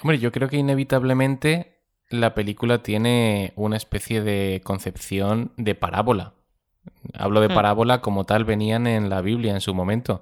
Hombre, 0.03 0.18
yo 0.18 0.33
creo 0.33 0.49
que 0.49 0.57
inevitablemente 0.57 1.79
la 2.09 2.35
película 2.35 2.83
tiene 2.83 3.53
una 3.57 3.77
especie 3.77 4.23
de 4.23 4.61
concepción 4.64 5.53
de 5.57 5.75
parábola. 5.75 6.35
Hablo 7.14 7.40
de 7.40 7.49
Hmm. 7.49 7.55
parábola 7.55 8.01
como 8.01 8.25
tal 8.25 8.44
venían 8.44 8.87
en 8.87 9.09
la 9.11 9.20
Biblia 9.20 9.53
en 9.53 9.61
su 9.61 9.75
momento. 9.75 10.20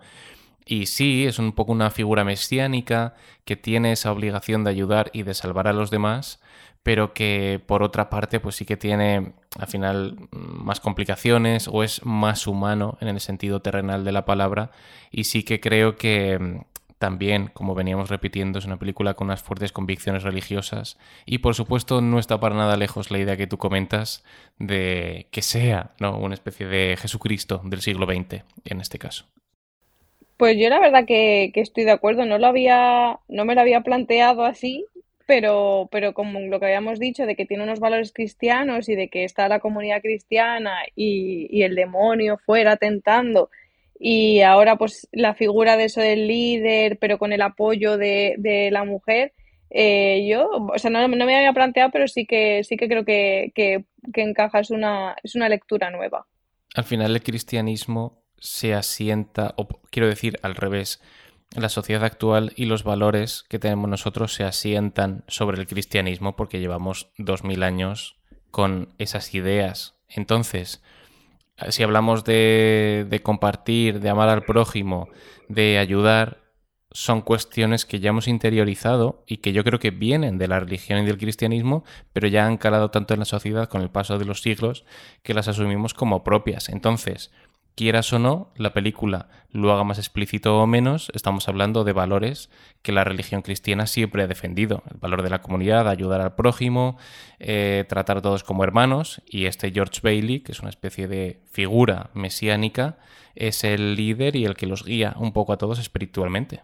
Y 0.66 0.86
sí, 0.86 1.26
es 1.26 1.38
un 1.38 1.52
poco 1.52 1.72
una 1.72 1.90
figura 1.90 2.24
mesiánica 2.24 3.14
que 3.44 3.56
tiene 3.56 3.92
esa 3.92 4.12
obligación 4.12 4.64
de 4.64 4.70
ayudar 4.70 5.10
y 5.14 5.22
de 5.22 5.32
salvar 5.34 5.66
a 5.66 5.72
los 5.72 5.90
demás, 5.90 6.40
pero 6.88 7.12
que 7.12 7.60
por 7.66 7.82
otra 7.82 8.08
parte 8.08 8.40
pues 8.40 8.56
sí 8.56 8.64
que 8.64 8.78
tiene 8.78 9.32
al 9.58 9.66
final 9.66 10.16
mm, 10.30 10.64
más 10.64 10.80
complicaciones 10.80 11.68
o 11.70 11.82
es 11.82 12.02
más 12.02 12.46
humano 12.46 12.96
en 13.02 13.08
el 13.08 13.20
sentido 13.20 13.60
terrenal 13.60 14.06
de 14.06 14.12
la 14.12 14.24
palabra 14.24 14.70
y 15.10 15.24
sí 15.24 15.42
que 15.42 15.60
creo 15.60 15.96
que 15.96 16.38
mm, 16.38 16.60
también, 16.98 17.50
como 17.52 17.74
veníamos 17.74 18.08
repitiendo, 18.08 18.58
es 18.58 18.64
una 18.64 18.78
película 18.78 19.12
con 19.12 19.26
unas 19.26 19.42
fuertes 19.42 19.70
convicciones 19.70 20.22
religiosas 20.22 20.96
y 21.26 21.38
por 21.38 21.54
supuesto 21.54 22.00
no 22.00 22.18
está 22.18 22.40
para 22.40 22.56
nada 22.56 22.78
lejos 22.78 23.10
la 23.10 23.18
idea 23.18 23.36
que 23.36 23.46
tú 23.46 23.58
comentas 23.58 24.24
de 24.58 25.26
que 25.30 25.42
sea 25.42 25.90
¿no? 26.00 26.16
una 26.16 26.32
especie 26.32 26.66
de 26.68 26.96
Jesucristo 26.96 27.60
del 27.64 27.82
siglo 27.82 28.06
XX 28.06 28.44
en 28.64 28.80
este 28.80 28.98
caso. 28.98 29.26
Pues 30.38 30.56
yo 30.58 30.70
la 30.70 30.80
verdad 30.80 31.04
que, 31.04 31.50
que 31.52 31.60
estoy 31.60 31.84
de 31.84 31.90
acuerdo, 31.90 32.24
no 32.24 32.38
lo 32.38 32.46
había, 32.46 33.18
no 33.28 33.44
me 33.44 33.54
lo 33.54 33.60
había 33.60 33.82
planteado 33.82 34.46
así, 34.46 34.86
pero, 35.28 35.90
pero 35.92 36.14
como 36.14 36.40
lo 36.40 36.58
que 36.58 36.64
habíamos 36.64 36.98
dicho, 36.98 37.26
de 37.26 37.36
que 37.36 37.44
tiene 37.44 37.62
unos 37.62 37.80
valores 37.80 38.14
cristianos 38.14 38.88
y 38.88 38.96
de 38.96 39.08
que 39.08 39.24
está 39.24 39.46
la 39.46 39.60
comunidad 39.60 40.00
cristiana 40.00 40.78
y, 40.96 41.46
y 41.50 41.64
el 41.64 41.74
demonio 41.74 42.38
fuera 42.38 42.78
tentando, 42.78 43.50
y 44.00 44.40
ahora 44.40 44.76
pues 44.76 45.06
la 45.12 45.34
figura 45.34 45.76
de 45.76 45.84
eso 45.84 46.00
del 46.00 46.26
líder, 46.28 46.98
pero 46.98 47.18
con 47.18 47.34
el 47.34 47.42
apoyo 47.42 47.98
de, 47.98 48.36
de 48.38 48.70
la 48.70 48.84
mujer, 48.84 49.34
eh, 49.68 50.26
yo, 50.26 50.48
o 50.48 50.78
sea, 50.78 50.90
no, 50.90 51.06
no 51.06 51.26
me 51.26 51.36
había 51.36 51.52
planteado, 51.52 51.90
pero 51.90 52.08
sí 52.08 52.24
que 52.24 52.64
sí 52.64 52.78
que 52.78 52.88
creo 52.88 53.04
que, 53.04 53.52
que, 53.54 53.84
que 54.14 54.22
encaja, 54.22 54.60
es 54.60 54.70
una, 54.70 55.14
es 55.22 55.34
una 55.34 55.50
lectura 55.50 55.90
nueva. 55.90 56.26
Al 56.74 56.84
final 56.84 57.14
el 57.14 57.22
cristianismo 57.22 58.24
se 58.38 58.72
asienta, 58.72 59.52
o 59.58 59.68
quiero 59.90 60.08
decir 60.08 60.38
al 60.40 60.54
revés, 60.54 61.02
la 61.54 61.68
sociedad 61.68 62.04
actual 62.04 62.52
y 62.56 62.66
los 62.66 62.84
valores 62.84 63.44
que 63.48 63.58
tenemos 63.58 63.88
nosotros 63.88 64.34
se 64.34 64.44
asientan 64.44 65.24
sobre 65.28 65.58
el 65.58 65.66
cristianismo 65.66 66.36
porque 66.36 66.60
llevamos 66.60 67.10
dos 67.16 67.44
mil 67.44 67.62
años 67.62 68.16
con 68.50 68.94
esas 68.98 69.34
ideas. 69.34 69.94
Entonces, 70.08 70.82
si 71.68 71.82
hablamos 71.82 72.24
de, 72.24 73.06
de 73.08 73.22
compartir, 73.22 74.00
de 74.00 74.08
amar 74.08 74.28
al 74.28 74.44
prójimo, 74.44 75.08
de 75.48 75.78
ayudar, 75.78 76.48
son 76.90 77.20
cuestiones 77.20 77.84
que 77.84 78.00
ya 78.00 78.10
hemos 78.10 78.28
interiorizado 78.28 79.24
y 79.26 79.38
que 79.38 79.52
yo 79.52 79.62
creo 79.62 79.78
que 79.78 79.90
vienen 79.90 80.38
de 80.38 80.48
la 80.48 80.60
religión 80.60 81.00
y 81.00 81.06
del 81.06 81.18
cristianismo, 81.18 81.84
pero 82.12 82.28
ya 82.28 82.46
han 82.46 82.56
calado 82.56 82.90
tanto 82.90 83.14
en 83.14 83.20
la 83.20 83.26
sociedad 83.26 83.68
con 83.68 83.82
el 83.82 83.90
paso 83.90 84.18
de 84.18 84.24
los 84.24 84.40
siglos 84.40 84.84
que 85.22 85.34
las 85.34 85.48
asumimos 85.48 85.92
como 85.92 86.24
propias. 86.24 86.68
Entonces, 86.70 87.30
quieras 87.78 88.12
o 88.12 88.18
no, 88.18 88.52
la 88.56 88.72
película 88.72 89.28
lo 89.52 89.72
haga 89.72 89.84
más 89.84 89.98
explícito 89.98 90.58
o 90.58 90.66
menos, 90.66 91.12
estamos 91.14 91.48
hablando 91.48 91.84
de 91.84 91.92
valores 91.92 92.50
que 92.82 92.90
la 92.90 93.04
religión 93.04 93.40
cristiana 93.40 93.86
siempre 93.86 94.24
ha 94.24 94.26
defendido. 94.26 94.82
El 94.90 94.96
valor 94.96 95.22
de 95.22 95.30
la 95.30 95.42
comunidad, 95.42 95.88
ayudar 95.88 96.20
al 96.20 96.34
prójimo, 96.34 96.98
eh, 97.38 97.84
tratar 97.88 98.16
a 98.16 98.20
todos 98.20 98.42
como 98.42 98.64
hermanos, 98.64 99.22
y 99.30 99.46
este 99.46 99.70
George 99.70 100.00
Bailey, 100.02 100.40
que 100.40 100.50
es 100.50 100.58
una 100.58 100.70
especie 100.70 101.06
de 101.06 101.40
figura 101.52 102.10
mesiánica, 102.14 102.98
es 103.36 103.62
el 103.62 103.94
líder 103.94 104.34
y 104.34 104.44
el 104.44 104.56
que 104.56 104.66
los 104.66 104.84
guía 104.84 105.14
un 105.16 105.32
poco 105.32 105.52
a 105.52 105.58
todos 105.58 105.78
espiritualmente. 105.78 106.62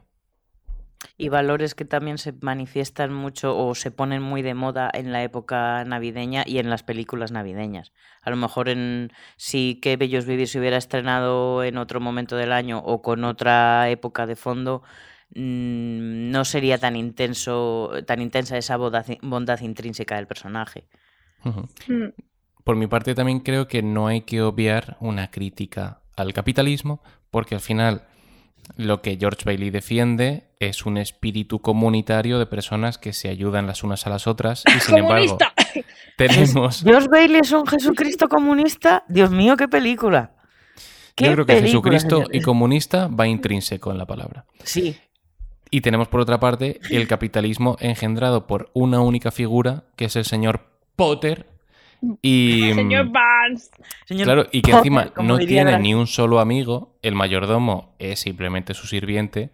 Y 1.16 1.28
valores 1.28 1.74
que 1.74 1.84
también 1.84 2.18
se 2.18 2.32
manifiestan 2.40 3.12
mucho 3.12 3.56
o 3.56 3.74
se 3.74 3.90
ponen 3.90 4.22
muy 4.22 4.42
de 4.42 4.54
moda 4.54 4.90
en 4.92 5.12
la 5.12 5.22
época 5.22 5.84
navideña 5.84 6.44
y 6.46 6.58
en 6.58 6.70
las 6.70 6.82
películas 6.82 7.32
navideñas. 7.32 7.92
A 8.22 8.30
lo 8.30 8.36
mejor 8.36 8.68
en 8.68 9.12
si 9.36 9.78
Qué 9.82 9.96
bello 9.96 10.18
es 10.18 10.26
vivir 10.26 10.48
se 10.48 10.58
hubiera 10.58 10.76
estrenado 10.76 11.62
en 11.62 11.78
otro 11.78 12.00
momento 12.00 12.36
del 12.36 12.52
año 12.52 12.78
o 12.78 13.02
con 13.02 13.24
otra 13.24 13.88
época 13.90 14.26
de 14.26 14.36
fondo, 14.36 14.82
mm, 15.34 16.30
no 16.30 16.44
sería 16.44 16.78
tan 16.78 16.96
intenso, 16.96 17.90
tan 18.06 18.20
intensa 18.20 18.56
esa 18.56 18.76
bondad, 18.76 19.06
bondad 19.22 19.60
intrínseca 19.60 20.16
del 20.16 20.26
personaje. 20.26 20.88
Mm. 21.44 22.08
Por 22.64 22.76
mi 22.76 22.86
parte 22.86 23.14
también 23.14 23.40
creo 23.40 23.68
que 23.68 23.82
no 23.82 24.06
hay 24.06 24.22
que 24.22 24.40
obviar 24.40 24.96
una 25.00 25.30
crítica 25.30 26.00
al 26.16 26.32
capitalismo, 26.32 27.02
porque 27.30 27.54
al 27.54 27.60
final 27.60 28.06
lo 28.76 29.02
que 29.02 29.16
George 29.18 29.42
Bailey 29.44 29.70
defiende 29.70 30.53
es 30.66 30.86
un 30.86 30.98
espíritu 30.98 31.60
comunitario 31.60 32.38
de 32.38 32.46
personas 32.46 32.98
que 32.98 33.12
se 33.12 33.28
ayudan 33.28 33.66
las 33.66 33.82
unas 33.82 34.06
a 34.06 34.10
las 34.10 34.26
otras 34.26 34.64
y 34.66 34.80
sin 34.80 34.98
embargo 34.98 35.38
¡Comunista! 35.38 35.54
tenemos... 36.16 36.84
Dios 36.84 37.08
Bailey 37.08 37.40
es 37.40 37.52
un 37.52 37.66
Jesucristo 37.66 38.28
comunista. 38.28 39.04
Dios 39.08 39.30
mío, 39.30 39.56
qué 39.56 39.68
película. 39.68 40.32
¿Qué 41.14 41.26
Yo 41.26 41.32
creo 41.32 41.46
que 41.46 41.54
película, 41.54 41.68
Jesucristo 41.68 42.24
y 42.32 42.40
comunista 42.40 43.08
va 43.08 43.28
intrínseco 43.28 43.92
en 43.92 43.98
la 43.98 44.06
palabra. 44.06 44.46
Sí, 44.64 44.96
Y 45.70 45.80
tenemos 45.80 46.08
por 46.08 46.20
otra 46.20 46.40
parte 46.40 46.80
el 46.90 47.06
capitalismo 47.06 47.76
engendrado 47.80 48.46
por 48.46 48.70
una 48.74 49.00
única 49.00 49.30
figura, 49.30 49.84
que 49.96 50.06
es 50.06 50.16
el 50.16 50.24
señor 50.24 50.66
Potter. 50.96 51.46
Y, 52.20 52.72
Señor 52.74 53.10
Barnes. 53.10 53.70
señor 54.06 54.24
Claro, 54.24 54.46
y 54.50 54.62
que 54.62 54.72
Potter, 54.72 54.92
encima 54.92 55.12
no 55.22 55.38
tiene 55.38 55.78
ni 55.78 55.94
un 55.94 56.06
solo 56.06 56.40
amigo, 56.40 56.96
el 57.02 57.14
mayordomo 57.14 57.94
es 57.98 58.20
simplemente 58.20 58.74
su 58.74 58.86
sirviente, 58.86 59.50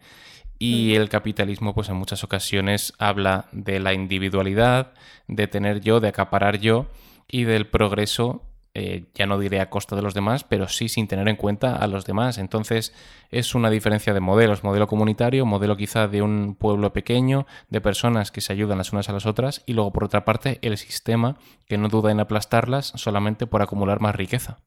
y 0.63 0.95
el 0.95 1.09
capitalismo, 1.09 1.75
pues 1.75 1.89
en 1.89 1.97
muchas 1.97 2.23
ocasiones 2.23 2.93
habla 2.99 3.47
de 3.51 3.81
la 3.81 3.95
individualidad, 3.95 4.93
de 5.27 5.47
tener 5.47 5.81
yo, 5.81 6.01
de 6.01 6.09
acaparar 6.09 6.59
yo, 6.59 6.87
y 7.27 7.45
del 7.45 7.67
progreso, 7.67 8.43
eh, 8.75 9.07
ya 9.15 9.25
no 9.27 9.39
diré 9.39 9.61
a 9.61 9.71
costa 9.71 9.97
de 9.97 10.03
los 10.03 10.13
demás, 10.13 10.45
pero 10.45 10.69
sí 10.69 10.91
sin 10.91 11.09
tener 11.09 11.29
en 11.29 11.37
cuenta 11.37 11.77
a 11.77 11.87
los 11.87 12.05
demás. 12.05 12.37
Entonces 12.37 12.95
es 13.31 13.55
una 13.55 13.71
diferencia 13.71 14.13
de 14.13 14.21
modelos, 14.21 14.63
modelo 14.63 14.87
comunitario, 14.87 15.47
modelo 15.47 15.79
quizá 15.79 16.09
de 16.09 16.21
un 16.21 16.55
pueblo 16.55 16.93
pequeño, 16.93 17.47
de 17.71 17.81
personas 17.81 18.31
que 18.31 18.43
se 18.43 18.53
ayudan 18.53 18.77
las 18.77 18.93
unas 18.93 19.09
a 19.09 19.13
las 19.13 19.25
otras, 19.25 19.63
y 19.65 19.73
luego 19.73 19.95
por 19.95 20.05
otra 20.05 20.27
parte 20.27 20.59
el 20.61 20.77
sistema 20.77 21.39
que 21.69 21.79
no 21.79 21.89
duda 21.89 22.11
en 22.11 22.21
aplastarlas 22.21 22.93
solamente 22.97 23.47
por 23.47 23.63
acumular 23.63 24.01
más 24.01 24.15
riqueza. 24.15 24.59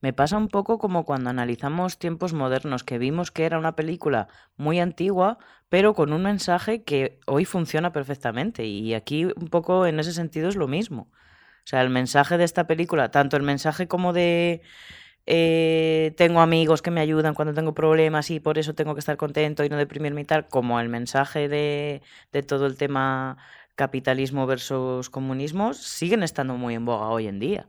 Me 0.00 0.12
pasa 0.12 0.36
un 0.36 0.48
poco 0.48 0.78
como 0.78 1.04
cuando 1.04 1.30
analizamos 1.30 1.98
tiempos 1.98 2.32
modernos, 2.32 2.84
que 2.84 2.98
vimos 2.98 3.30
que 3.30 3.44
era 3.44 3.58
una 3.58 3.76
película 3.76 4.28
muy 4.56 4.80
antigua, 4.80 5.38
pero 5.68 5.94
con 5.94 6.12
un 6.12 6.22
mensaje 6.22 6.84
que 6.84 7.20
hoy 7.26 7.44
funciona 7.44 7.92
perfectamente. 7.92 8.64
Y 8.66 8.94
aquí 8.94 9.24
un 9.26 9.48
poco 9.50 9.86
en 9.86 10.00
ese 10.00 10.12
sentido 10.12 10.48
es 10.48 10.56
lo 10.56 10.68
mismo. 10.68 11.08
O 11.64 11.70
sea, 11.70 11.82
el 11.82 11.90
mensaje 11.90 12.38
de 12.38 12.44
esta 12.44 12.66
película, 12.66 13.10
tanto 13.10 13.36
el 13.36 13.42
mensaje 13.42 13.88
como 13.88 14.12
de 14.12 14.62
eh, 15.26 16.14
tengo 16.16 16.40
amigos 16.40 16.80
que 16.82 16.90
me 16.90 17.00
ayudan 17.00 17.34
cuando 17.34 17.54
tengo 17.54 17.74
problemas 17.74 18.30
y 18.30 18.40
por 18.40 18.58
eso 18.58 18.74
tengo 18.74 18.94
que 18.94 19.00
estar 19.00 19.16
contento 19.18 19.64
y 19.64 19.68
no 19.68 19.76
deprimirme 19.76 20.22
y 20.22 20.24
tal, 20.24 20.48
como 20.48 20.80
el 20.80 20.88
mensaje 20.88 21.48
de, 21.48 22.02
de 22.32 22.42
todo 22.42 22.66
el 22.66 22.76
tema 22.78 23.36
capitalismo 23.76 24.46
versus 24.46 25.10
comunismo, 25.10 25.74
siguen 25.74 26.22
estando 26.22 26.56
muy 26.56 26.74
en 26.74 26.84
boga 26.86 27.08
hoy 27.08 27.26
en 27.28 27.38
día. 27.40 27.68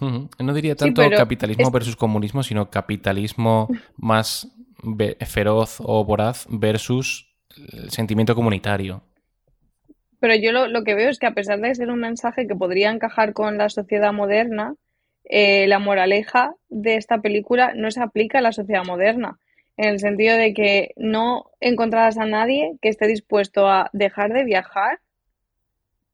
No 0.00 0.54
diría 0.54 0.74
tanto 0.76 1.02
capitalismo 1.10 1.66
es- 1.66 1.72
versus 1.72 1.96
comunismo, 1.96 2.42
sino 2.42 2.70
capitalismo 2.70 3.68
más 3.96 4.48
feroz 5.26 5.76
o 5.80 6.04
voraz 6.04 6.46
versus 6.48 7.32
el 7.72 7.90
sentimiento 7.90 8.34
comunitario. 8.34 9.02
Pero 10.20 10.34
yo 10.34 10.52
lo, 10.52 10.66
lo 10.68 10.84
que 10.84 10.94
veo 10.94 11.10
es 11.10 11.18
que 11.18 11.26
a 11.26 11.34
pesar 11.34 11.60
de 11.60 11.74
ser 11.74 11.90
un 11.90 12.00
mensaje 12.00 12.46
que 12.46 12.54
podría 12.56 12.90
encajar 12.90 13.32
con 13.32 13.58
la 13.58 13.68
sociedad 13.68 14.12
moderna, 14.12 14.74
eh, 15.24 15.66
la 15.68 15.78
moraleja 15.78 16.54
de 16.68 16.96
esta 16.96 17.20
película 17.20 17.72
no 17.74 17.90
se 17.90 18.00
aplica 18.02 18.38
a 18.38 18.42
la 18.42 18.52
sociedad 18.52 18.84
moderna, 18.84 19.38
en 19.76 19.88
el 19.90 19.98
sentido 20.00 20.36
de 20.36 20.54
que 20.54 20.92
no 20.96 21.50
encontrarás 21.60 22.18
a 22.18 22.26
nadie 22.26 22.76
que 22.80 22.88
esté 22.88 23.06
dispuesto 23.06 23.68
a 23.68 23.90
dejar 23.92 24.32
de 24.32 24.44
viajar 24.44 25.00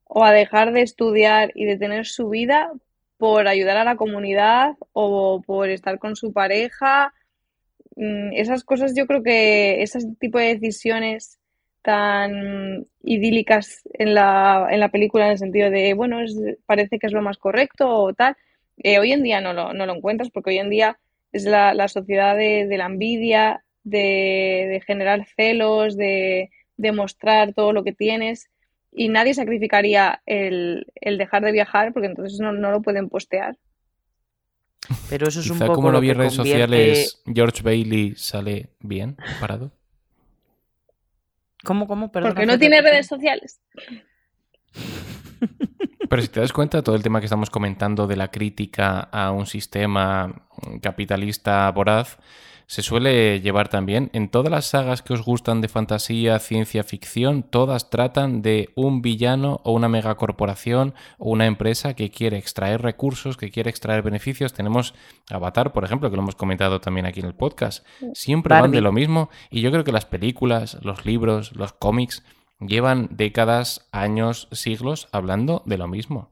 o 0.04 0.24
a 0.24 0.32
dejar 0.32 0.72
de 0.72 0.82
estudiar 0.82 1.52
y 1.54 1.64
de 1.64 1.76
tener 1.76 2.06
su 2.06 2.28
vida 2.28 2.72
por 3.20 3.48
ayudar 3.48 3.78
a 3.78 3.84
la 3.84 3.96
comunidad 3.96 4.76
o 4.94 5.42
por 5.46 5.70
estar 5.70 6.00
con 6.00 6.16
su 6.16 6.32
pareja. 6.34 7.14
Mm, 7.96 8.32
Esas 8.34 8.64
cosas 8.64 8.94
yo 8.96 9.06
creo 9.06 9.22
que 9.22 9.82
ese 9.82 10.00
tipo 10.20 10.38
de 10.38 10.54
decisiones 10.56 11.38
tan 11.82 12.86
idílicas 13.02 13.82
en 13.94 14.14
la, 14.14 14.68
en 14.70 14.80
la 14.80 14.90
película 14.90 15.26
en 15.26 15.32
el 15.32 15.38
sentido 15.38 15.70
de, 15.70 15.94
bueno, 15.94 16.20
es- 16.22 16.36
parece 16.66 16.98
que 16.98 17.06
es 17.06 17.12
lo 17.12 17.22
más 17.22 17.38
correcto 17.38 17.88
o 17.88 18.12
tal, 18.14 18.36
eh, 18.78 18.98
hoy 18.98 19.12
en 19.12 19.22
día 19.22 19.40
no 19.40 19.52
lo, 19.52 19.72
no 19.74 19.86
lo 19.86 19.94
encuentras 19.96 20.30
porque 20.30 20.50
hoy 20.50 20.58
en 20.58 20.70
día 20.70 20.98
es 21.32 21.44
la, 21.44 21.74
la 21.74 21.88
sociedad 21.88 22.36
de, 22.36 22.66
la 22.76 22.86
envidia, 22.86 23.64
de, 23.84 24.66
de 24.70 24.80
generar 24.86 25.26
celos, 25.36 25.96
de, 25.96 26.50
de 26.76 26.92
mostrar 26.92 27.54
todo 27.54 27.72
lo 27.72 27.84
que 27.84 27.92
tienes 27.92 28.50
y 28.92 29.08
nadie 29.08 29.34
sacrificaría 29.34 30.22
el, 30.26 30.86
el 30.96 31.18
dejar 31.18 31.44
de 31.44 31.52
viajar 31.52 31.92
porque 31.92 32.08
entonces 32.08 32.40
no, 32.40 32.52
no 32.52 32.70
lo 32.70 32.82
pueden 32.82 33.08
postear. 33.08 33.56
Pero 35.08 35.28
eso 35.28 35.40
es 35.40 35.50
un 35.50 35.58
poco 35.58 35.74
como 35.74 35.88
lo 35.88 35.98
lo 35.98 36.00
vi 36.00 36.10
en 36.10 36.18
redes 36.18 36.36
convierte- 36.36 36.94
sociales, 36.94 37.22
George 37.32 37.62
Bailey 37.62 38.14
sale 38.16 38.70
bien 38.80 39.16
parado. 39.40 39.70
¿Cómo, 41.62 41.86
cómo? 41.86 42.10
Porque 42.10 42.46
no 42.46 42.58
tiene 42.58 42.80
redes 42.80 43.06
sociales. 43.06 43.60
Pero 46.08 46.22
si 46.22 46.28
te 46.28 46.40
das 46.40 46.52
cuenta, 46.52 46.82
todo 46.82 46.96
el 46.96 47.02
tema 47.02 47.20
que 47.20 47.26
estamos 47.26 47.50
comentando 47.50 48.06
de 48.06 48.16
la 48.16 48.30
crítica 48.30 49.00
a 49.00 49.30
un 49.30 49.46
sistema 49.46 50.46
capitalista 50.82 51.70
voraz 51.70 52.18
se 52.70 52.82
suele 52.82 53.40
llevar 53.40 53.68
también 53.68 54.10
en 54.12 54.28
todas 54.28 54.48
las 54.48 54.64
sagas 54.66 55.02
que 55.02 55.12
os 55.12 55.24
gustan 55.24 55.60
de 55.60 55.66
fantasía, 55.66 56.38
ciencia 56.38 56.84
ficción, 56.84 57.42
todas 57.42 57.90
tratan 57.90 58.42
de 58.42 58.68
un 58.76 59.02
villano 59.02 59.60
o 59.64 59.72
una 59.72 59.88
megacorporación 59.88 60.94
o 61.18 61.30
una 61.30 61.46
empresa 61.46 61.94
que 61.94 62.12
quiere 62.12 62.38
extraer 62.38 62.80
recursos, 62.80 63.36
que 63.36 63.50
quiere 63.50 63.70
extraer 63.70 64.02
beneficios. 64.02 64.52
Tenemos 64.52 64.94
Avatar, 65.30 65.72
por 65.72 65.82
ejemplo, 65.82 66.10
que 66.10 66.16
lo 66.16 66.22
hemos 66.22 66.36
comentado 66.36 66.80
también 66.80 67.06
aquí 67.06 67.18
en 67.18 67.26
el 67.26 67.34
podcast. 67.34 67.84
Siempre 68.14 68.54
van 68.54 68.70
de 68.70 68.80
lo 68.80 68.92
mismo 68.92 69.30
y 69.50 69.62
yo 69.62 69.72
creo 69.72 69.82
que 69.82 69.90
las 69.90 70.06
películas, 70.06 70.78
los 70.80 71.04
libros, 71.04 71.50
los 71.56 71.72
cómics 71.72 72.22
llevan 72.60 73.08
décadas, 73.10 73.88
años, 73.90 74.46
siglos 74.52 75.08
hablando 75.10 75.64
de 75.66 75.76
lo 75.76 75.88
mismo. 75.88 76.30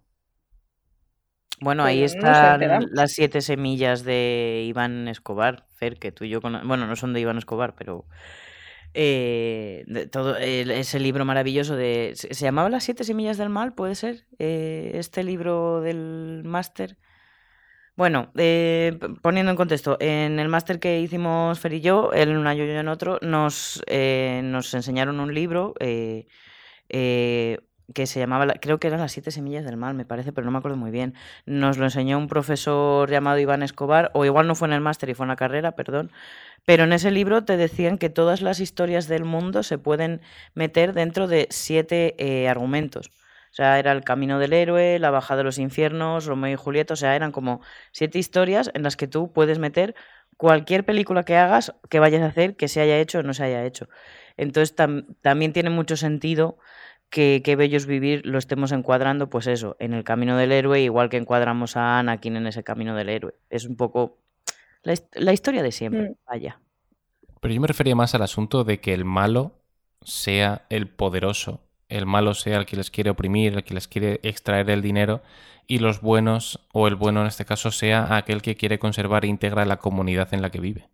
Bueno, 1.60 1.82
Pues 1.82 1.90
ahí 1.90 2.02
no 2.02 2.08
sé, 2.08 2.16
están 2.16 2.86
las 2.92 3.10
siete 3.10 3.40
semillas 3.40 4.04
de 4.04 4.64
Iván 4.68 5.08
Escobar, 5.08 5.67
Que 5.78 6.12
tú 6.12 6.24
y 6.24 6.28
yo 6.30 6.40
cono- 6.40 6.62
Bueno, 6.64 6.86
no 6.86 6.96
son 6.96 7.12
de 7.12 7.20
Iván 7.20 7.38
Escobar, 7.38 7.74
pero... 7.76 8.04
eh, 8.94 9.84
todo 10.10 10.36
ese 10.36 10.98
libro 11.00 11.24
maravilloso 11.24 11.76
de... 11.76 12.12
¿Se 12.14 12.44
llamaba 12.44 12.68
Las 12.70 12.84
siete 12.84 13.04
semillas 13.04 13.38
del 13.38 13.48
mal? 13.50 13.74
¿Puede 13.74 13.94
ser? 13.94 14.26
Eh, 14.38 14.92
este 14.94 15.22
libro 15.24 15.80
del 15.80 16.42
máster. 16.44 16.96
Bueno, 17.96 18.30
eh, 18.36 18.96
poniendo 19.22 19.50
en 19.50 19.56
contexto, 19.56 19.96
en 20.00 20.38
el 20.38 20.48
máster 20.48 20.78
que 20.78 21.00
hicimos 21.00 21.58
Fer 21.58 21.72
y 21.74 21.80
yo, 21.80 22.12
él 22.12 22.28
en 22.30 22.36
un 22.36 22.46
y 22.52 22.56
yo 22.56 22.64
en 22.64 22.86
otro, 22.88 23.18
nos, 23.22 23.82
eh, 23.88 24.40
nos 24.44 24.72
enseñaron 24.74 25.18
un 25.18 25.34
libro 25.34 25.74
eh, 25.80 27.58
que 27.94 28.06
se 28.06 28.20
llamaba, 28.20 28.46
la- 28.46 28.54
creo 28.54 28.78
que 28.78 28.86
eran 28.88 29.00
las 29.00 29.12
siete 29.12 29.30
semillas 29.30 29.64
del 29.64 29.76
mal, 29.76 29.94
me 29.94 30.04
parece, 30.04 30.32
pero 30.32 30.44
no 30.44 30.50
me 30.52 30.58
acuerdo 30.58 30.76
muy 30.76 30.90
bien. 30.90 31.14
Nos 31.46 31.78
lo 31.78 31.84
enseñó 31.84 32.18
un 32.18 32.28
profesor 32.28 33.10
llamado 33.10 33.38
Iván 33.38 33.62
Escobar, 33.62 34.10
o 34.14 34.24
igual 34.24 34.46
no 34.46 34.54
fue 34.54 34.68
en 34.68 34.74
el 34.74 34.80
máster 34.80 35.08
y 35.10 35.14
fue 35.14 35.24
en 35.24 35.28
la 35.28 35.36
carrera, 35.36 35.72
perdón. 35.72 36.10
Pero 36.66 36.84
en 36.84 36.92
ese 36.92 37.10
libro 37.10 37.44
te 37.44 37.56
decían 37.56 37.98
que 37.98 38.10
todas 38.10 38.42
las 38.42 38.60
historias 38.60 39.08
del 39.08 39.24
mundo 39.24 39.62
se 39.62 39.78
pueden 39.78 40.20
meter 40.54 40.92
dentro 40.92 41.26
de 41.28 41.46
siete 41.50 42.14
eh, 42.18 42.48
argumentos. 42.48 43.10
O 43.50 43.54
sea, 43.58 43.78
era 43.78 43.92
el 43.92 44.04
camino 44.04 44.38
del 44.38 44.52
héroe, 44.52 44.98
la 44.98 45.10
bajada 45.10 45.38
de 45.38 45.44
los 45.44 45.58
infiernos, 45.58 46.26
Romeo 46.26 46.52
y 46.52 46.56
Julieta, 46.56 46.94
o 46.94 46.96
sea, 46.96 47.16
eran 47.16 47.32
como 47.32 47.60
siete 47.92 48.18
historias 48.18 48.70
en 48.74 48.82
las 48.82 48.96
que 48.96 49.08
tú 49.08 49.32
puedes 49.32 49.58
meter 49.58 49.94
cualquier 50.36 50.84
película 50.84 51.24
que 51.24 51.36
hagas, 51.36 51.74
que 51.88 51.98
vayas 51.98 52.22
a 52.22 52.26
hacer, 52.26 52.54
que 52.56 52.68
se 52.68 52.80
haya 52.80 52.98
hecho 52.98 53.20
o 53.20 53.22
no 53.22 53.34
se 53.34 53.44
haya 53.44 53.64
hecho. 53.64 53.88
Entonces 54.36 54.76
tam- 54.76 55.06
también 55.22 55.52
tiene 55.52 55.70
mucho 55.70 55.96
sentido 55.96 56.58
que, 57.10 57.56
Bellos 57.56 57.86
Vivir 57.86 58.24
lo 58.26 58.38
estemos 58.38 58.72
encuadrando, 58.72 59.28
pues 59.30 59.46
eso, 59.46 59.76
en 59.78 59.94
el 59.94 60.04
camino 60.04 60.36
del 60.36 60.52
héroe, 60.52 60.80
igual 60.80 61.08
que 61.08 61.16
encuadramos 61.16 61.76
a 61.76 61.98
Anakin 61.98 62.36
en 62.36 62.46
ese 62.46 62.62
camino 62.64 62.94
del 62.94 63.08
héroe. 63.08 63.34
Es 63.50 63.64
un 63.64 63.76
poco 63.76 64.18
la, 64.82 64.94
la 65.14 65.32
historia 65.32 65.62
de 65.62 65.72
siempre, 65.72 66.10
Mm. 66.10 66.14
vaya. 66.26 66.60
Pero 67.40 67.54
yo 67.54 67.60
me 67.60 67.68
refería 67.68 67.94
más 67.94 68.14
al 68.14 68.22
asunto 68.22 68.64
de 68.64 68.80
que 68.80 68.92
el 68.92 69.04
malo 69.04 69.52
sea 70.02 70.66
el 70.70 70.88
poderoso, 70.88 71.60
el 71.88 72.04
malo 72.04 72.34
sea 72.34 72.58
el 72.58 72.66
que 72.66 72.76
les 72.76 72.90
quiere 72.90 73.10
oprimir, 73.10 73.54
el 73.54 73.64
que 73.64 73.74
les 73.74 73.88
quiere 73.88 74.20
extraer 74.22 74.68
el 74.70 74.82
dinero, 74.82 75.22
y 75.66 75.78
los 75.78 76.00
buenos, 76.00 76.66
o 76.72 76.88
el 76.88 76.94
bueno 76.94 77.20
en 77.20 77.26
este 77.26 77.44
caso, 77.44 77.70
sea 77.70 78.16
aquel 78.16 78.42
que 78.42 78.56
quiere 78.56 78.78
conservar 78.78 79.24
íntegra 79.24 79.64
la 79.66 79.78
comunidad 79.78 80.32
en 80.32 80.42
la 80.42 80.50
que 80.50 80.60
vive. 80.60 80.88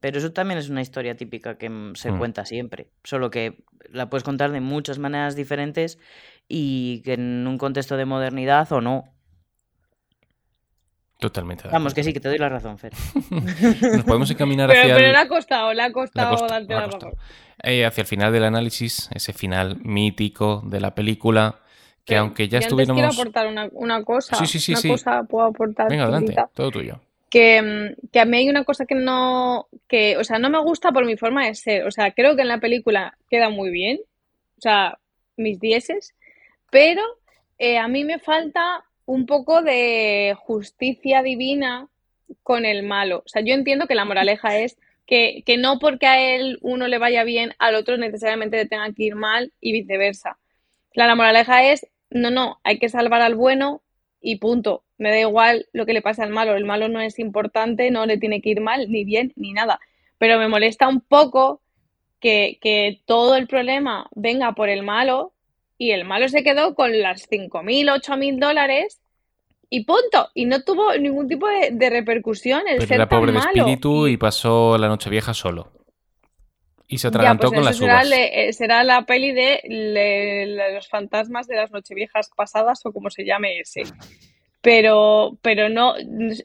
Pero 0.00 0.18
eso 0.18 0.32
también 0.32 0.58
es 0.58 0.70
una 0.70 0.80
historia 0.80 1.14
típica 1.16 1.56
que 1.58 1.68
mm, 1.68 1.94
se 1.94 2.10
Mm. 2.10 2.18
cuenta 2.18 2.44
siempre, 2.46 2.88
solo 3.04 3.30
que 3.30 3.62
la 3.90 4.08
puedes 4.08 4.24
contar 4.24 4.50
de 4.50 4.60
muchas 4.60 4.98
maneras 4.98 5.36
diferentes 5.36 5.98
y 6.48 7.02
que 7.02 7.12
en 7.14 7.46
un 7.46 7.58
contexto 7.58 7.96
de 7.96 8.06
modernidad 8.06 8.70
o 8.72 8.80
no. 8.80 9.04
Totalmente. 11.18 11.68
Vamos, 11.70 11.92
que 11.92 12.02
sí, 12.02 12.14
que 12.14 12.20
te 12.20 12.28
doy 12.30 12.38
la 12.38 12.48
razón, 12.48 12.78
Fer. 12.78 12.92
Nos 13.30 14.04
podemos 14.04 14.30
encaminar 14.30 14.68
Pero, 14.70 14.80
hacia 14.80 14.94
pero 14.94 15.06
el... 15.08 15.12
le 15.12 15.18
ha 15.18 15.28
costado, 15.28 15.74
le 15.74 15.82
ha 15.82 15.86
Le 15.86 15.90
ha 15.90 15.92
costado 15.92 16.30
costado, 16.30 16.50
darte 16.50 16.68
le 16.68 16.74
ha 16.74 16.80
la 16.80 16.86
razón. 16.86 17.12
Eh, 17.62 17.84
hacia 17.84 18.00
el 18.00 18.06
final 18.06 18.32
del 18.32 18.44
análisis, 18.44 19.10
ese 19.12 19.34
final 19.34 19.76
mítico 19.82 20.62
de 20.64 20.80
la 20.80 20.94
película, 20.94 21.56
que 22.06 22.14
Pero 22.14 22.20
aunque 22.22 22.48
ya 22.48 22.52
yo 22.52 22.56
antes 22.56 22.68
quiero 22.68 22.82
estuviéramos... 22.82 23.18
aportar 23.20 23.46
una, 23.48 23.68
una 23.72 24.02
cosa. 24.02 24.34
Sí, 24.36 24.46
sí, 24.46 24.58
sí, 24.58 24.72
una 24.72 24.80
sí. 24.80 24.88
cosa 24.88 25.22
puedo 25.24 25.46
aportar. 25.46 25.90
Venga, 25.90 26.04
adelante, 26.04 26.34
todo 26.54 26.70
tuyo. 26.70 27.00
Que, 27.30 27.62
mm, 27.62 28.08
que 28.12 28.20
a 28.20 28.24
mí 28.24 28.38
hay 28.38 28.50
una 28.50 28.64
cosa 28.64 28.86
que 28.86 28.94
no, 28.94 29.68
que, 29.88 30.16
o 30.18 30.24
sea, 30.24 30.38
no 30.38 30.50
me 30.50 30.60
gusta 30.60 30.92
por 30.92 31.06
mi 31.06 31.16
forma 31.16 31.46
de 31.46 31.54
ser. 31.54 31.86
O 31.86 31.90
sea, 31.90 32.12
creo 32.12 32.36
que 32.36 32.42
en 32.42 32.48
la 32.48 32.60
película 32.60 33.16
queda 33.30 33.48
muy 33.50 33.70
bien. 33.70 34.00
O 34.58 34.60
sea, 34.60 34.98
mis 35.36 35.60
dieces. 35.60 36.14
Pero 36.70 37.02
eh, 37.58 37.78
a 37.78 37.88
mí 37.88 38.04
me 38.04 38.18
falta 38.18 38.84
un 39.06 39.26
poco 39.26 39.62
de 39.62 40.36
justicia 40.38 41.22
divina 41.22 41.88
con 42.42 42.64
el 42.64 42.82
malo. 42.84 43.22
O 43.26 43.28
sea, 43.28 43.42
yo 43.42 43.54
entiendo 43.54 43.86
que 43.86 43.94
la 43.94 44.04
moraleja 44.04 44.58
es 44.58 44.76
que, 45.06 45.42
que 45.44 45.56
no 45.56 45.78
porque 45.80 46.06
a 46.06 46.36
él 46.36 46.58
uno 46.62 46.86
le 46.88 46.98
vaya 46.98 47.24
bien, 47.24 47.54
al 47.58 47.74
otro 47.74 47.96
necesariamente 47.96 48.56
le 48.56 48.66
tenga 48.66 48.92
que 48.92 49.04
ir 49.04 49.16
mal 49.16 49.52
y 49.60 49.72
viceversa. 49.72 50.38
La, 50.94 51.06
la 51.06 51.16
moraleja 51.16 51.64
es, 51.72 51.86
no, 52.10 52.30
no, 52.30 52.60
hay 52.64 52.78
que 52.78 52.88
salvar 52.88 53.22
al 53.22 53.34
bueno 53.34 53.82
y 54.20 54.36
punto. 54.36 54.82
Me 54.98 55.10
da 55.10 55.18
igual 55.18 55.66
lo 55.72 55.86
que 55.86 55.92
le 55.92 56.02
pase 56.02 56.22
al 56.22 56.30
malo. 56.30 56.54
El 56.54 56.64
malo 56.64 56.88
no 56.88 57.00
es 57.00 57.18
importante, 57.18 57.90
no 57.90 58.06
le 58.06 58.18
tiene 58.18 58.40
que 58.40 58.50
ir 58.50 58.60
mal, 58.60 58.90
ni 58.90 59.04
bien, 59.04 59.32
ni 59.36 59.52
nada. 59.52 59.80
Pero 60.18 60.38
me 60.38 60.48
molesta 60.48 60.88
un 60.88 61.00
poco 61.00 61.60
que, 62.20 62.58
que 62.60 63.00
todo 63.06 63.36
el 63.36 63.46
problema 63.46 64.08
venga 64.14 64.52
por 64.52 64.68
el 64.68 64.82
malo 64.82 65.32
y 65.78 65.92
el 65.92 66.04
malo 66.04 66.28
se 66.28 66.44
quedó 66.44 66.74
con 66.74 67.00
las 67.00 67.28
5.000, 67.30 68.00
8.000 68.02 68.38
dólares 68.38 69.00
y 69.70 69.84
punto. 69.84 70.28
Y 70.34 70.44
no 70.44 70.62
tuvo 70.62 70.94
ningún 70.96 71.26
tipo 71.26 71.48
de, 71.48 71.70
de 71.72 71.90
repercusión 71.90 72.60
el 72.68 72.76
Pero 72.76 72.86
ser 72.86 72.94
era 72.96 73.08
tan 73.08 73.20
pobre 73.20 73.32
de 73.32 73.38
espíritu 73.38 74.06
y 74.06 74.18
pasó 74.18 74.76
la 74.76 74.88
noche 74.88 75.08
vieja 75.08 75.32
solo. 75.32 75.72
Y 76.90 76.98
se 76.98 77.06
Ya, 77.06 77.08
atragantó 77.10 77.48
pues 77.48 77.58
con 77.58 77.64
las 77.64 77.76
será, 77.78 77.94
uvas. 77.94 78.08
le- 78.08 78.48
eh, 78.48 78.52
será 78.52 78.82
la 78.84 79.06
peli 79.06 79.32
de 79.32 79.60
le- 79.64 80.46
le- 80.46 80.74
los 80.74 80.88
fantasmas 80.88 81.46
de 81.46 81.54
las 81.56 81.70
nocheviejas 81.70 82.30
pasadas 82.36 82.84
o 82.84 82.92
como 82.92 83.10
se 83.10 83.24
llame 83.24 83.60
ese. 83.60 83.82
Pero, 84.60 85.38
pero 85.40 85.68
no, 85.70 85.94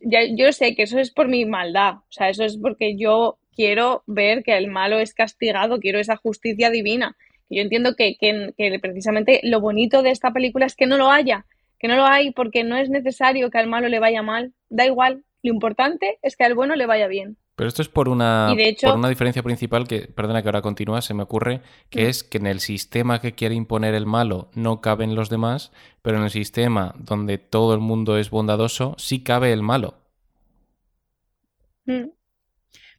ya, 0.03 0.21
yo 0.23 0.51
sé 0.53 0.75
que 0.75 0.83
eso 0.83 0.99
es 0.99 1.11
por 1.11 1.27
mi 1.27 1.43
maldad, 1.45 1.95
o 1.95 2.05
sea, 2.11 2.29
eso 2.29 2.45
es 2.45 2.57
porque 2.57 2.95
yo 2.95 3.37
quiero 3.55 4.03
ver 4.05 4.43
que 4.43 4.55
el 4.55 4.67
malo 4.67 4.99
es 4.99 5.13
castigado, 5.13 5.79
quiero 5.79 5.99
esa 5.99 6.15
justicia 6.15 6.69
divina. 6.69 7.17
Yo 7.49 7.61
entiendo 7.61 7.95
que, 7.95 8.15
que, 8.17 8.53
que 8.57 8.79
precisamente 8.79 9.41
lo 9.43 9.59
bonito 9.59 10.01
de 10.01 10.11
esta 10.11 10.31
película 10.31 10.65
es 10.65 10.75
que 10.75 10.85
no 10.85 10.97
lo 10.97 11.11
haya, 11.11 11.45
que 11.79 11.87
no 11.89 11.95
lo 11.95 12.05
hay 12.05 12.31
porque 12.31 12.63
no 12.63 12.77
es 12.77 12.89
necesario 12.89 13.49
que 13.49 13.57
al 13.57 13.67
malo 13.67 13.89
le 13.89 13.99
vaya 13.99 14.21
mal, 14.21 14.53
da 14.69 14.85
igual, 14.85 15.23
lo 15.43 15.51
importante 15.53 16.17
es 16.21 16.37
que 16.37 16.43
al 16.45 16.53
bueno 16.55 16.75
le 16.75 16.85
vaya 16.85 17.07
bien. 17.07 17.37
Pero 17.55 17.69
esto 17.69 17.81
es 17.81 17.87
por 17.87 18.09
una, 18.09 18.53
por 18.81 18.95
una 18.95 19.07
diferencia 19.07 19.41
principal 19.41 19.87
que, 19.87 20.07
perdona 20.07 20.41
que 20.41 20.49
ahora 20.49 20.61
continúa, 20.61 21.01
se 21.01 21.13
me 21.13 21.23
ocurre, 21.23 21.61
que 21.89 22.03
mm. 22.03 22.07
es 22.07 22.23
que 22.23 22.37
en 22.37 22.47
el 22.47 22.59
sistema 22.59 23.21
que 23.21 23.33
quiere 23.33 23.55
imponer 23.55 23.95
el 23.95 24.05
malo 24.05 24.49
no 24.53 24.81
caben 24.81 25.15
los 25.15 25.29
demás, 25.29 25.71
pero 26.01 26.17
en 26.17 26.23
el 26.23 26.31
sistema 26.31 26.93
donde 26.97 27.37
todo 27.37 27.73
el 27.73 27.79
mundo 27.79 28.17
es 28.17 28.29
bondadoso 28.29 28.95
sí 28.97 29.23
cabe 29.23 29.53
el 29.53 29.61
malo. 29.61 29.95
Mm. 31.85 32.14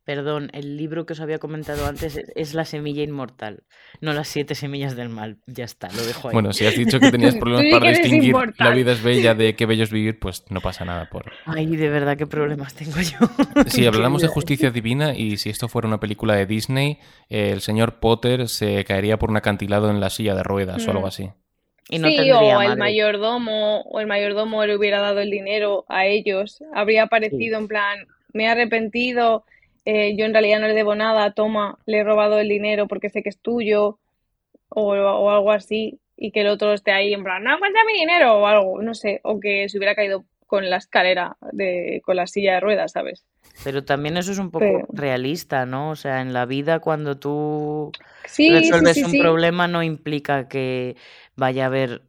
Perdón, 0.07 0.51
el 0.53 0.77
libro 0.77 1.05
que 1.05 1.15
os 1.15 1.21
había 1.21 1.41
comentado 1.41 1.85
antes 1.85 2.17
es, 2.37 2.55
La 2.55 2.65
semilla 2.65 3.03
inmortal, 3.03 3.65
no 4.01 4.13
las 4.13 4.29
siete 4.29 4.55
semillas 4.55 4.95
del 4.95 5.09
mal. 5.09 5.39
Ya 5.49 5.65
está, 5.65 5.89
lo 5.89 6.07
dejo 6.07 6.29
ahí. 6.29 6.33
Bueno, 6.33 6.53
si 6.53 6.65
has 6.65 6.77
dicho 6.77 7.01
que 7.01 7.11
tenías 7.11 7.35
problemas 7.41 7.65
para 7.73 7.91
distinguir 7.91 8.37
la 8.57 8.71
vida 8.71 8.93
es 8.93 9.03
bella 9.03 9.35
de 9.35 9.57
qué 9.57 9.67
bello 9.67 9.83
es 9.83 9.91
vivir, 9.91 10.21
pues 10.21 10.45
no 10.49 10.61
pasa 10.61 10.85
nada 10.85 11.09
por. 11.11 11.33
Ay, 11.45 11.75
de 11.75 11.89
verdad, 11.89 12.17
qué 12.17 12.29
problemas 12.29 12.73
tengo 12.75 13.01
yo. 13.01 13.19
Si 13.67 13.85
hablamos 13.85 14.23
de 14.23 14.29
justicia 14.37 14.71
divina 14.71 15.13
y 15.13 15.39
si 15.39 15.51
esto 15.51 15.67
fuera 15.67 15.89
una 15.89 15.99
película 15.99 16.37
de 16.37 16.47
Disney, 16.47 16.99
el 17.29 17.61
señor 17.61 17.99
Potter 17.99 18.49
se 18.49 18.85
caería 18.85 19.19
por 19.19 19.31
un 19.31 19.39
acantilado 19.39 19.91
en 19.91 19.99
la 19.99 20.11
silla 20.11 20.37
de 20.37 20.45
ruedas 20.45 20.87
o 20.87 20.93
algo 20.93 21.03
mm. 21.03 21.09
así. 21.09 21.31
Y 21.89 21.99
no 21.99 22.09
sí, 22.09 22.31
o 22.31 22.63
el 22.63 22.77
mayordomo, 22.77 23.81
o 23.83 23.99
el 23.99 24.07
mayordomo 24.07 24.65
le 24.67 24.77
hubiera 24.77 25.01
dado 25.01 25.19
el 25.19 25.33
dinero 25.33 25.85
a 25.89 26.07
ellos. 26.07 26.63
Habría 26.73 27.05
aparecido 27.05 27.59
en 27.59 27.67
plan, 27.67 28.07
me 28.33 28.45
he 28.45 28.49
arrepentido 28.49 29.45
eh, 29.87 30.17
yo 30.17 30.25
en 30.25 30.33
realidad 30.33 30.59
no 30.59 30.67
le 30.67 30.75
debo 30.75 30.97
nada, 30.97 31.31
toma, 31.31 31.79
le 31.87 31.99
he 31.99 32.05
robado 32.05 32.41
el 32.41 32.49
dinero 32.49 32.89
porque 32.89 33.09
sé 33.09 33.23
que 33.23 33.29
es 33.29 33.39
tuyo, 33.39 34.01
o, 34.69 35.31
algo 35.31 35.53
así, 35.53 36.01
y 36.17 36.33
que 36.33 36.41
el 36.41 36.49
otro 36.49 36.73
esté 36.73 36.91
ahí 36.91 37.15
en 37.15 37.23
plan, 37.23 37.45
no, 37.45 37.57
cuenta 37.61 37.79
mi 37.87 37.93
dinero, 37.93 38.41
o 38.41 38.47
algo, 38.47 38.83
no 38.83 38.95
sé, 38.95 39.21
o 39.23 39.39
que 39.39 39.69
se 39.69 39.79
hubiera 39.79 39.95
caído 39.95 40.25
con 40.47 40.69
la 40.69 40.79
escalera, 40.79 41.37
de, 41.53 42.03
con 42.05 42.17
la 42.17 42.27
silla 42.27 42.55
de 42.55 42.61
ruedas, 42.61 42.93
¿sabes? 42.93 43.25
Pero 43.63 43.85
también 43.85 44.17
eso 44.17 44.33
es 44.33 44.39
un 44.39 44.51
poco 44.51 44.89
realista, 44.93 45.67
¿no? 45.67 45.91
O 45.91 45.97
sea, 45.97 46.21
en 46.21 46.33
la 46.33 46.47
vida 46.47 46.81
cuando 46.81 47.17
tú 47.17 47.93
resuelves 48.25 49.05
un 49.05 49.19
problema 49.21 49.69
no 49.69 49.85
implica 49.85 50.49
que 50.49 50.97
vaya 51.37 51.63
a 51.63 51.67
haber 51.67 52.03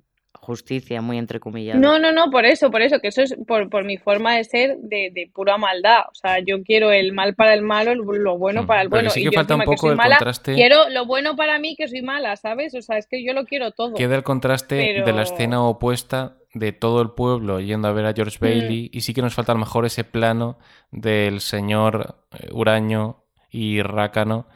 justicia, 0.48 1.02
muy 1.02 1.18
entrecomillada. 1.18 1.78
No, 1.78 2.00
no, 2.00 2.14
no, 2.14 2.32
por 2.32 2.46
eso, 2.46 2.72
por 2.72 2.82
eso, 2.82 3.02
que 3.02 3.10
eso 3.10 3.22
es 3.22 3.36
por, 3.46 3.70
por 3.70 3.84
mi 3.84 3.98
forma 3.98 4.38
de 4.38 4.46
ser 4.46 4.78
de, 4.78 5.12
de, 5.14 5.30
pura 5.34 5.58
maldad. 5.58 6.04
O 6.10 6.16
sea, 6.16 6.40
yo 6.40 6.64
quiero 6.64 6.94
el 6.94 7.12
mal 7.12 7.36
para 7.36 7.54
el 7.54 7.64
malo, 7.64 7.94
lo 7.96 8.38
bueno 8.38 8.64
mm, 8.64 8.66
para 8.66 8.82
el 8.82 8.88
bueno. 8.88 9.10
Sí 9.10 9.24
que 9.24 9.32
falta 9.34 9.56
un 9.56 9.64
poco 9.64 9.92
el 9.92 9.98
contraste. 9.98 10.54
Quiero 10.54 10.90
lo 10.90 11.06
bueno 11.06 11.36
para 11.36 11.60
mí 11.60 11.76
que 11.76 11.90
soy 11.90 12.02
mala, 12.02 12.38
¿sabes? 12.38 12.74
O 12.76 12.82
sea, 12.82 12.98
es 12.98 13.08
que 13.08 13.26
yo 13.26 13.34
lo 13.34 13.44
quiero 13.44 13.72
todo. 13.72 13.94
Queda 13.96 14.16
el 14.16 14.24
contraste 14.24 15.04
de 15.04 15.14
la 15.14 15.24
escena 15.24 15.62
opuesta 15.62 16.38
de 16.54 16.72
todo 16.72 17.02
el 17.02 17.12
pueblo 17.12 17.60
yendo 17.60 17.90
a 17.90 17.92
ver 17.92 18.06
a 18.06 18.14
George 18.14 18.38
mm. 18.40 18.44
Bailey 18.44 18.90
y 18.94 19.02
sí 19.02 19.14
que 19.14 19.22
nos 19.22 19.34
falta 19.34 19.52
a 19.52 19.56
lo 19.56 19.60
mejor 19.60 19.86
ese 19.86 20.06
plano 20.06 20.58
del 20.92 21.42
señor 21.42 22.24
eh, 22.40 22.48
Uraño 22.54 23.26
y 23.52 23.82
Rácano 23.82 24.48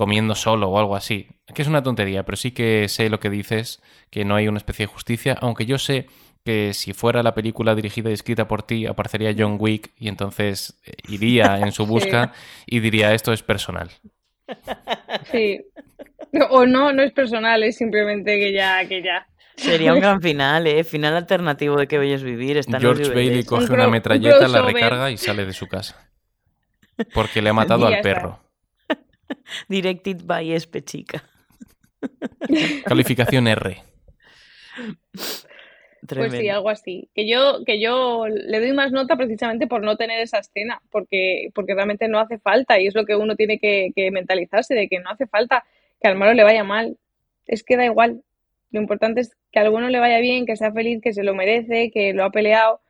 comiendo 0.00 0.34
solo 0.34 0.70
o 0.70 0.78
algo 0.78 0.96
así. 0.96 1.26
Que 1.54 1.60
es 1.60 1.68
una 1.68 1.82
tontería, 1.82 2.22
pero 2.22 2.34
sí 2.38 2.52
que 2.52 2.88
sé 2.88 3.10
lo 3.10 3.20
que 3.20 3.28
dices, 3.28 3.82
que 4.08 4.24
no 4.24 4.34
hay 4.34 4.48
una 4.48 4.56
especie 4.56 4.86
de 4.86 4.90
justicia, 4.90 5.36
aunque 5.42 5.66
yo 5.66 5.76
sé 5.76 6.06
que 6.42 6.72
si 6.72 6.94
fuera 6.94 7.22
la 7.22 7.34
película 7.34 7.74
dirigida 7.74 8.08
y 8.08 8.14
escrita 8.14 8.48
por 8.48 8.62
ti, 8.62 8.86
aparecería 8.86 9.34
John 9.36 9.58
Wick 9.60 9.90
y 9.98 10.08
entonces 10.08 10.80
eh, 10.86 10.92
iría 11.10 11.58
en 11.60 11.72
su 11.72 11.84
busca 11.84 12.32
y 12.64 12.80
diría 12.80 13.12
esto 13.12 13.34
es 13.34 13.42
personal. 13.42 13.90
Sí. 15.30 15.60
O 16.48 16.64
no, 16.64 16.94
no 16.94 17.02
es 17.02 17.12
personal, 17.12 17.62
es 17.62 17.76
simplemente 17.76 18.38
que 18.38 18.54
ya, 18.54 18.88
que 18.88 19.02
ya. 19.02 19.26
Sería 19.54 19.92
un 19.92 20.00
gran 20.00 20.22
final, 20.22 20.66
¿eh? 20.66 20.82
Final 20.82 21.14
alternativo 21.14 21.76
de 21.76 21.86
que 21.86 21.98
bellos 21.98 22.22
vivir. 22.22 22.58
George 22.80 23.10
Bailey 23.10 23.44
coge 23.44 23.70
una 23.70 23.88
metralleta, 23.88 24.48
la 24.48 24.62
recarga 24.62 25.10
y 25.10 25.18
sale 25.18 25.44
de 25.44 25.52
su 25.52 25.66
casa. 25.66 26.10
Porque 27.12 27.42
le 27.42 27.50
ha 27.50 27.52
matado 27.52 27.86
al 27.86 28.00
perro. 28.00 28.49
Directed 29.68 30.22
by 30.24 30.52
Espe 30.52 30.82
Chica. 30.82 31.24
Calificación 32.84 33.46
R. 33.46 33.82
Pues 36.06 36.32
sí, 36.32 36.48
algo 36.48 36.70
así. 36.70 37.08
Que 37.14 37.28
yo, 37.28 37.64
que 37.64 37.80
yo 37.80 38.26
le 38.26 38.60
doy 38.60 38.72
más 38.72 38.92
nota 38.92 39.16
precisamente 39.16 39.66
por 39.66 39.82
no 39.82 39.96
tener 39.96 40.20
esa 40.20 40.38
escena, 40.38 40.80
porque, 40.90 41.50
porque 41.54 41.74
realmente 41.74 42.08
no 42.08 42.18
hace 42.18 42.38
falta 42.38 42.80
y 42.80 42.86
es 42.86 42.94
lo 42.94 43.04
que 43.04 43.16
uno 43.16 43.36
tiene 43.36 43.58
que, 43.58 43.92
mentalizarse 44.10 44.74
de 44.74 44.88
que 44.88 44.98
no 45.00 45.10
hace 45.10 45.26
falta 45.26 45.64
que 46.00 46.08
al 46.08 46.16
malo 46.16 46.34
le 46.34 46.44
vaya 46.44 46.64
mal. 46.64 46.96
Es 47.46 47.62
que 47.62 47.76
da 47.76 47.84
igual. 47.84 48.22
Lo 48.70 48.80
importante 48.80 49.20
es 49.20 49.36
que 49.52 49.58
al 49.58 49.70
bueno 49.70 49.88
le 49.88 49.98
vaya 49.98 50.20
bien, 50.20 50.46
que 50.46 50.56
sea 50.56 50.72
feliz, 50.72 51.00
que 51.02 51.12
se 51.12 51.24
lo 51.24 51.34
merece, 51.34 51.90
que 51.90 52.12
lo 52.12 52.24
ha 52.24 52.30
peleado 52.30 52.80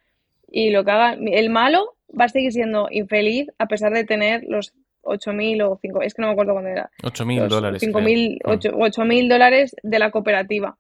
y 0.47 0.71
lo 0.71 0.85
que 0.85 0.91
haga. 0.91 1.15
El 1.15 1.51
malo 1.51 1.97
va 2.19 2.27
a 2.27 2.29
seguir 2.29 2.53
siendo 2.53 2.89
infeliz 2.91 3.49
a 3.59 3.67
pesar 3.67 3.93
de 3.93 4.05
tener 4.05 4.45
los 4.47 4.75
8.000 5.03 5.63
o 5.67 5.79
5, 5.81 6.03
es 6.03 6.15
que 6.15 6.23
no 6.23 6.29
me 6.29 6.33
acuerdo 6.33 6.53
cuándo 6.53 6.71
era. 6.71 6.91
8.000 7.03 7.49
dólares. 7.49 7.83
8.000 7.83 9.29
dólares 9.29 9.77
de 9.83 9.99
la 9.99 10.11
cooperativa. 10.11 10.77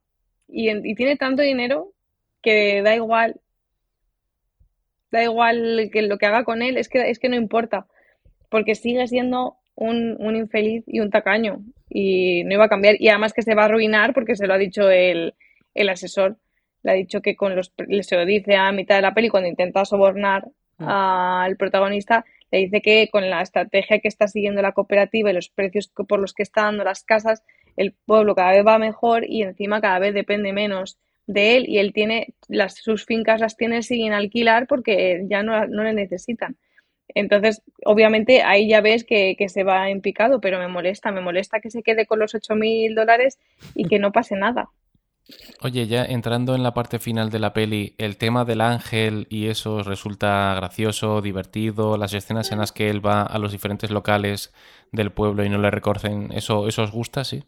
Y, 0.48 0.70
y, 0.70 0.94
tiene 0.94 1.16
tanto 1.16 1.42
dinero 1.42 1.92
que 2.42 2.82
da 2.82 2.94
igual. 2.94 3.40
Da 5.10 5.22
igual 5.22 5.90
que 5.92 6.02
lo 6.02 6.18
que 6.18 6.26
haga 6.26 6.44
con 6.44 6.62
él, 6.62 6.76
es 6.76 6.88
que, 6.88 7.10
es 7.10 7.18
que 7.18 7.28
no 7.28 7.36
importa. 7.36 7.86
Porque 8.48 8.74
sigue 8.74 9.06
siendo 9.06 9.56
un, 9.74 10.16
un 10.18 10.36
infeliz 10.36 10.84
y 10.86 11.00
un 11.00 11.10
tacaño. 11.10 11.60
Y 11.88 12.44
no 12.44 12.54
iba 12.54 12.66
a 12.66 12.68
cambiar. 12.68 12.96
Y 12.98 13.08
además 13.08 13.32
que 13.32 13.42
se 13.42 13.54
va 13.54 13.62
a 13.62 13.64
arruinar 13.66 14.12
porque 14.14 14.36
se 14.36 14.46
lo 14.46 14.54
ha 14.54 14.58
dicho 14.58 14.90
el, 14.90 15.34
el 15.74 15.88
asesor. 15.88 16.36
Le 16.82 16.92
ha 16.92 16.94
dicho 16.94 17.20
que 17.20 17.36
con 17.36 17.56
los, 17.56 17.72
se 18.02 18.16
lo 18.16 18.24
dice 18.24 18.56
a 18.56 18.72
mitad 18.72 18.96
de 18.96 19.02
la 19.02 19.14
peli 19.14 19.28
cuando 19.28 19.48
intenta 19.48 19.84
sobornar 19.84 20.48
mm. 20.78 20.88
al 20.88 21.56
protagonista 21.56 22.24
le 22.50 22.58
dice 22.58 22.82
que 22.82 23.08
con 23.10 23.28
la 23.28 23.42
estrategia 23.42 24.00
que 24.00 24.08
está 24.08 24.28
siguiendo 24.28 24.62
la 24.62 24.72
cooperativa 24.72 25.30
y 25.30 25.34
los 25.34 25.48
precios 25.48 25.88
por 25.88 26.20
los 26.20 26.34
que 26.34 26.42
está 26.42 26.62
dando 26.62 26.84
las 26.84 27.04
casas, 27.04 27.42
el 27.76 27.92
pueblo 27.92 28.34
cada 28.34 28.52
vez 28.52 28.66
va 28.66 28.78
mejor 28.78 29.24
y 29.28 29.42
encima 29.42 29.80
cada 29.80 29.98
vez 29.98 30.14
depende 30.14 30.52
menos 30.52 30.98
de 31.26 31.56
él 31.56 31.68
y 31.68 31.78
él 31.78 31.92
tiene 31.92 32.34
las, 32.48 32.74
sus 32.74 33.04
fincas 33.04 33.40
las 33.40 33.56
tiene 33.56 33.82
sin 33.82 34.12
alquilar 34.12 34.66
porque 34.66 35.24
ya 35.28 35.42
no, 35.42 35.64
le 35.66 35.92
necesitan. 35.92 36.56
Entonces, 37.12 37.62
obviamente 37.84 38.42
ahí 38.42 38.68
ya 38.68 38.80
ves 38.80 39.04
que, 39.04 39.34
que, 39.36 39.48
se 39.48 39.64
va 39.64 39.90
en 39.90 40.00
picado, 40.00 40.40
pero 40.40 40.60
me 40.60 40.68
molesta, 40.68 41.10
me 41.10 41.20
molesta 41.20 41.60
que 41.60 41.70
se 41.70 41.82
quede 41.82 42.06
con 42.06 42.20
los 42.20 42.34
8.000 42.34 42.94
dólares 42.94 43.38
y 43.74 43.88
que 43.88 43.98
no 43.98 44.12
pase 44.12 44.36
nada. 44.36 44.70
Oye, 45.60 45.86
ya 45.86 46.04
entrando 46.04 46.54
en 46.54 46.62
la 46.62 46.74
parte 46.74 46.98
final 46.98 47.30
de 47.30 47.38
la 47.38 47.52
peli, 47.52 47.94
el 47.98 48.16
tema 48.16 48.44
del 48.44 48.60
ángel 48.60 49.26
y 49.30 49.48
eso 49.48 49.82
resulta 49.82 50.54
gracioso, 50.54 51.20
divertido, 51.20 51.96
las 51.96 52.14
escenas 52.14 52.52
en 52.52 52.58
las 52.58 52.72
que 52.72 52.90
él 52.90 53.04
va 53.04 53.22
a 53.22 53.38
los 53.38 53.52
diferentes 53.52 53.90
locales 53.90 54.52
del 54.92 55.12
pueblo 55.12 55.44
y 55.44 55.48
no 55.48 55.58
le 55.58 55.70
recorcen, 55.70 56.30
¿eso, 56.32 56.66
eso 56.68 56.82
os 56.82 56.90
gusta, 56.90 57.24
sí? 57.24 57.44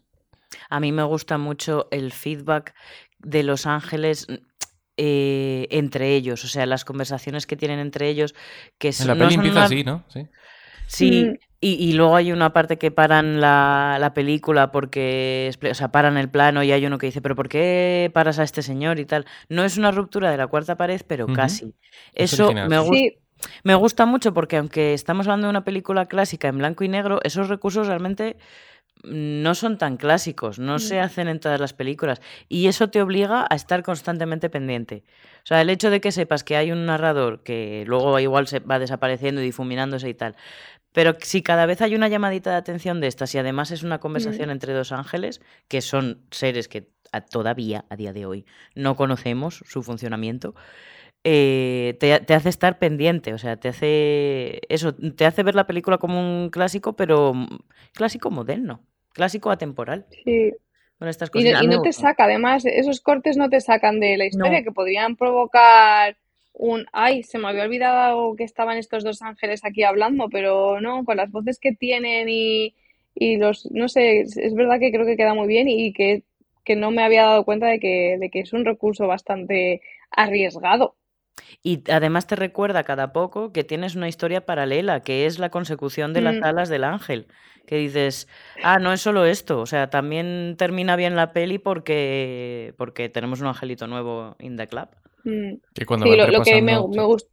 A 0.69 0.79
mí 0.79 0.91
me 0.91 1.03
gusta 1.03 1.37
mucho 1.37 1.87
el 1.91 2.11
feedback 2.11 2.73
de 3.19 3.43
los 3.43 3.65
ángeles 3.65 4.27
eh, 4.97 5.67
entre 5.71 6.15
ellos, 6.15 6.43
o 6.45 6.47
sea, 6.47 6.65
las 6.65 6.85
conversaciones 6.85 7.47
que 7.47 7.55
tienen 7.55 7.79
entre 7.79 8.09
ellos. 8.09 8.35
Que 8.77 8.89
en 8.89 9.07
la 9.07 9.15
peli 9.15 9.35
empieza 9.35 9.63
así, 9.63 9.83
¿no? 9.83 10.03
Sí. 10.07 10.27
Sí, 10.87 11.25
mm. 11.25 11.37
Y, 11.65 11.93
luego 11.93 12.17
hay 12.17 12.33
una 12.33 12.51
parte 12.51 12.77
que 12.77 12.91
paran 12.91 13.39
la, 13.39 14.11
película 14.13 14.71
porque, 14.71 15.49
o 15.69 15.73
sea, 15.73 15.93
paran 15.93 16.17
el 16.17 16.29
plano 16.29 16.61
y 16.61 16.73
hay 16.73 16.85
uno 16.85 16.97
que 16.97 17.05
dice, 17.05 17.21
pero 17.21 17.37
¿por 17.37 17.47
qué 17.47 18.11
paras 18.13 18.37
a 18.39 18.43
este 18.43 18.61
señor 18.61 18.99
y 18.99 19.05
tal? 19.05 19.25
No 19.47 19.63
es 19.63 19.77
una 19.77 19.91
ruptura 19.91 20.29
de 20.29 20.35
la 20.35 20.47
cuarta 20.47 20.75
pared, 20.75 21.01
pero 21.07 21.25
casi. 21.27 21.73
Eso 22.13 22.51
me, 22.51 23.15
me 23.63 23.75
gusta 23.75 24.05
mucho 24.05 24.33
porque 24.33 24.57
aunque 24.57 24.93
estamos 24.93 25.25
hablando 25.27 25.47
de 25.47 25.51
una 25.51 25.63
película 25.63 26.05
clásica 26.07 26.49
en 26.49 26.57
blanco 26.57 26.83
y 26.83 26.89
negro, 26.89 27.19
esos 27.23 27.47
recursos 27.47 27.87
realmente 27.87 28.35
no 29.03 29.53
son 29.53 29.77
tan 29.77 29.97
clásicos, 29.97 30.59
no 30.59 30.79
se 30.79 30.99
mm. 30.99 31.03
hacen 31.03 31.27
en 31.27 31.39
todas 31.39 31.59
las 31.59 31.73
películas 31.73 32.21
y 32.47 32.67
eso 32.67 32.89
te 32.89 33.01
obliga 33.01 33.45
a 33.49 33.55
estar 33.55 33.83
constantemente 33.83 34.49
pendiente. 34.49 35.03
O 35.43 35.45
sea, 35.45 35.61
el 35.61 35.69
hecho 35.69 35.89
de 35.89 35.99
que 35.99 36.13
sepas 36.13 36.45
que 36.45 36.55
hay 36.55 36.71
un 36.71 36.85
narrador 36.85 37.43
que 37.43 37.83
luego 37.85 38.17
igual 38.19 38.47
se 38.47 38.59
va 38.59 38.79
desapareciendo 38.79 39.41
y 39.41 39.45
difuminándose 39.45 40.07
y 40.07 40.13
tal, 40.13 40.37
pero 40.93 41.15
si 41.19 41.41
cada 41.41 41.65
vez 41.65 41.81
hay 41.81 41.95
una 41.95 42.07
llamadita 42.07 42.51
de 42.51 42.57
atención 42.57 43.01
de 43.01 43.07
estas 43.07 43.33
y 43.35 43.39
además 43.39 43.71
es 43.71 43.83
una 43.83 43.99
conversación 43.99 44.49
entre 44.49 44.73
dos 44.73 44.91
ángeles, 44.91 45.41
que 45.67 45.81
son 45.81 46.21
seres 46.31 46.67
que 46.67 46.87
todavía 47.29 47.85
a 47.89 47.95
día 47.95 48.13
de 48.13 48.25
hoy 48.25 48.45
no 48.75 48.95
conocemos 48.95 49.63
su 49.65 49.83
funcionamiento, 49.83 50.55
eh, 51.23 51.95
te, 51.99 52.33
hace 52.33 52.49
estar 52.49 52.79
pendiente, 52.79 53.33
o 53.33 53.37
sea, 53.37 53.57
te 53.57 53.69
hace 53.69 54.61
eso, 54.69 54.93
te 54.93 55.25
hace 55.25 55.43
ver 55.43 55.55
la 55.55 55.65
película 55.65 55.97
como 55.97 56.19
un 56.19 56.49
clásico, 56.49 56.95
pero 56.95 57.33
clásico 57.93 58.29
moderno, 58.29 58.83
clásico 59.13 59.49
atemporal. 59.49 60.05
Sí. 60.23 60.53
Con 60.99 61.07
estas 61.07 61.29
cosas. 61.29 61.63
Y, 61.63 61.67
no 61.67 61.81
te 61.81 61.91
saca, 61.91 62.25
además, 62.25 62.65
esos 62.65 63.01
cortes 63.01 63.35
no 63.35 63.49
te 63.49 63.61
sacan 63.61 63.99
de 63.99 64.15
la 64.15 64.25
historia 64.25 64.63
que 64.63 64.71
podrían 64.71 65.15
provocar 65.15 66.17
un, 66.53 66.85
ay, 66.93 67.23
se 67.23 67.37
me 67.39 67.47
había 67.47 67.63
olvidado 67.63 68.35
que 68.35 68.43
estaban 68.43 68.77
estos 68.77 69.03
dos 69.03 69.21
ángeles 69.21 69.65
aquí 69.65 69.83
hablando, 69.83 70.29
pero 70.29 70.79
no, 70.81 71.03
con 71.03 71.17
las 71.17 71.31
voces 71.31 71.59
que 71.59 71.73
tienen 71.73 72.29
y, 72.29 72.75
y 73.15 73.37
los, 73.37 73.69
no 73.71 73.87
sé, 73.89 74.21
es, 74.21 74.53
verdad 74.53 74.79
que 74.79 74.91
creo 74.91 75.05
que 75.05 75.17
queda 75.17 75.33
muy 75.33 75.47
bien 75.47 75.67
y 75.67 75.93
que, 75.93 76.23
que 76.63 76.75
no 76.75 76.91
me 76.91 77.03
había 77.03 77.23
dado 77.23 77.43
cuenta 77.45 77.67
de 77.67 77.79
que, 77.79 78.17
de 78.19 78.29
que 78.29 78.41
es 78.41 78.53
un 78.53 78.65
recurso 78.65 79.07
bastante 79.07 79.81
arriesgado. 80.11 80.95
Y 81.63 81.83
además 81.91 82.27
te 82.27 82.35
recuerda 82.35 82.83
cada 82.83 83.13
poco 83.13 83.51
que 83.51 83.63
tienes 83.63 83.95
una 83.95 84.07
historia 84.07 84.45
paralela, 84.45 85.01
que 85.01 85.25
es 85.25 85.39
la 85.39 85.49
consecución 85.49 86.13
de 86.13 86.21
las 86.21 86.35
Mm, 86.35 86.43
alas 86.43 86.69
del 86.69 86.83
ángel. 86.83 87.27
Que 87.65 87.77
dices, 87.77 88.27
ah, 88.61 88.79
no 88.79 88.91
es 88.93 89.01
solo 89.01 89.25
esto, 89.25 89.59
o 89.61 89.65
sea, 89.65 89.89
también 89.89 90.55
termina 90.57 90.95
bien 90.97 91.15
la 91.15 91.31
peli 91.31 91.59
porque, 91.59 92.73
porque 92.77 93.07
tenemos 93.09 93.39
un 93.41 93.47
angelito 93.47 93.87
nuevo 93.87 94.35
in 94.39 94.57
the 94.57 94.67
club. 94.67 94.89
Mm. 95.23 95.53
Que 95.73 95.85
cuando 95.85 96.05
Sí, 96.05 96.15
lo, 96.15 96.27
lo 96.27 96.41
que 96.43 96.61
me, 96.61 96.77
gustó, 96.77 97.29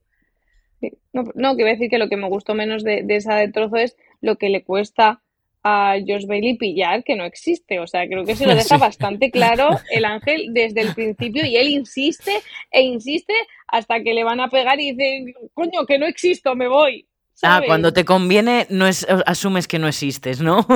no, 1.13 1.25
no, 1.35 1.57
que 1.57 1.63
iba 1.63 1.71
a 1.71 1.75
decir 1.75 1.91
que 1.91 1.99
lo 1.99 2.09
que 2.09 2.17
me 2.17 2.29
gustó 2.29 2.55
menos 2.55 2.83
de, 2.85 3.03
de 3.03 3.17
esa 3.17 3.37
de 3.37 3.51
trozo 3.51 3.77
es 3.77 3.97
lo 4.21 4.37
que 4.37 4.49
le 4.49 4.63
cuesta 4.65 5.23
a 5.63 5.97
Josh 6.07 6.27
Bailey 6.27 6.57
pillar 6.57 7.05
que 7.05 7.17
no 7.17 7.25
existe. 7.25 7.81
O 7.81 7.87
sea, 7.87 8.07
creo 8.07 8.25
que 8.25 8.37
se 8.37 8.47
lo 8.47 8.55
deja 8.57 8.77
Sí. 8.77 8.81
bastante 8.81 9.31
claro 9.31 9.79
el 9.91 10.05
ángel 10.05 10.49
desde 10.53 10.81
el 10.83 10.95
principio 10.95 11.45
y 11.45 11.57
él 11.57 11.69
insiste 11.69 12.33
e 12.71 12.83
insiste 12.83 13.35
hasta 13.69 14.03
que 14.03 14.15
le 14.15 14.25
van 14.25 14.41
a 14.41 14.49
pegar 14.49 14.81
y 14.81 14.93
dice, 14.93 15.35
coño, 15.55 15.87
que 15.87 15.99
no 15.99 16.07
existo, 16.07 16.55
me 16.55 16.69
voy. 16.69 17.07
Ah, 17.43 17.63
cuando 17.65 17.93
te 17.93 18.05
conviene, 18.05 18.67
no 18.69 18.87
es, 18.87 19.07
asumes 19.25 19.67
que 19.67 19.79
no 19.79 19.89
existes, 19.89 20.41
¿no? 20.43 20.67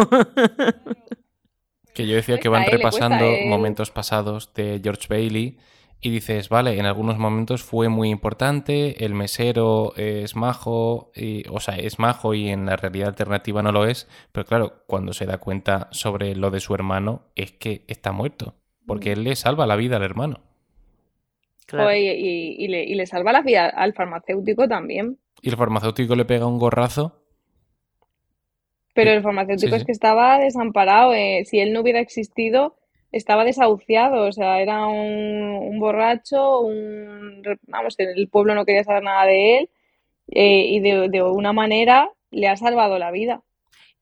Que 1.93 2.07
yo 2.07 2.17
decía 2.17 2.39
que 2.39 2.49
van 2.49 2.65
¿eh? 2.65 2.71
Repasando 2.71 3.25
eh. 3.25 3.45
momentos 3.47 3.91
pasados 3.91 4.53
de 4.55 4.81
George 4.83 5.07
Bailey 5.09 5.59
y 6.01 6.11
dices, 6.11 6.49
vale, 6.51 6.79
en 6.79 6.85
algunos 6.87 7.19
momentos 7.19 7.63
fue 7.63 7.89
muy 7.89 8.11
importante, 8.11 9.05
el 9.05 9.15
mesero 9.15 9.95
es 9.97 10.37
majo, 10.37 11.11
y, 11.15 11.49
o 11.49 11.61
sea, 11.61 11.77
es 11.77 11.99
majo 11.99 12.35
y 12.35 12.51
en 12.51 12.67
la 12.67 12.77
realidad 12.77 13.09
alternativa 13.09 13.63
no 13.63 13.73
lo 13.73 13.87
es, 13.87 14.09
pero 14.33 14.45
claro, 14.45 14.85
cuando 14.87 15.13
se 15.15 15.25
da 15.27 15.39
cuenta 15.39 15.89
sobre 15.93 16.37
lo 16.37 16.51
de 16.51 16.61
su 16.61 16.75
hermano 16.75 17.23
es 17.37 17.53
que 17.53 17.85
está 17.89 18.13
muerto, 18.13 18.55
porque 18.87 19.13
él 19.13 19.25
le 19.25 19.35
salva 19.35 19.67
la 19.67 19.77
vida 19.77 19.97
al 19.97 20.03
hermano. 20.03 20.41
Claro. 21.67 21.85
Joder, 21.85 22.19
y, 22.19 22.57
y 22.59 22.69
le, 22.69 22.85
y 22.85 22.95
le 22.95 23.07
salva 23.07 23.33
la 23.33 23.41
vida 23.41 23.67
al 23.69 23.95
farmacéutico 23.95 24.69
también. 24.69 25.19
Y 25.41 25.49
el 25.49 25.57
farmacéutico 25.57 26.15
le 26.15 26.27
pega 26.27 26.47
un 26.47 26.59
gorrazo. 26.59 27.23
Pero 28.95 29.11
el 29.11 29.23
farmacéutico 29.23 29.71
sí, 29.71 29.77
es 29.77 29.85
que 29.85 29.93
estaba 29.93 30.39
desamparado. 30.39 31.15
eh, 31.15 31.45
Si 31.47 31.59
él 31.59 31.73
no 31.73 31.81
hubiera 31.81 32.01
existido, 32.01 32.77
estaba 33.17 33.45
desahuciado. 33.45 34.27
O 34.29 34.33
sea, 34.33 34.61
era 34.61 34.87
un, 34.87 35.59
un 35.71 35.79
borracho, 35.81 36.61
un, 36.61 37.43
vamos, 37.69 37.97
el 37.99 38.29
pueblo 38.29 38.55
no 38.55 38.65
quería 38.67 38.85
saber 38.85 39.03
nada 39.05 39.27
de 39.27 39.59
él. 39.61 39.71
eh, 40.29 40.67
y 40.71 40.81
de, 40.81 41.09
de 41.11 41.23
una 41.23 41.53
manera 41.53 42.11
le 42.31 42.49
ha 42.49 42.57
salvado 42.57 42.99
la 42.99 43.11
vida. 43.13 43.43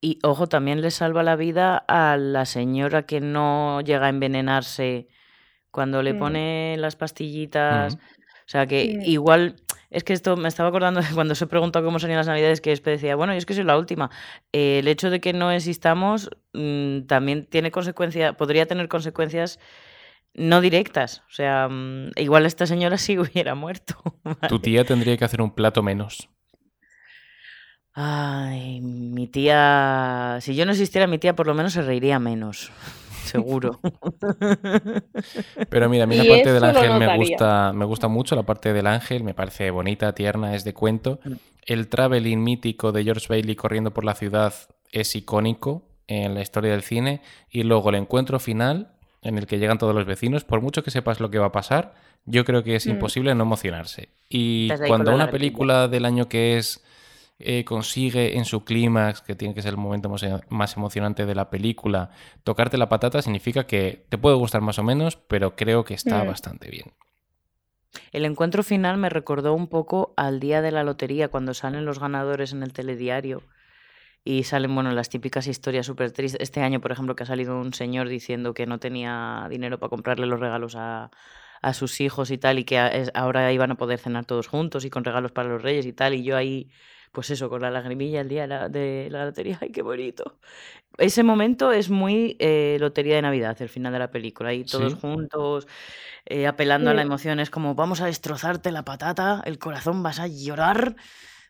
Y 0.00 0.18
ojo, 0.24 0.48
también 0.48 0.80
le 0.80 0.90
salva 0.90 1.22
la 1.22 1.36
vida 1.36 1.76
a 1.88 2.16
la 2.16 2.44
señora 2.46 3.06
que 3.06 3.20
no 3.20 3.80
llega 3.82 4.06
a 4.06 4.08
envenenarse 4.10 5.08
cuando 5.70 6.02
le 6.02 6.14
Mm, 6.14 6.18
pone 6.18 6.76
las 6.78 6.96
pastillitas. 6.96 7.96
Mm. 7.96 7.98
O 7.98 8.48
sea 8.48 8.66
que 8.66 8.98
igual, 9.02 9.56
es 9.92 10.04
que 10.04 10.14
esto 10.14 10.36
me 10.36 10.48
estaba 10.48 10.70
acordando 10.70 11.00
de 11.00 11.08
cuando 11.14 11.34
se 11.34 11.46
preguntó 11.46 11.84
cómo 11.84 11.98
serían 11.98 12.18
las 12.18 12.26
navidades, 12.26 12.60
que 12.60 12.70
después 12.70 13.00
decía, 13.00 13.14
bueno, 13.14 13.34
yo 13.34 13.38
es 13.38 13.46
que 13.46 13.54
soy 13.54 13.64
la 13.64 13.76
última. 13.76 14.10
Eh, 14.52 14.78
el 14.78 14.88
hecho 14.88 15.10
de 15.10 15.20
que 15.20 15.32
no 15.32 15.50
existamos 15.50 16.30
mm, 16.54 17.02
también 17.02 17.46
tiene 17.46 17.70
consecuencias, 17.70 18.34
podría 18.34 18.66
tener 18.66 18.88
consecuencias 18.88 19.58
no 20.34 20.60
directas. 20.60 21.22
O 21.28 21.32
sea, 21.32 21.68
mm, 21.68 22.12
igual 22.16 22.46
esta 22.46 22.66
señora 22.66 22.96
sí 22.96 23.18
hubiera 23.18 23.54
muerto. 23.54 23.94
Tu 24.48 24.58
tía 24.58 24.84
tendría 24.84 25.16
que 25.16 25.24
hacer 25.24 25.42
un 25.42 25.54
plato 25.54 25.82
menos. 25.82 26.28
Ay, 27.94 28.80
mi 28.80 29.26
tía, 29.26 30.38
si 30.40 30.54
yo 30.54 30.64
no 30.64 30.72
existiera, 30.72 31.06
mi 31.06 31.18
tía 31.18 31.36
por 31.36 31.46
lo 31.46 31.52
menos 31.52 31.74
se 31.74 31.82
reiría 31.82 32.18
menos, 32.18 32.72
seguro. 33.22 33.80
Pero 35.68 35.88
mira, 35.88 36.04
a 36.04 36.06
mí 36.06 36.16
la 36.16 36.24
parte 36.24 36.52
del 36.52 36.64
ángel 36.64 36.98
me 36.98 37.16
gusta, 37.16 37.72
me 37.72 37.84
gusta 37.84 38.08
mucho, 38.08 38.36
la 38.36 38.42
parte 38.42 38.72
del 38.72 38.86
ángel 38.86 39.24
me 39.24 39.34
parece 39.34 39.70
bonita, 39.70 40.14
tierna, 40.14 40.54
es 40.54 40.64
de 40.64 40.74
cuento. 40.74 41.20
Mm. 41.24 41.32
El 41.64 41.88
traveling 41.88 42.42
mítico 42.42 42.92
de 42.92 43.04
George 43.04 43.26
Bailey 43.28 43.54
corriendo 43.54 43.92
por 43.92 44.04
la 44.04 44.14
ciudad 44.14 44.52
es 44.90 45.14
icónico 45.14 45.82
en 46.06 46.34
la 46.34 46.42
historia 46.42 46.72
del 46.72 46.82
cine. 46.82 47.22
Y 47.50 47.62
luego 47.62 47.90
el 47.90 47.96
encuentro 47.96 48.38
final, 48.38 48.92
en 49.22 49.38
el 49.38 49.46
que 49.46 49.58
llegan 49.58 49.78
todos 49.78 49.94
los 49.94 50.04
vecinos, 50.04 50.44
por 50.44 50.60
mucho 50.60 50.82
que 50.82 50.90
sepas 50.90 51.20
lo 51.20 51.30
que 51.30 51.38
va 51.38 51.46
a 51.46 51.52
pasar, 51.52 51.94
yo 52.24 52.44
creo 52.44 52.62
que 52.62 52.76
es 52.76 52.86
mm, 52.86 52.90
imposible 52.90 53.34
no 53.34 53.44
emocionarse. 53.44 54.08
Y 54.28 54.68
cuando 54.86 55.14
una 55.14 55.30
película 55.30 55.88
del 55.88 56.04
año 56.04 56.28
que 56.28 56.58
es 56.58 56.84
eh, 57.44 57.64
consigue 57.64 58.36
en 58.38 58.44
su 58.44 58.64
clímax, 58.64 59.22
que 59.22 59.34
tiene 59.34 59.54
que 59.54 59.62
ser 59.62 59.70
el 59.72 59.76
momento 59.78 60.08
más, 60.08 60.24
más 60.48 60.76
emocionante 60.76 61.26
de 61.26 61.34
la 61.34 61.50
película, 61.50 62.10
tocarte 62.44 62.78
la 62.78 62.88
patata, 62.88 63.22
significa 63.22 63.66
que 63.66 64.06
te 64.08 64.18
puede 64.18 64.36
gustar 64.36 64.60
más 64.62 64.78
o 64.78 64.82
menos, 64.84 65.16
pero 65.16 65.56
creo 65.56 65.84
que 65.84 65.94
está 65.94 66.22
mm. 66.22 66.26
bastante 66.26 66.70
bien. 66.70 66.92
El 68.12 68.24
encuentro 68.24 68.62
final 68.62 68.96
me 68.98 69.08
recordó 69.10 69.54
un 69.54 69.68
poco 69.68 70.14
al 70.16 70.40
día 70.40 70.62
de 70.62 70.70
la 70.72 70.84
lotería, 70.84 71.28
cuando 71.28 71.52
salen 71.54 71.84
los 71.84 71.98
ganadores 71.98 72.52
en 72.52 72.62
el 72.62 72.72
telediario 72.72 73.42
y 74.24 74.44
salen, 74.44 74.74
bueno, 74.74 74.92
las 74.92 75.08
típicas 75.10 75.46
historias 75.48 75.86
súper 75.86 76.12
tristes. 76.12 76.40
Este 76.42 76.60
año, 76.62 76.80
por 76.80 76.92
ejemplo, 76.92 77.16
que 77.16 77.24
ha 77.24 77.26
salido 77.26 77.58
un 77.60 77.74
señor 77.74 78.08
diciendo 78.08 78.54
que 78.54 78.66
no 78.66 78.78
tenía 78.80 79.46
dinero 79.50 79.78
para 79.80 79.90
comprarle 79.90 80.26
los 80.26 80.40
regalos 80.40 80.76
a, 80.76 81.10
a 81.62 81.74
sus 81.74 82.00
hijos 82.00 82.30
y 82.30 82.38
tal, 82.38 82.58
y 82.58 82.64
que 82.64 82.78
a- 82.78 82.88
es- 82.88 83.10
ahora 83.14 83.52
iban 83.52 83.70
a 83.72 83.76
poder 83.76 83.98
cenar 84.00 84.24
todos 84.26 84.48
juntos 84.48 84.84
y 84.84 84.90
con 84.90 85.04
regalos 85.04 85.32
para 85.32 85.48
los 85.48 85.62
reyes 85.62 85.86
y 85.86 85.92
tal, 85.92 86.14
y 86.14 86.24
yo 86.24 86.36
ahí, 86.36 86.70
pues 87.12 87.30
eso, 87.30 87.48
con 87.50 87.62
la 87.62 87.70
lagrimilla 87.70 88.20
el 88.22 88.28
día 88.28 88.42
de 88.42 88.48
la, 88.48 88.68
de 88.68 89.08
la 89.10 89.24
lotería, 89.26 89.58
¡ay, 89.60 89.70
qué 89.72 89.82
bonito! 89.82 90.38
Ese 90.98 91.22
momento 91.24 91.72
es 91.72 91.90
muy 91.90 92.36
eh, 92.40 92.78
lotería 92.80 93.16
de 93.16 93.22
Navidad, 93.22 93.60
el 93.62 93.68
final 93.70 93.92
de 93.92 93.98
la 94.00 94.10
película, 94.10 94.50
ahí 94.50 94.64
todos 94.66 94.94
Sí, 94.94 94.96
juntos, 94.96 95.68
eh, 96.26 96.46
apelando 96.46 96.90
a 96.90 96.94
la 96.94 97.02
emoción, 97.02 97.40
es 97.40 97.50
como 97.50 97.74
vamos 97.74 98.00
a 98.02 98.06
destrozarte 98.06 98.72
la 98.72 98.84
patata, 98.84 99.42
el 99.46 99.58
corazón, 99.58 100.02
vas 100.02 100.20
a 100.20 100.28
llorar, 100.28 100.96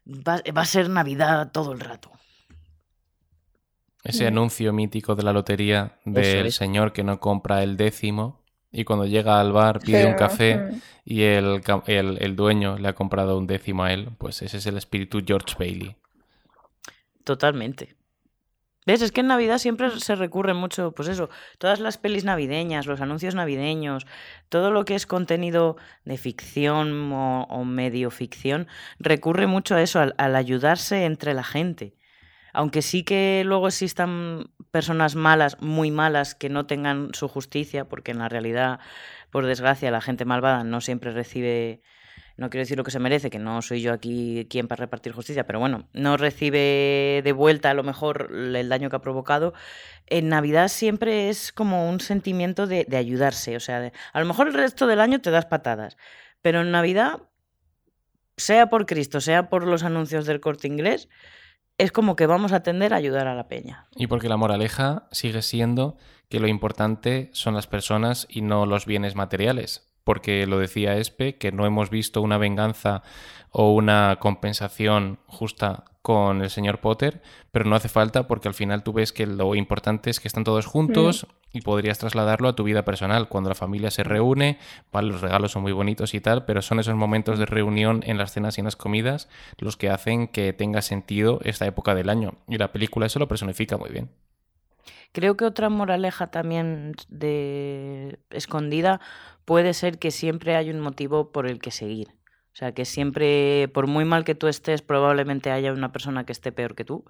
va, 0.06 0.42
va 0.56 0.62
a 0.62 0.66
ser 0.66 0.90
Navidad 0.90 1.52
todo 1.52 1.72
el 1.72 1.80
rato. 1.80 2.12
ese 4.04 4.26
Mm. 4.26 4.28
anuncio 4.28 4.72
mítico 4.72 5.14
de 5.14 5.22
la 5.24 5.32
lotería 5.32 5.98
del 6.04 6.48
es. 6.48 6.52
señor 6.52 6.92
que 6.92 7.04
no 7.04 7.20
compra 7.20 7.62
el 7.62 7.76
décimo 7.76 8.41
y 8.72 8.84
cuando 8.84 9.06
llega 9.06 9.40
al 9.40 9.52
bar 9.52 9.80
pide 9.80 10.06
un 10.06 10.14
café 10.14 10.56
mm, 10.56 10.80
y 11.04 11.22
el, 11.22 11.62
el, 11.86 12.18
el 12.20 12.36
dueño 12.36 12.78
le 12.78 12.88
ha 12.88 12.94
comprado 12.94 13.36
un 13.36 13.46
décimo 13.46 13.84
a 13.84 13.92
él, 13.92 14.08
pues 14.18 14.42
ese 14.42 14.56
es 14.56 14.66
el 14.66 14.78
espíritu 14.78 15.20
George 15.24 15.54
Bailey. 15.58 15.96
Totalmente. 17.24 17.94
¿Ves? 18.84 19.00
Es 19.00 19.12
que 19.12 19.20
en 19.20 19.28
Navidad 19.28 19.58
siempre 19.58 19.90
se 20.00 20.16
recurre 20.16 20.54
mucho, 20.54 20.90
pues 20.90 21.08
eso, 21.08 21.30
todas 21.58 21.78
las 21.78 21.98
pelis 21.98 22.24
navideñas, 22.24 22.86
los 22.86 23.00
anuncios 23.00 23.36
navideños, 23.36 24.06
todo 24.48 24.72
lo 24.72 24.84
que 24.84 24.96
es 24.96 25.06
contenido 25.06 25.76
de 26.04 26.16
ficción 26.16 27.12
o, 27.12 27.44
o 27.44 27.64
medio 27.64 28.10
ficción, 28.10 28.66
recurre 28.98 29.46
mucho 29.46 29.76
a 29.76 29.82
eso, 29.82 30.00
al, 30.00 30.14
al 30.18 30.34
ayudarse 30.34 31.04
entre 31.04 31.32
la 31.32 31.44
gente. 31.44 31.94
Aunque 32.52 32.82
sí 32.82 33.02
que 33.02 33.42
luego 33.44 33.68
existan 33.68 34.50
personas 34.70 35.14
malas, 35.14 35.60
muy 35.60 35.90
malas, 35.90 36.34
que 36.34 36.48
no 36.48 36.66
tengan 36.66 37.10
su 37.14 37.28
justicia, 37.28 37.88
porque 37.88 38.10
en 38.10 38.18
la 38.18 38.28
realidad, 38.28 38.80
por 39.30 39.46
desgracia, 39.46 39.90
la 39.90 40.00
gente 40.00 40.24
malvada 40.24 40.64
no 40.64 40.80
siempre 40.80 41.12
recibe, 41.12 41.82
no 42.36 42.50
quiero 42.50 42.62
decir 42.62 42.76
lo 42.76 42.84
que 42.84 42.90
se 42.90 42.98
merece, 42.98 43.30
que 43.30 43.38
no 43.38 43.62
soy 43.62 43.82
yo 43.82 43.92
aquí 43.92 44.46
quien 44.50 44.68
para 44.68 44.80
repartir 44.80 45.12
justicia, 45.12 45.46
pero 45.46 45.60
bueno, 45.60 45.88
no 45.92 46.16
recibe 46.16 47.20
de 47.24 47.32
vuelta 47.32 47.70
a 47.70 47.74
lo 47.74 47.82
mejor 47.82 48.30
el 48.32 48.68
daño 48.68 48.90
que 48.90 48.96
ha 48.96 49.02
provocado. 49.02 49.52
En 50.06 50.28
Navidad 50.28 50.68
siempre 50.68 51.28
es 51.28 51.52
como 51.52 51.88
un 51.88 52.00
sentimiento 52.00 52.66
de, 52.66 52.86
ayudarse, 52.96 53.56
o 53.56 53.60
sea, 53.60 53.80
de- 53.80 53.92
a 54.12 54.20
lo 54.20 54.26
mejor 54.26 54.48
el 54.48 54.54
resto 54.54 54.86
del 54.86 55.00
año 55.00 55.20
te 55.20 55.30
das 55.30 55.46
patadas, 55.46 55.96
pero 56.42 56.62
en 56.62 56.70
Navidad, 56.70 57.22
sea 58.36 58.68
por 58.68 58.86
Cristo, 58.86 59.20
sea 59.20 59.48
por 59.48 59.66
los 59.66 59.84
anuncios 59.84 60.26
del 60.26 60.40
corte 60.40 60.66
inglés, 60.66 61.08
es 61.82 61.90
como 61.90 62.14
que 62.14 62.26
vamos 62.26 62.52
a 62.52 62.62
tender 62.62 62.94
a 62.94 62.96
ayudar 62.96 63.26
a 63.26 63.34
la 63.34 63.48
peña. 63.48 63.86
Y 63.96 64.06
porque 64.06 64.28
la 64.28 64.36
moraleja 64.36 65.08
sigue 65.10 65.42
siendo 65.42 65.96
que 66.28 66.38
lo 66.38 66.46
importante 66.46 67.28
son 67.32 67.54
las 67.54 67.66
personas 67.66 68.26
y 68.30 68.40
no 68.40 68.66
los 68.66 68.86
bienes 68.86 69.16
materiales. 69.16 69.88
Porque 70.04 70.46
lo 70.46 70.58
decía 70.58 70.96
Espe, 70.96 71.36
que 71.38 71.52
no 71.52 71.66
hemos 71.66 71.90
visto 71.90 72.22
una 72.22 72.38
venganza 72.38 73.02
o 73.50 73.72
una 73.74 74.16
compensación 74.20 75.18
justa 75.26 75.84
con 76.02 76.42
el 76.42 76.50
señor 76.50 76.80
Potter, 76.80 77.20
pero 77.50 77.64
no 77.64 77.76
hace 77.76 77.88
falta 77.88 78.26
porque 78.26 78.48
al 78.48 78.54
final 78.54 78.82
tú 78.82 78.92
ves 78.92 79.12
que 79.12 79.26
lo 79.26 79.54
importante 79.54 80.10
es 80.10 80.20
que 80.20 80.28
están 80.28 80.44
todos 80.44 80.66
juntos 80.66 81.26
y 81.52 81.60
podrías 81.60 81.98
trasladarlo 81.98 82.48
a 82.48 82.54
tu 82.54 82.64
vida 82.64 82.84
personal. 82.84 83.28
Cuando 83.28 83.50
la 83.50 83.54
familia 83.54 83.90
se 83.90 84.04
reúne, 84.04 84.58
vale, 84.90 85.08
los 85.08 85.20
regalos 85.20 85.52
son 85.52 85.62
muy 85.62 85.72
bonitos 85.72 86.14
y 86.14 86.20
tal, 86.20 86.44
pero 86.44 86.62
son 86.62 86.80
esos 86.80 86.94
momentos 86.94 87.38
de 87.38 87.46
reunión 87.46 88.02
en 88.06 88.18
las 88.18 88.32
cenas 88.32 88.56
y 88.56 88.60
en 88.60 88.66
las 88.66 88.76
comidas 88.76 89.28
los 89.58 89.76
que 89.76 89.90
hacen 89.90 90.28
que 90.28 90.52
tenga 90.52 90.82
sentido 90.82 91.40
esta 91.44 91.66
época 91.66 91.94
del 91.94 92.08
año. 92.08 92.34
Y 92.48 92.58
la 92.58 92.72
película 92.72 93.06
eso 93.06 93.18
lo 93.18 93.28
personifica 93.28 93.76
muy 93.76 93.90
bien. 93.90 94.10
Creo 95.12 95.36
que 95.36 95.44
otra 95.44 95.68
moraleja 95.68 96.28
también 96.28 96.94
de 97.08 98.18
escondida 98.30 99.00
puede 99.44 99.74
ser 99.74 99.98
que 99.98 100.10
siempre 100.10 100.56
hay 100.56 100.70
un 100.70 100.80
motivo 100.80 101.32
por 101.32 101.46
el 101.46 101.58
que 101.58 101.70
seguir. 101.70 102.08
O 102.52 102.56
sea, 102.56 102.72
que 102.72 102.84
siempre, 102.84 103.68
por 103.72 103.86
muy 103.86 104.04
mal 104.04 104.24
que 104.24 104.34
tú 104.34 104.46
estés, 104.46 104.82
probablemente 104.82 105.50
haya 105.50 105.72
una 105.72 105.92
persona 105.92 106.24
que 106.24 106.32
esté 106.32 106.52
peor 106.52 106.74
que 106.74 106.84
tú 106.84 107.04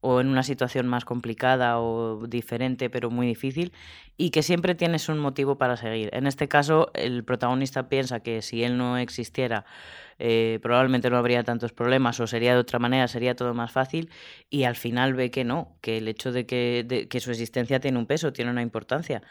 o 0.00 0.20
en 0.20 0.28
una 0.28 0.42
situación 0.42 0.86
más 0.86 1.04
complicada 1.04 1.78
o 1.78 2.26
diferente, 2.26 2.88
pero 2.90 3.10
muy 3.10 3.26
difícil, 3.26 3.72
y 4.16 4.30
que 4.30 4.42
siempre 4.42 4.74
tienes 4.74 5.08
un 5.08 5.18
motivo 5.18 5.58
para 5.58 5.76
seguir. 5.76 6.10
En 6.12 6.26
este 6.26 6.48
caso, 6.48 6.90
el 6.94 7.24
protagonista 7.24 7.88
piensa 7.88 8.20
que 8.20 8.42
si 8.42 8.64
él 8.64 8.78
no 8.78 8.96
existiera, 8.96 9.66
eh, 10.18 10.58
probablemente 10.62 11.10
no 11.10 11.18
habría 11.18 11.42
tantos 11.44 11.72
problemas 11.72 12.18
o 12.20 12.26
sería 12.26 12.54
de 12.54 12.60
otra 12.60 12.78
manera, 12.78 13.08
sería 13.08 13.36
todo 13.36 13.54
más 13.54 13.72
fácil, 13.72 14.10
y 14.48 14.64
al 14.64 14.76
final 14.76 15.14
ve 15.14 15.30
que 15.30 15.44
no, 15.44 15.76
que 15.82 15.98
el 15.98 16.08
hecho 16.08 16.32
de 16.32 16.46
que, 16.46 16.84
de, 16.86 17.08
que 17.08 17.20
su 17.20 17.30
existencia 17.30 17.80
tiene 17.80 17.98
un 17.98 18.06
peso, 18.06 18.32
tiene 18.32 18.50
una 18.50 18.62
importancia. 18.62 19.22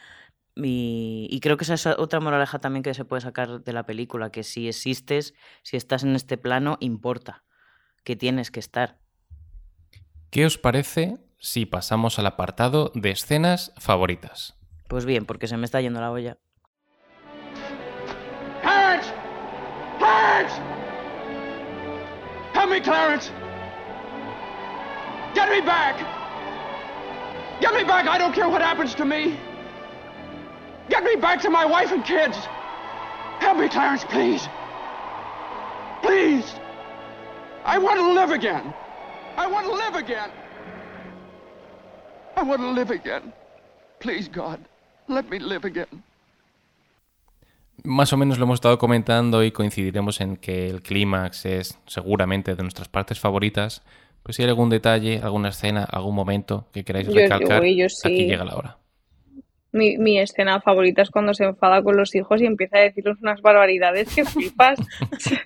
Y, 0.56 1.28
y, 1.32 1.40
creo 1.40 1.58
que 1.58 1.64
esa 1.64 1.76
es 1.76 1.88
otra 1.88 2.20
moraleja 2.20 2.60
también 2.60 2.84
que 2.84 2.94
se 2.94 3.06
puede 3.06 3.22
sacar 3.22 3.64
de 3.64 3.74
la 3.74 3.86
película, 3.86 4.32
que 4.32 4.44
si 4.44 4.68
existes, 4.68 5.34
si 5.64 5.78
estás 5.78 6.04
en 6.04 6.16
este 6.16 6.38
plano, 6.38 6.78
importa, 6.82 7.44
que 8.04 8.16
tienes 8.16 8.52
que 8.52 8.60
estar. 8.60 8.98
¿Qué 10.32 10.46
os 10.46 10.60
parece 10.60 11.18
si 11.40 11.66
pasamos 11.66 12.20
al 12.20 12.28
apartado 12.28 12.92
de 12.94 13.10
escenas 13.10 13.74
favoritas? 13.78 14.54
Pues 14.88 15.06
bien, 15.06 15.26
porque 15.26 15.48
se 15.48 15.58
me 15.58 15.66
está 15.66 15.82
yendo 15.82 16.00
la 16.02 16.12
olla. 16.12 16.38
Clarence! 18.62 19.12
Clarence! 19.98 20.54
Help 22.54 22.70
me, 22.70 22.80
Clarence! 22.80 23.32
Get 25.34 25.50
me 25.50 25.62
back! 25.62 25.98
Get 27.60 27.74
me 27.74 27.84
back! 27.84 28.08
I 28.08 28.20
don't 28.20 28.34
care 28.36 28.48
what 28.48 28.62
happens 28.62 28.94
to 28.96 29.06
me! 29.06 29.36
Get 30.90 31.04
me 31.04 31.16
back 31.20 31.42
to 31.42 31.50
my 31.50 31.66
wife 31.66 31.92
and 31.92 32.06
kids! 32.06 32.38
Help 33.40 33.58
me, 33.58 33.68
Clarence, 33.68 34.06
please! 34.06 34.48
Please! 36.04 36.54
I 37.66 37.80
want 37.80 37.98
to 37.98 38.14
live 38.14 38.30
again! 38.30 38.76
I 39.38 39.48
want 39.48 39.66
to 39.66 39.74
live 39.74 39.96
again. 39.96 40.30
I 42.36 42.44
want 42.44 42.62
to 42.62 42.72
live 42.72 42.92
again. 42.92 43.34
Please, 44.00 44.30
God, 44.30 44.60
let 45.08 45.30
me 45.30 45.40
live 45.40 45.66
again. 45.66 46.04
Más 47.84 48.12
o 48.12 48.18
menos 48.18 48.38
lo 48.38 48.46
hemos 48.46 48.56
estado 48.56 48.78
comentando 48.78 49.44
y 49.44 49.52
coincidiremos 49.52 50.20
en 50.22 50.36
que 50.36 50.68
el 50.68 50.82
clímax 50.82 51.46
es 51.46 51.80
seguramente 51.86 52.56
de 52.56 52.62
nuestras 52.62 52.90
partes 52.90 53.20
favoritas. 53.20 53.82
Pues 54.24 54.36
si 54.36 54.44
hay 54.44 54.50
algún 54.50 54.70
detalle, 54.70 55.22
alguna 55.24 55.50
escena, 55.50 55.86
algún 55.86 56.14
momento 56.14 56.68
que 56.74 56.84
queráis 56.84 57.08
recalcar, 57.08 57.64
yo, 57.64 57.70
yo, 57.70 57.76
yo 57.84 57.90
sí. 57.90 58.08
aquí 58.08 58.26
llega 58.26 58.44
la 58.44 58.56
hora. 58.56 58.78
Mi, 59.72 59.98
mi, 59.98 60.20
escena 60.20 60.62
favorita 60.62 61.04
es 61.04 61.12
cuando 61.12 61.34
se 61.34 61.44
enfada 61.44 61.84
con 61.84 61.96
los 61.96 62.16
hijos 62.16 62.42
y 62.42 62.46
empieza 62.46 62.78
a 62.78 62.82
decirles 62.82 63.18
unas 63.22 63.42
barbaridades 63.42 64.14
que 64.14 64.26
flipas. 64.26 64.80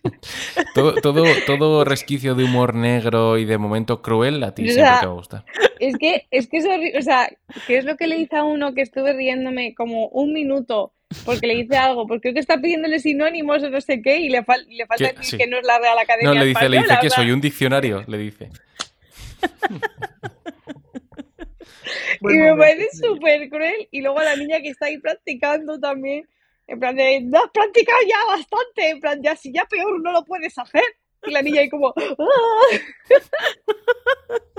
todo, 0.76 0.96
todo, 0.96 1.26
todo, 1.46 1.84
resquicio 1.84 2.34
de 2.34 2.46
humor 2.46 2.74
negro 2.74 3.38
y 3.38 3.46
de 3.46 3.58
momento 3.58 4.02
cruel 4.02 4.42
a 4.44 4.56
ti 4.56 4.70
o 4.70 4.72
sea, 4.72 4.74
siempre 4.74 5.00
te 5.00 5.06
va 5.06 5.12
a 5.12 5.16
gustar. 5.16 5.46
Es 5.80 5.98
que 5.98 6.26
es 6.32 6.48
que 6.48 6.58
es 6.58 6.66
horrible, 6.66 6.98
o 6.98 7.02
sea, 7.02 7.30
¿qué 7.68 7.78
es 7.78 7.86
lo 7.86 7.98
que 7.98 8.08
le 8.08 8.16
dice 8.16 8.38
a 8.38 8.44
uno 8.44 8.74
que 8.74 8.82
estuve 8.82 9.14
riéndome 9.14 9.76
como 9.76 10.08
un 10.08 10.32
minuto 10.32 10.94
porque 11.26 11.48
le 11.48 11.56
dice 11.56 11.76
algo? 11.76 12.08
Porque 12.08 12.22
creo 12.22 12.34
que 12.36 12.40
está 12.40 12.58
pidiéndole 12.62 13.00
sinónimos 13.00 13.62
o 13.64 13.70
no 13.70 13.82
sé 13.82 14.02
qué 14.02 14.20
y 14.20 14.30
le, 14.30 14.44
fal 14.44 14.66
le 14.70 14.86
falta 14.86 15.10
decir 15.10 15.26
sí. 15.26 15.38
que 15.38 15.48
no 15.48 15.58
es 15.58 15.68
la 15.68 15.80
Real 15.80 15.98
Academia 15.98 16.30
No, 16.30 16.34
le 16.36 16.46
dice, 16.46 16.60
Española, 16.60 16.82
le 16.82 16.88
dice 16.88 17.00
que 17.02 17.10
soy 17.10 17.32
un 17.32 17.42
diccionario, 17.42 18.04
le 18.08 18.18
dice. 18.18 18.50
y 22.22 22.34
me 22.34 22.56
parece 22.56 22.90
súper 22.98 23.50
cruel. 23.50 23.88
Y 23.92 24.02
luego 24.02 24.22
la 24.22 24.36
niña 24.36 24.62
que 24.62 24.70
está 24.70 24.88
ahí 24.88 24.98
practicando 24.98 25.80
también, 25.80 26.28
en 26.68 26.80
plan 26.80 26.96
de, 26.96 27.22
no 27.22 27.40
has 27.40 27.52
practicado 27.52 28.00
ya 28.08 28.18
bastante, 28.28 28.90
en 28.90 29.00
plan, 29.00 29.22
ya 29.22 29.36
si 29.36 29.52
ya 29.54 29.66
peor 29.66 30.02
no 30.02 30.12
lo 30.12 30.24
puedes 30.24 30.58
hacer. 30.58 30.84
Y 31.26 31.32
la 31.32 31.42
niña 31.42 31.62
ahí 31.62 31.70
como, 31.70 31.94
¡Ah! 31.96 32.78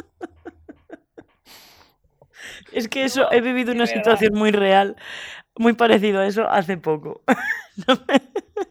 Es 2.72 2.88
que 2.88 3.04
eso, 3.04 3.30
he 3.30 3.40
vivido 3.40 3.72
una 3.72 3.86
situación 3.86 4.34
muy 4.34 4.50
real, 4.50 4.96
muy 5.56 5.74
parecido 5.74 6.20
a 6.20 6.26
eso 6.26 6.48
hace 6.48 6.76
poco. 6.76 7.22
No, 7.88 7.98
me, 8.06 8.22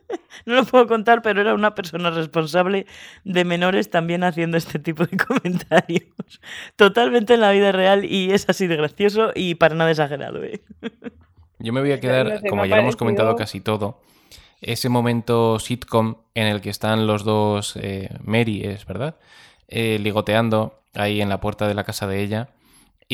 no, 0.45 0.55
lo 0.55 0.63
puedo 0.63 0.87
contar, 0.87 1.21
pero 1.21 1.41
era 1.41 1.53
una 1.53 1.75
persona 1.75 2.09
responsable 2.09 2.85
de 3.25 3.43
menores 3.43 3.89
también 3.89 4.23
haciendo 4.23 4.55
este 4.55 4.79
tipo 4.79 5.05
de 5.05 5.17
comentarios. 5.27 6.39
Totalmente 6.77 7.33
en 7.33 7.41
la 7.41 7.51
vida 7.51 7.73
real 7.73 8.05
y 8.05 8.31
es 8.31 8.47
así 8.47 8.67
de 8.67 8.77
gracioso 8.77 9.31
y 9.35 9.55
para 9.55 9.75
nada 9.75 9.91
exagerado. 9.91 10.41
¿eh? 10.41 10.61
Yo 11.59 11.73
me 11.73 11.81
voy 11.81 11.91
a 11.91 11.99
quedar, 11.99 12.29
no 12.29 12.39
sé, 12.39 12.47
como 12.47 12.65
ya 12.65 12.79
hemos 12.79 12.95
comentado 12.95 13.35
casi 13.35 13.59
todo, 13.59 13.99
ese 14.61 14.87
momento 14.87 15.59
sitcom 15.59 16.15
en 16.33 16.47
el 16.47 16.61
que 16.61 16.69
están 16.69 17.05
los 17.05 17.25
dos, 17.25 17.75
eh, 17.75 18.09
Mary 18.23 18.63
es, 18.63 18.85
¿verdad? 18.85 19.17
Eh, 19.67 19.99
ligoteando 19.99 20.79
ahí 20.93 21.19
en 21.19 21.27
la 21.27 21.41
puerta 21.41 21.67
de 21.67 21.73
la 21.73 21.83
casa 21.83 22.07
de 22.07 22.21
ella 22.21 22.49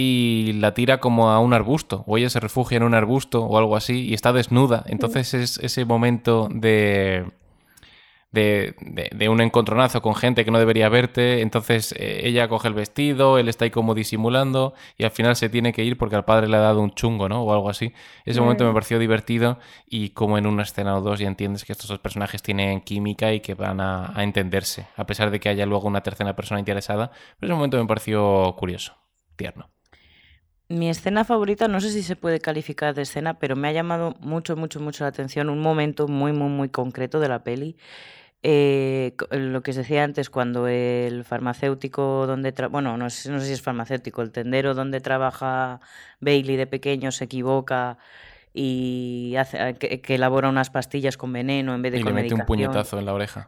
y 0.01 0.53
la 0.53 0.73
tira 0.73 1.01
como 1.01 1.29
a 1.29 1.39
un 1.39 1.53
arbusto, 1.53 2.05
o 2.07 2.17
ella 2.17 2.29
se 2.29 2.39
refugia 2.39 2.77
en 2.77 2.83
un 2.83 2.93
arbusto 2.93 3.43
o 3.43 3.57
algo 3.57 3.75
así 3.75 4.07
y 4.07 4.13
está 4.13 4.31
desnuda. 4.31 4.83
Entonces 4.87 5.33
es 5.33 5.57
ese 5.57 5.83
momento 5.83 6.47
de, 6.49 7.25
de, 8.31 8.75
de, 8.79 9.09
de 9.13 9.27
un 9.27 9.41
encontronazo 9.41 10.01
con 10.01 10.15
gente 10.15 10.45
que 10.45 10.51
no 10.51 10.57
debería 10.57 10.87
verte. 10.87 11.41
Entonces 11.41 11.93
eh, 11.97 12.21
ella 12.23 12.47
coge 12.47 12.69
el 12.69 12.75
vestido, 12.75 13.37
él 13.37 13.49
está 13.49 13.65
ahí 13.65 13.71
como 13.71 13.93
disimulando 13.93 14.73
y 14.97 15.03
al 15.03 15.11
final 15.11 15.35
se 15.35 15.49
tiene 15.49 15.73
que 15.73 15.83
ir 15.83 15.97
porque 15.97 16.15
al 16.15 16.23
padre 16.23 16.47
le 16.47 16.55
ha 16.55 16.61
dado 16.61 16.79
un 16.79 16.91
chungo, 16.91 17.27
¿no? 17.27 17.43
O 17.43 17.51
algo 17.51 17.69
así. 17.69 17.91
Ese 18.23 18.39
momento 18.39 18.65
me 18.65 18.71
pareció 18.71 18.99
divertido 18.99 19.59
y 19.85 20.11
como 20.11 20.37
en 20.37 20.47
una 20.47 20.63
escena 20.63 20.95
o 20.95 21.01
dos 21.01 21.19
ya 21.19 21.27
entiendes 21.27 21.65
que 21.65 21.73
estos 21.73 21.89
dos 21.89 21.99
personajes 21.99 22.41
tienen 22.41 22.79
química 22.79 23.33
y 23.33 23.41
que 23.41 23.53
van 23.53 23.81
a, 23.81 24.17
a 24.17 24.23
entenderse, 24.23 24.87
a 24.95 25.05
pesar 25.05 25.29
de 25.29 25.41
que 25.41 25.49
haya 25.49 25.65
luego 25.65 25.89
una 25.89 26.03
tercera 26.03 26.37
persona 26.37 26.59
interesada. 26.59 27.11
Pero 27.37 27.51
ese 27.51 27.55
momento 27.57 27.77
me 27.77 27.85
pareció 27.85 28.55
curioso, 28.57 28.95
tierno. 29.35 29.69
Mi 30.69 30.87
escena 30.87 31.25
favorita, 31.25 31.67
no 31.67 31.81
sé 31.81 31.89
si 31.89 32.03
se 32.03 32.15
puede 32.15 32.39
calificar 32.39 32.93
de 32.93 33.01
escena, 33.01 33.39
pero 33.39 33.55
me 33.55 33.67
ha 33.67 33.71
llamado 33.71 34.15
mucho, 34.19 34.55
mucho, 34.55 34.79
mucho 34.79 35.03
la 35.03 35.07
atención 35.07 35.49
un 35.49 35.61
momento 35.61 36.07
muy, 36.07 36.31
muy, 36.31 36.49
muy 36.49 36.69
concreto 36.69 37.19
de 37.19 37.27
la 37.27 37.43
peli. 37.43 37.75
Eh, 38.43 39.15
lo 39.31 39.63
que 39.63 39.71
os 39.71 39.77
decía 39.77 40.03
antes, 40.03 40.29
cuando 40.29 40.67
el 40.67 41.25
farmacéutico 41.25 42.27
donde 42.27 42.51
bueno, 42.69 42.97
no 42.97 43.09
sé, 43.09 43.31
no 43.31 43.39
sé, 43.39 43.47
si 43.47 43.53
es 43.53 43.63
farmacéutico, 43.63 44.21
el 44.21 44.31
tendero 44.31 44.75
donde 44.75 45.01
trabaja 45.01 45.81
Bailey 46.19 46.55
de 46.55 46.67
pequeño 46.67 47.11
se 47.11 47.25
equivoca 47.25 47.97
y 48.53 49.35
hace 49.37 49.73
que, 49.75 50.01
que 50.01 50.15
elabora 50.15 50.49
unas 50.49 50.69
pastillas 50.69 51.17
con 51.17 51.33
veneno 51.33 51.73
en 51.73 51.81
vez 51.81 51.93
de 51.93 51.99
y 51.99 52.01
con 52.01 52.11
le 52.11 52.13
mete 52.13 52.35
medicación. 52.35 52.41
un 52.41 52.45
puñetazo 52.45 52.99
en 52.99 53.05
la 53.05 53.13
oreja. 53.13 53.47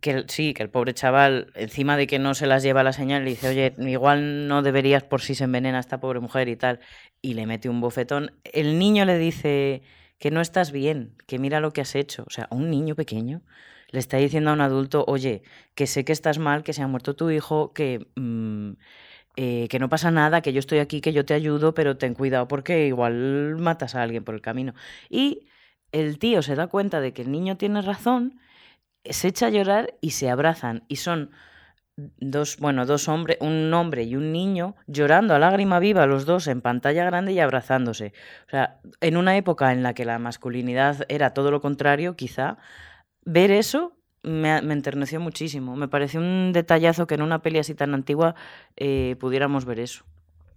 Que 0.00 0.12
el, 0.12 0.30
sí, 0.30 0.54
que 0.54 0.62
el 0.62 0.70
pobre 0.70 0.94
chaval, 0.94 1.52
encima 1.56 1.96
de 1.96 2.06
que 2.06 2.18
no 2.18 2.34
se 2.34 2.46
las 2.46 2.62
lleva 2.62 2.80
a 2.80 2.84
la 2.84 2.92
señal, 2.92 3.24
le 3.24 3.30
dice, 3.30 3.48
oye, 3.48 3.74
igual 3.78 4.46
no 4.46 4.62
deberías 4.62 5.02
por 5.02 5.20
si 5.20 5.34
se 5.34 5.44
envenena 5.44 5.80
esta 5.80 5.98
pobre 5.98 6.20
mujer 6.20 6.48
y 6.48 6.56
tal, 6.56 6.78
y 7.20 7.34
le 7.34 7.46
mete 7.46 7.68
un 7.68 7.80
bofetón. 7.80 8.32
El 8.44 8.78
niño 8.78 9.04
le 9.04 9.18
dice 9.18 9.82
que 10.18 10.30
no 10.30 10.40
estás 10.40 10.70
bien, 10.70 11.16
que 11.26 11.38
mira 11.38 11.60
lo 11.60 11.72
que 11.72 11.80
has 11.80 11.96
hecho. 11.96 12.24
O 12.26 12.30
sea, 12.30 12.44
a 12.50 12.54
un 12.54 12.70
niño 12.70 12.94
pequeño 12.94 13.42
le 13.90 13.98
está 13.98 14.18
diciendo 14.18 14.50
a 14.50 14.52
un 14.52 14.60
adulto, 14.60 15.04
oye, 15.08 15.42
que 15.74 15.86
sé 15.86 16.04
que 16.04 16.12
estás 16.12 16.38
mal, 16.38 16.62
que 16.62 16.72
se 16.72 16.82
ha 16.82 16.86
muerto 16.86 17.16
tu 17.16 17.30
hijo, 17.30 17.72
que, 17.72 18.06
mmm, 18.14 18.72
eh, 19.36 19.66
que 19.68 19.78
no 19.78 19.88
pasa 19.88 20.10
nada, 20.10 20.40
que 20.42 20.52
yo 20.52 20.60
estoy 20.60 20.78
aquí, 20.78 21.00
que 21.00 21.12
yo 21.12 21.24
te 21.24 21.34
ayudo, 21.34 21.74
pero 21.74 21.96
ten 21.96 22.14
cuidado 22.14 22.46
porque 22.48 22.86
igual 22.86 23.56
matas 23.58 23.94
a 23.94 24.02
alguien 24.02 24.24
por 24.24 24.34
el 24.34 24.40
camino. 24.40 24.74
Y 25.08 25.48
el 25.92 26.18
tío 26.18 26.42
se 26.42 26.54
da 26.54 26.68
cuenta 26.68 27.00
de 27.00 27.12
que 27.12 27.22
el 27.22 27.32
niño 27.32 27.56
tiene 27.56 27.82
razón 27.82 28.40
se 29.04 29.28
echa 29.28 29.46
a 29.46 29.50
llorar 29.50 29.94
y 30.00 30.10
se 30.10 30.30
abrazan. 30.30 30.84
Y 30.88 30.96
son 30.96 31.30
dos, 32.18 32.56
bueno, 32.58 32.86
dos 32.86 33.08
hombres, 33.08 33.38
un 33.40 33.72
hombre 33.74 34.04
y 34.04 34.16
un 34.16 34.32
niño 34.32 34.76
llorando 34.86 35.34
a 35.34 35.38
lágrima 35.38 35.78
viva, 35.78 36.06
los 36.06 36.26
dos 36.26 36.46
en 36.46 36.60
pantalla 36.60 37.04
grande 37.04 37.32
y 37.32 37.40
abrazándose. 37.40 38.12
O 38.46 38.50
sea, 38.50 38.80
en 39.00 39.16
una 39.16 39.36
época 39.36 39.72
en 39.72 39.82
la 39.82 39.94
que 39.94 40.04
la 40.04 40.18
masculinidad 40.18 41.04
era 41.08 41.34
todo 41.34 41.50
lo 41.50 41.60
contrario, 41.60 42.16
quizá, 42.16 42.58
ver 43.24 43.50
eso 43.50 43.96
me, 44.22 44.62
me 44.62 44.74
enterneció 44.74 45.20
muchísimo. 45.20 45.76
Me 45.76 45.88
pareció 45.88 46.20
un 46.20 46.52
detallazo 46.52 47.06
que 47.06 47.14
en 47.14 47.22
una 47.22 47.42
peli 47.42 47.58
así 47.58 47.74
tan 47.74 47.94
antigua 47.94 48.34
eh, 48.76 49.16
pudiéramos 49.20 49.64
ver 49.64 49.80
eso. 49.80 50.04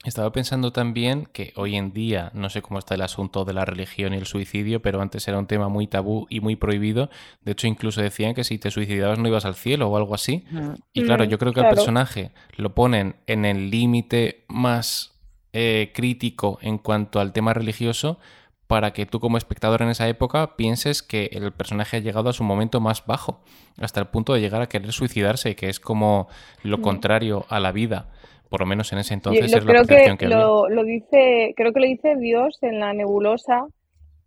Estaba 0.04 0.34
pensando 0.34 0.74
también 0.74 1.26
que 1.32 1.54
hoy 1.56 1.78
en 1.78 1.94
día, 1.94 2.30
no 2.34 2.50
sé 2.50 2.62
cómo 2.62 2.78
está 2.78 2.96
el 2.96 3.02
asunto 3.02 3.46
de 3.46 3.54
la 3.54 3.64
religión 3.64 4.14
y 4.14 4.18
el 4.18 4.26
suicidio, 4.26 4.82
pero 4.82 5.02
antes 5.02 5.26
era 5.30 5.40
un 5.40 5.48
tema 5.48 5.70
muy 5.70 5.88
tabú 5.88 6.28
y 6.30 6.42
muy 6.42 6.58
prohibido. 6.58 7.10
De 7.42 7.54
hecho, 7.54 7.68
incluso 7.68 8.02
decían 8.02 8.34
que 8.34 8.44
si 8.44 8.58
te 8.58 8.70
suicidabas 8.70 9.18
no 9.18 9.30
ibas 9.30 9.46
al 9.46 9.56
cielo 9.56 9.88
o 9.88 9.96
algo 9.96 10.14
así. 10.14 10.44
Mm. 10.52 10.72
Y 10.92 11.04
claro, 11.04 11.24
yo 11.24 11.40
creo 11.40 11.54
que 11.54 11.62
claro. 11.62 11.70
al 11.70 11.76
personaje 11.76 12.32
lo 12.58 12.76
ponen 12.76 13.16
en 13.28 13.46
el 13.46 13.70
límite 13.70 14.44
más 14.50 15.14
eh, 15.54 15.92
crítico 15.96 16.60
en 16.62 16.80
cuanto 16.80 17.22
al 17.22 17.32
tema 17.32 17.54
religioso 17.54 18.20
para 18.68 18.92
que 18.92 19.06
tú 19.06 19.20
como 19.20 19.38
espectador 19.38 19.84
en 19.84 19.90
esa 19.90 20.08
época 20.10 20.58
pienses 20.58 21.02
que 21.02 21.30
el 21.32 21.52
personaje 21.54 21.98
ha 21.98 22.00
llegado 22.00 22.30
a 22.30 22.34
su 22.34 22.44
momento 22.44 22.82
más 22.82 23.06
bajo, 23.06 23.42
hasta 23.78 24.00
el 24.00 24.08
punto 24.08 24.34
de 24.34 24.42
llegar 24.42 24.62
a 24.62 24.68
querer 24.68 24.92
suicidarse, 24.92 25.56
que 25.56 25.70
es 25.70 25.80
como 25.80 26.28
lo 26.64 26.80
Mm. 26.80 26.82
contrario 26.82 27.46
a 27.50 27.60
la 27.60 27.72
vida 27.72 28.08
por 28.54 28.60
lo 28.62 28.68
menos 28.68 28.94
en 28.94 29.00
ese 29.00 29.16
Yo 29.30 29.42
entonces 29.42 29.50
lo, 29.50 29.58
es 29.58 29.66
la 29.66 29.74
creo 29.74 29.84
percepción 29.88 30.16
que 30.16 30.28
que, 30.28 30.28
había. 30.28 30.38
lo, 30.38 30.70
lo 30.70 30.84
dice, 30.84 31.56
creo 31.58 31.74
que 31.74 31.80
lo 31.80 31.88
dice 31.88 32.18
Dios 32.18 32.60
en 32.62 32.80
la 32.80 32.94
nebulosa, 32.94 33.66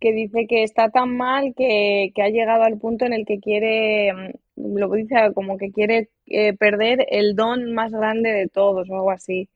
que 0.01 0.13
dice 0.13 0.49
que 0.49 0.65
está 0.65 0.91
tan 0.91 1.17
mal 1.17 1.55
que, 1.57 2.11
que 2.13 2.23
ha 2.23 2.29
llegado 2.29 2.65
al 2.65 2.77
punto 2.77 3.05
en 3.07 3.13
el 3.13 3.25
que 3.25 3.39
quiere 3.39 4.13
mm, 4.57 4.77
lo 4.79 4.91
dice 4.91 5.15
como 5.33 5.59
que 5.59 5.71
quiere 5.71 6.09
eh, 6.27 6.55
perder 6.55 7.07
el 7.11 7.37
don 7.37 7.73
más 7.73 7.93
grande 7.93 8.33
de 8.33 8.49
todos 8.49 8.91
o 8.91 8.95
algo 8.97 9.13
así. 9.13 9.49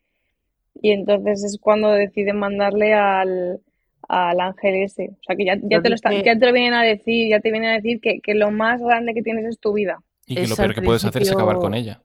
Y 0.80 0.92
entonces 0.92 1.42
es 1.42 1.58
cuando 1.60 1.90
deciden 1.90 2.38
mandarle 2.38 2.94
al, 2.94 3.60
al 4.08 4.40
ángel 4.40 4.76
ese. 4.84 5.10
O 5.20 5.22
sea, 5.26 5.34
que 5.34 5.46
ya, 5.46 5.56
ya, 5.62 5.82
te, 5.82 5.88
lo 5.88 5.96
está- 5.96 6.12
ya 6.12 6.38
te 6.38 6.46
lo 6.46 6.52
vienen 6.52 6.74
a 6.74 6.84
decir, 6.84 7.28
ya 7.28 7.40
te 7.40 7.50
vienen 7.50 7.70
a 7.70 7.74
decir 7.74 8.00
que, 8.00 8.20
que 8.20 8.34
lo 8.34 8.52
más 8.52 8.80
grande 8.80 9.14
que 9.14 9.22
tienes 9.22 9.46
es 9.46 9.58
tu 9.58 9.72
vida. 9.72 9.98
Y 10.26 10.36
que 10.36 10.42
Es 10.42 10.50
lo 10.50 10.54
peor 10.54 10.76
que 10.76 10.82
puedes 10.82 11.04
hacer 11.04 11.22
es 11.22 11.32
acabar 11.32 11.56
con 11.58 11.74
ella. 11.74 12.02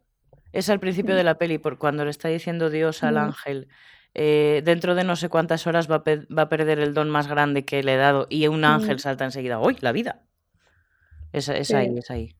Es 0.56 0.70
al 0.70 0.80
principio 0.80 1.16
de 1.16 1.24
la 1.24 1.38
peli, 1.38 1.58
por 1.58 1.78
cuando 1.78 2.03
le 2.06 2.12
está 2.12 2.30
diciendo 2.30 2.70
Dios 2.70 3.03
al 3.03 3.16
ángel, 3.26 3.68
eh, 4.14 4.62
dentro 4.64 4.95
de 4.95 5.03
no 5.03 5.16
sé 5.16 5.28
cuántas 5.30 5.68
horas 5.68 5.89
va 5.91 5.95
a, 5.95 6.03
pe- 6.03 6.26
va 6.28 6.43
a 6.43 6.49
perder 6.49 6.80
el 6.80 6.93
don 6.93 7.10
más 7.10 7.28
grande 7.28 7.66
que 7.66 7.84
le 7.84 7.95
he 7.95 7.97
dado. 7.97 8.28
Y 8.30 8.47
un 8.47 8.64
ángel 8.64 8.99
salta 8.99 9.26
enseguida, 9.26 9.60
¡uy, 9.60 9.78
la 9.82 9.91
vida! 9.91 10.22
Es, 11.34 11.49
es 11.49 11.70
ahí, 11.78 11.97
es 11.97 12.10
ahí. 12.12 12.36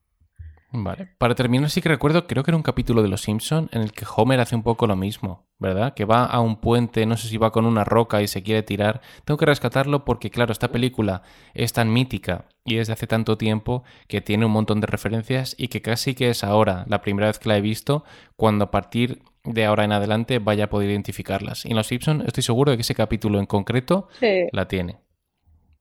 Vale. 0.84 1.08
Para 1.18 1.34
terminar, 1.34 1.70
sí 1.70 1.80
que 1.80 1.88
recuerdo, 1.88 2.26
creo 2.26 2.42
que 2.42 2.50
era 2.50 2.56
un 2.56 2.62
capítulo 2.62 3.02
de 3.02 3.08
Los 3.08 3.22
Simpson 3.22 3.68
en 3.72 3.82
el 3.82 3.92
que 3.92 4.04
Homer 4.16 4.40
hace 4.40 4.54
un 4.54 4.62
poco 4.62 4.86
lo 4.86 4.96
mismo, 4.96 5.46
¿verdad? 5.58 5.94
Que 5.94 6.04
va 6.04 6.24
a 6.24 6.40
un 6.40 6.56
puente, 6.56 7.06
no 7.06 7.16
sé 7.16 7.28
si 7.28 7.38
va 7.38 7.52
con 7.52 7.64
una 7.64 7.84
roca 7.84 8.20
y 8.22 8.28
se 8.28 8.42
quiere 8.42 8.62
tirar. 8.62 9.00
Tengo 9.24 9.38
que 9.38 9.46
rescatarlo 9.46 10.04
porque, 10.04 10.30
claro, 10.30 10.52
esta 10.52 10.72
película 10.72 11.22
es 11.54 11.72
tan 11.72 11.92
mítica 11.92 12.46
y 12.64 12.78
es 12.78 12.86
de 12.88 12.92
hace 12.92 13.06
tanto 13.06 13.38
tiempo 13.38 13.84
que 14.08 14.20
tiene 14.20 14.44
un 14.44 14.52
montón 14.52 14.80
de 14.80 14.86
referencias 14.86 15.54
y 15.58 15.68
que 15.68 15.82
casi 15.82 16.14
que 16.14 16.30
es 16.30 16.44
ahora, 16.44 16.84
la 16.88 17.00
primera 17.00 17.28
vez 17.28 17.38
que 17.38 17.48
la 17.48 17.56
he 17.56 17.60
visto, 17.60 18.04
cuando 18.36 18.64
a 18.66 18.70
partir 18.70 19.22
de 19.44 19.64
ahora 19.64 19.84
en 19.84 19.92
adelante 19.92 20.40
vaya 20.40 20.64
a 20.64 20.70
poder 20.70 20.90
identificarlas. 20.90 21.64
Y 21.64 21.70
en 21.70 21.76
Los 21.76 21.86
Simpson 21.86 22.22
estoy 22.26 22.42
seguro 22.42 22.70
de 22.72 22.76
que 22.76 22.82
ese 22.82 22.94
capítulo 22.94 23.38
en 23.38 23.46
concreto 23.46 24.08
Sí. 24.18 24.48
la 24.52 24.66
tiene. 24.68 24.96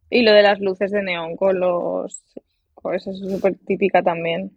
Y 0.09 0.21
lo 0.21 0.31
de 0.31 0.43
las 0.43 0.59
luces 0.59 0.91
de 0.91 1.01
neón 1.01 1.35
con 1.35 1.59
los... 1.59 2.23
Eso 2.93 3.09
es 3.09 3.19
súper 3.19 3.55
típica 3.65 4.03
también. 4.03 4.55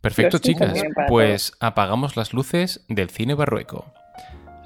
Perfecto, 0.00 0.38
chicas. 0.38 0.82
Pues 1.08 1.52
apagamos 1.60 2.16
las 2.16 2.32
luces 2.32 2.84
del 2.88 3.10
cine 3.10 3.34
barrueco. 3.34 3.92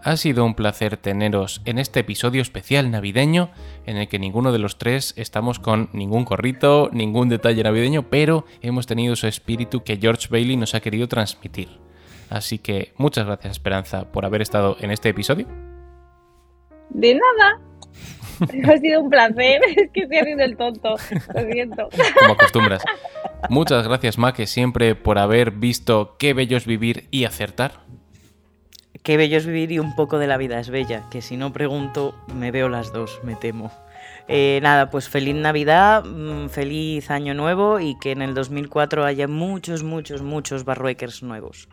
Ha 0.05 0.17
sido 0.17 0.45
un 0.45 0.55
placer 0.55 0.97
teneros 0.97 1.63
en 1.65 1.79
este 1.79 2.01
episodio 2.01 2.43
especial 2.43 2.91
navideño 2.91 3.51
en 3.87 3.97
el 3.97 4.09
que 4.09 4.19
ninguno 4.19 4.51
de 4.51 4.59
los 4.59 4.77
tres 4.77 5.15
estamos 5.17 5.61
con 5.61 5.91
ningún 5.93 6.25
gorrito, 6.25 6.91
ningún 6.93 7.29
detalle 7.29 7.63
navideño, 7.63 8.11
pero 8.11 8.45
hemos 8.63 8.87
tenido 8.87 9.15
ese 9.15 9.29
espíritu 9.29 9.85
que 9.85 9.99
George 9.99 10.27
Bailey 10.29 10.57
nos 10.57 10.75
ha 10.75 10.81
querido 10.81 11.07
transmitir. 11.07 11.79
Así 12.31 12.59
que 12.59 12.93
muchas 12.97 13.27
gracias 13.27 13.53
Esperanza 13.53 14.11
por 14.11 14.25
haber 14.25 14.43
estado 14.43 14.77
en 14.81 14.91
este 14.91 15.11
episodio. 15.11 15.47
De 16.91 17.15
nada. 17.15 17.61
Ha 18.69 18.79
sido 18.79 19.03
un 19.03 19.11
placer. 19.11 19.61
Es 19.77 19.91
que 19.93 20.01
estoy 20.01 20.19
haciendo 20.19 20.45
el 20.45 20.57
tonto. 20.57 20.97
Lo 21.35 21.53
siento. 21.53 21.89
como 22.19 22.33
acostumbras. 22.35 22.83
Muchas 23.49 23.87
gracias, 23.87 24.19
Maque, 24.19 24.47
siempre 24.47 24.95
por 24.95 25.19
haber 25.19 25.51
visto 25.51 26.17
qué 26.19 26.35
bello 26.35 26.57
es 26.57 26.67
vivir 26.67 27.09
y 27.11 27.25
acertar. 27.25 27.81
Qué 29.03 29.17
bello 29.17 29.37
es 29.37 29.47
vivir 29.47 29.73
y 29.73 29.79
un 29.81 29.97
poco 29.97 30.19
de 30.19 30.29
la 30.29 30.37
vida 30.37 30.61
es 30.61 30.71
bella, 30.71 31.09
que 31.11 31.23
si 31.23 31.37
no 31.37 31.53
pregunto, 31.53 32.15
me 32.33 32.53
veo 32.53 32.69
las 32.69 32.93
dos, 32.93 33.19
me 33.25 33.35
temo. 33.35 33.73
Eh, 34.29 34.61
nada, 34.63 34.91
pues 34.91 35.09
feliz 35.09 35.35
Navidad, 35.35 36.05
mm, 36.05 36.49
feliz 36.49 37.11
Año 37.11 37.35
Nuevo 37.35 37.81
y 37.81 37.99
que 37.99 38.13
en 38.13 38.23
el 38.23 38.35
2004 38.35 39.05
haya 39.05 39.27
muchos, 39.27 39.83
muchos, 39.83 40.23
muchos 40.23 40.65
Barruekers 40.65 41.25
nuevos. 41.25 41.69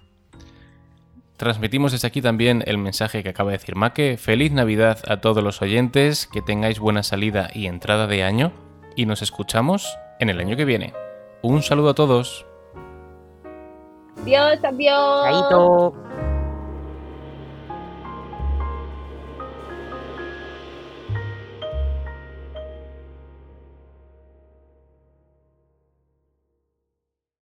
Transmitimos 1.39 1.93
desde 1.93 2.05
aquí 2.05 2.21
también 2.21 2.65
el 2.67 2.77
mensaje 2.77 3.23
que 3.23 3.29
acaba 3.29 3.51
de 3.51 3.59
decir 3.59 3.77
Maque. 3.77 4.17
Feliz 4.17 4.51
Navidad 4.51 4.99
a 5.07 5.21
todos 5.21 5.41
los 5.41 5.61
oyentes, 5.61 6.27
que 6.27 6.41
tengáis 6.41 6.79
buena 6.79 7.01
salida 7.01 7.49
y 7.53 7.67
entrada 7.67 8.07
de 8.07 8.23
año 8.23 8.51
y 8.97 9.05
nos 9.05 9.21
escuchamos 9.21 9.97
en 10.19 10.29
el 10.29 10.41
año 10.41 10.57
que 10.57 10.65
viene. 10.65 10.93
Un 11.41 11.63
saludo 11.63 11.91
a 11.91 11.93
todos. 11.93 12.45
Adiós, 14.21 14.59
adiós. 14.65 15.23
Chaito. 15.23 16.08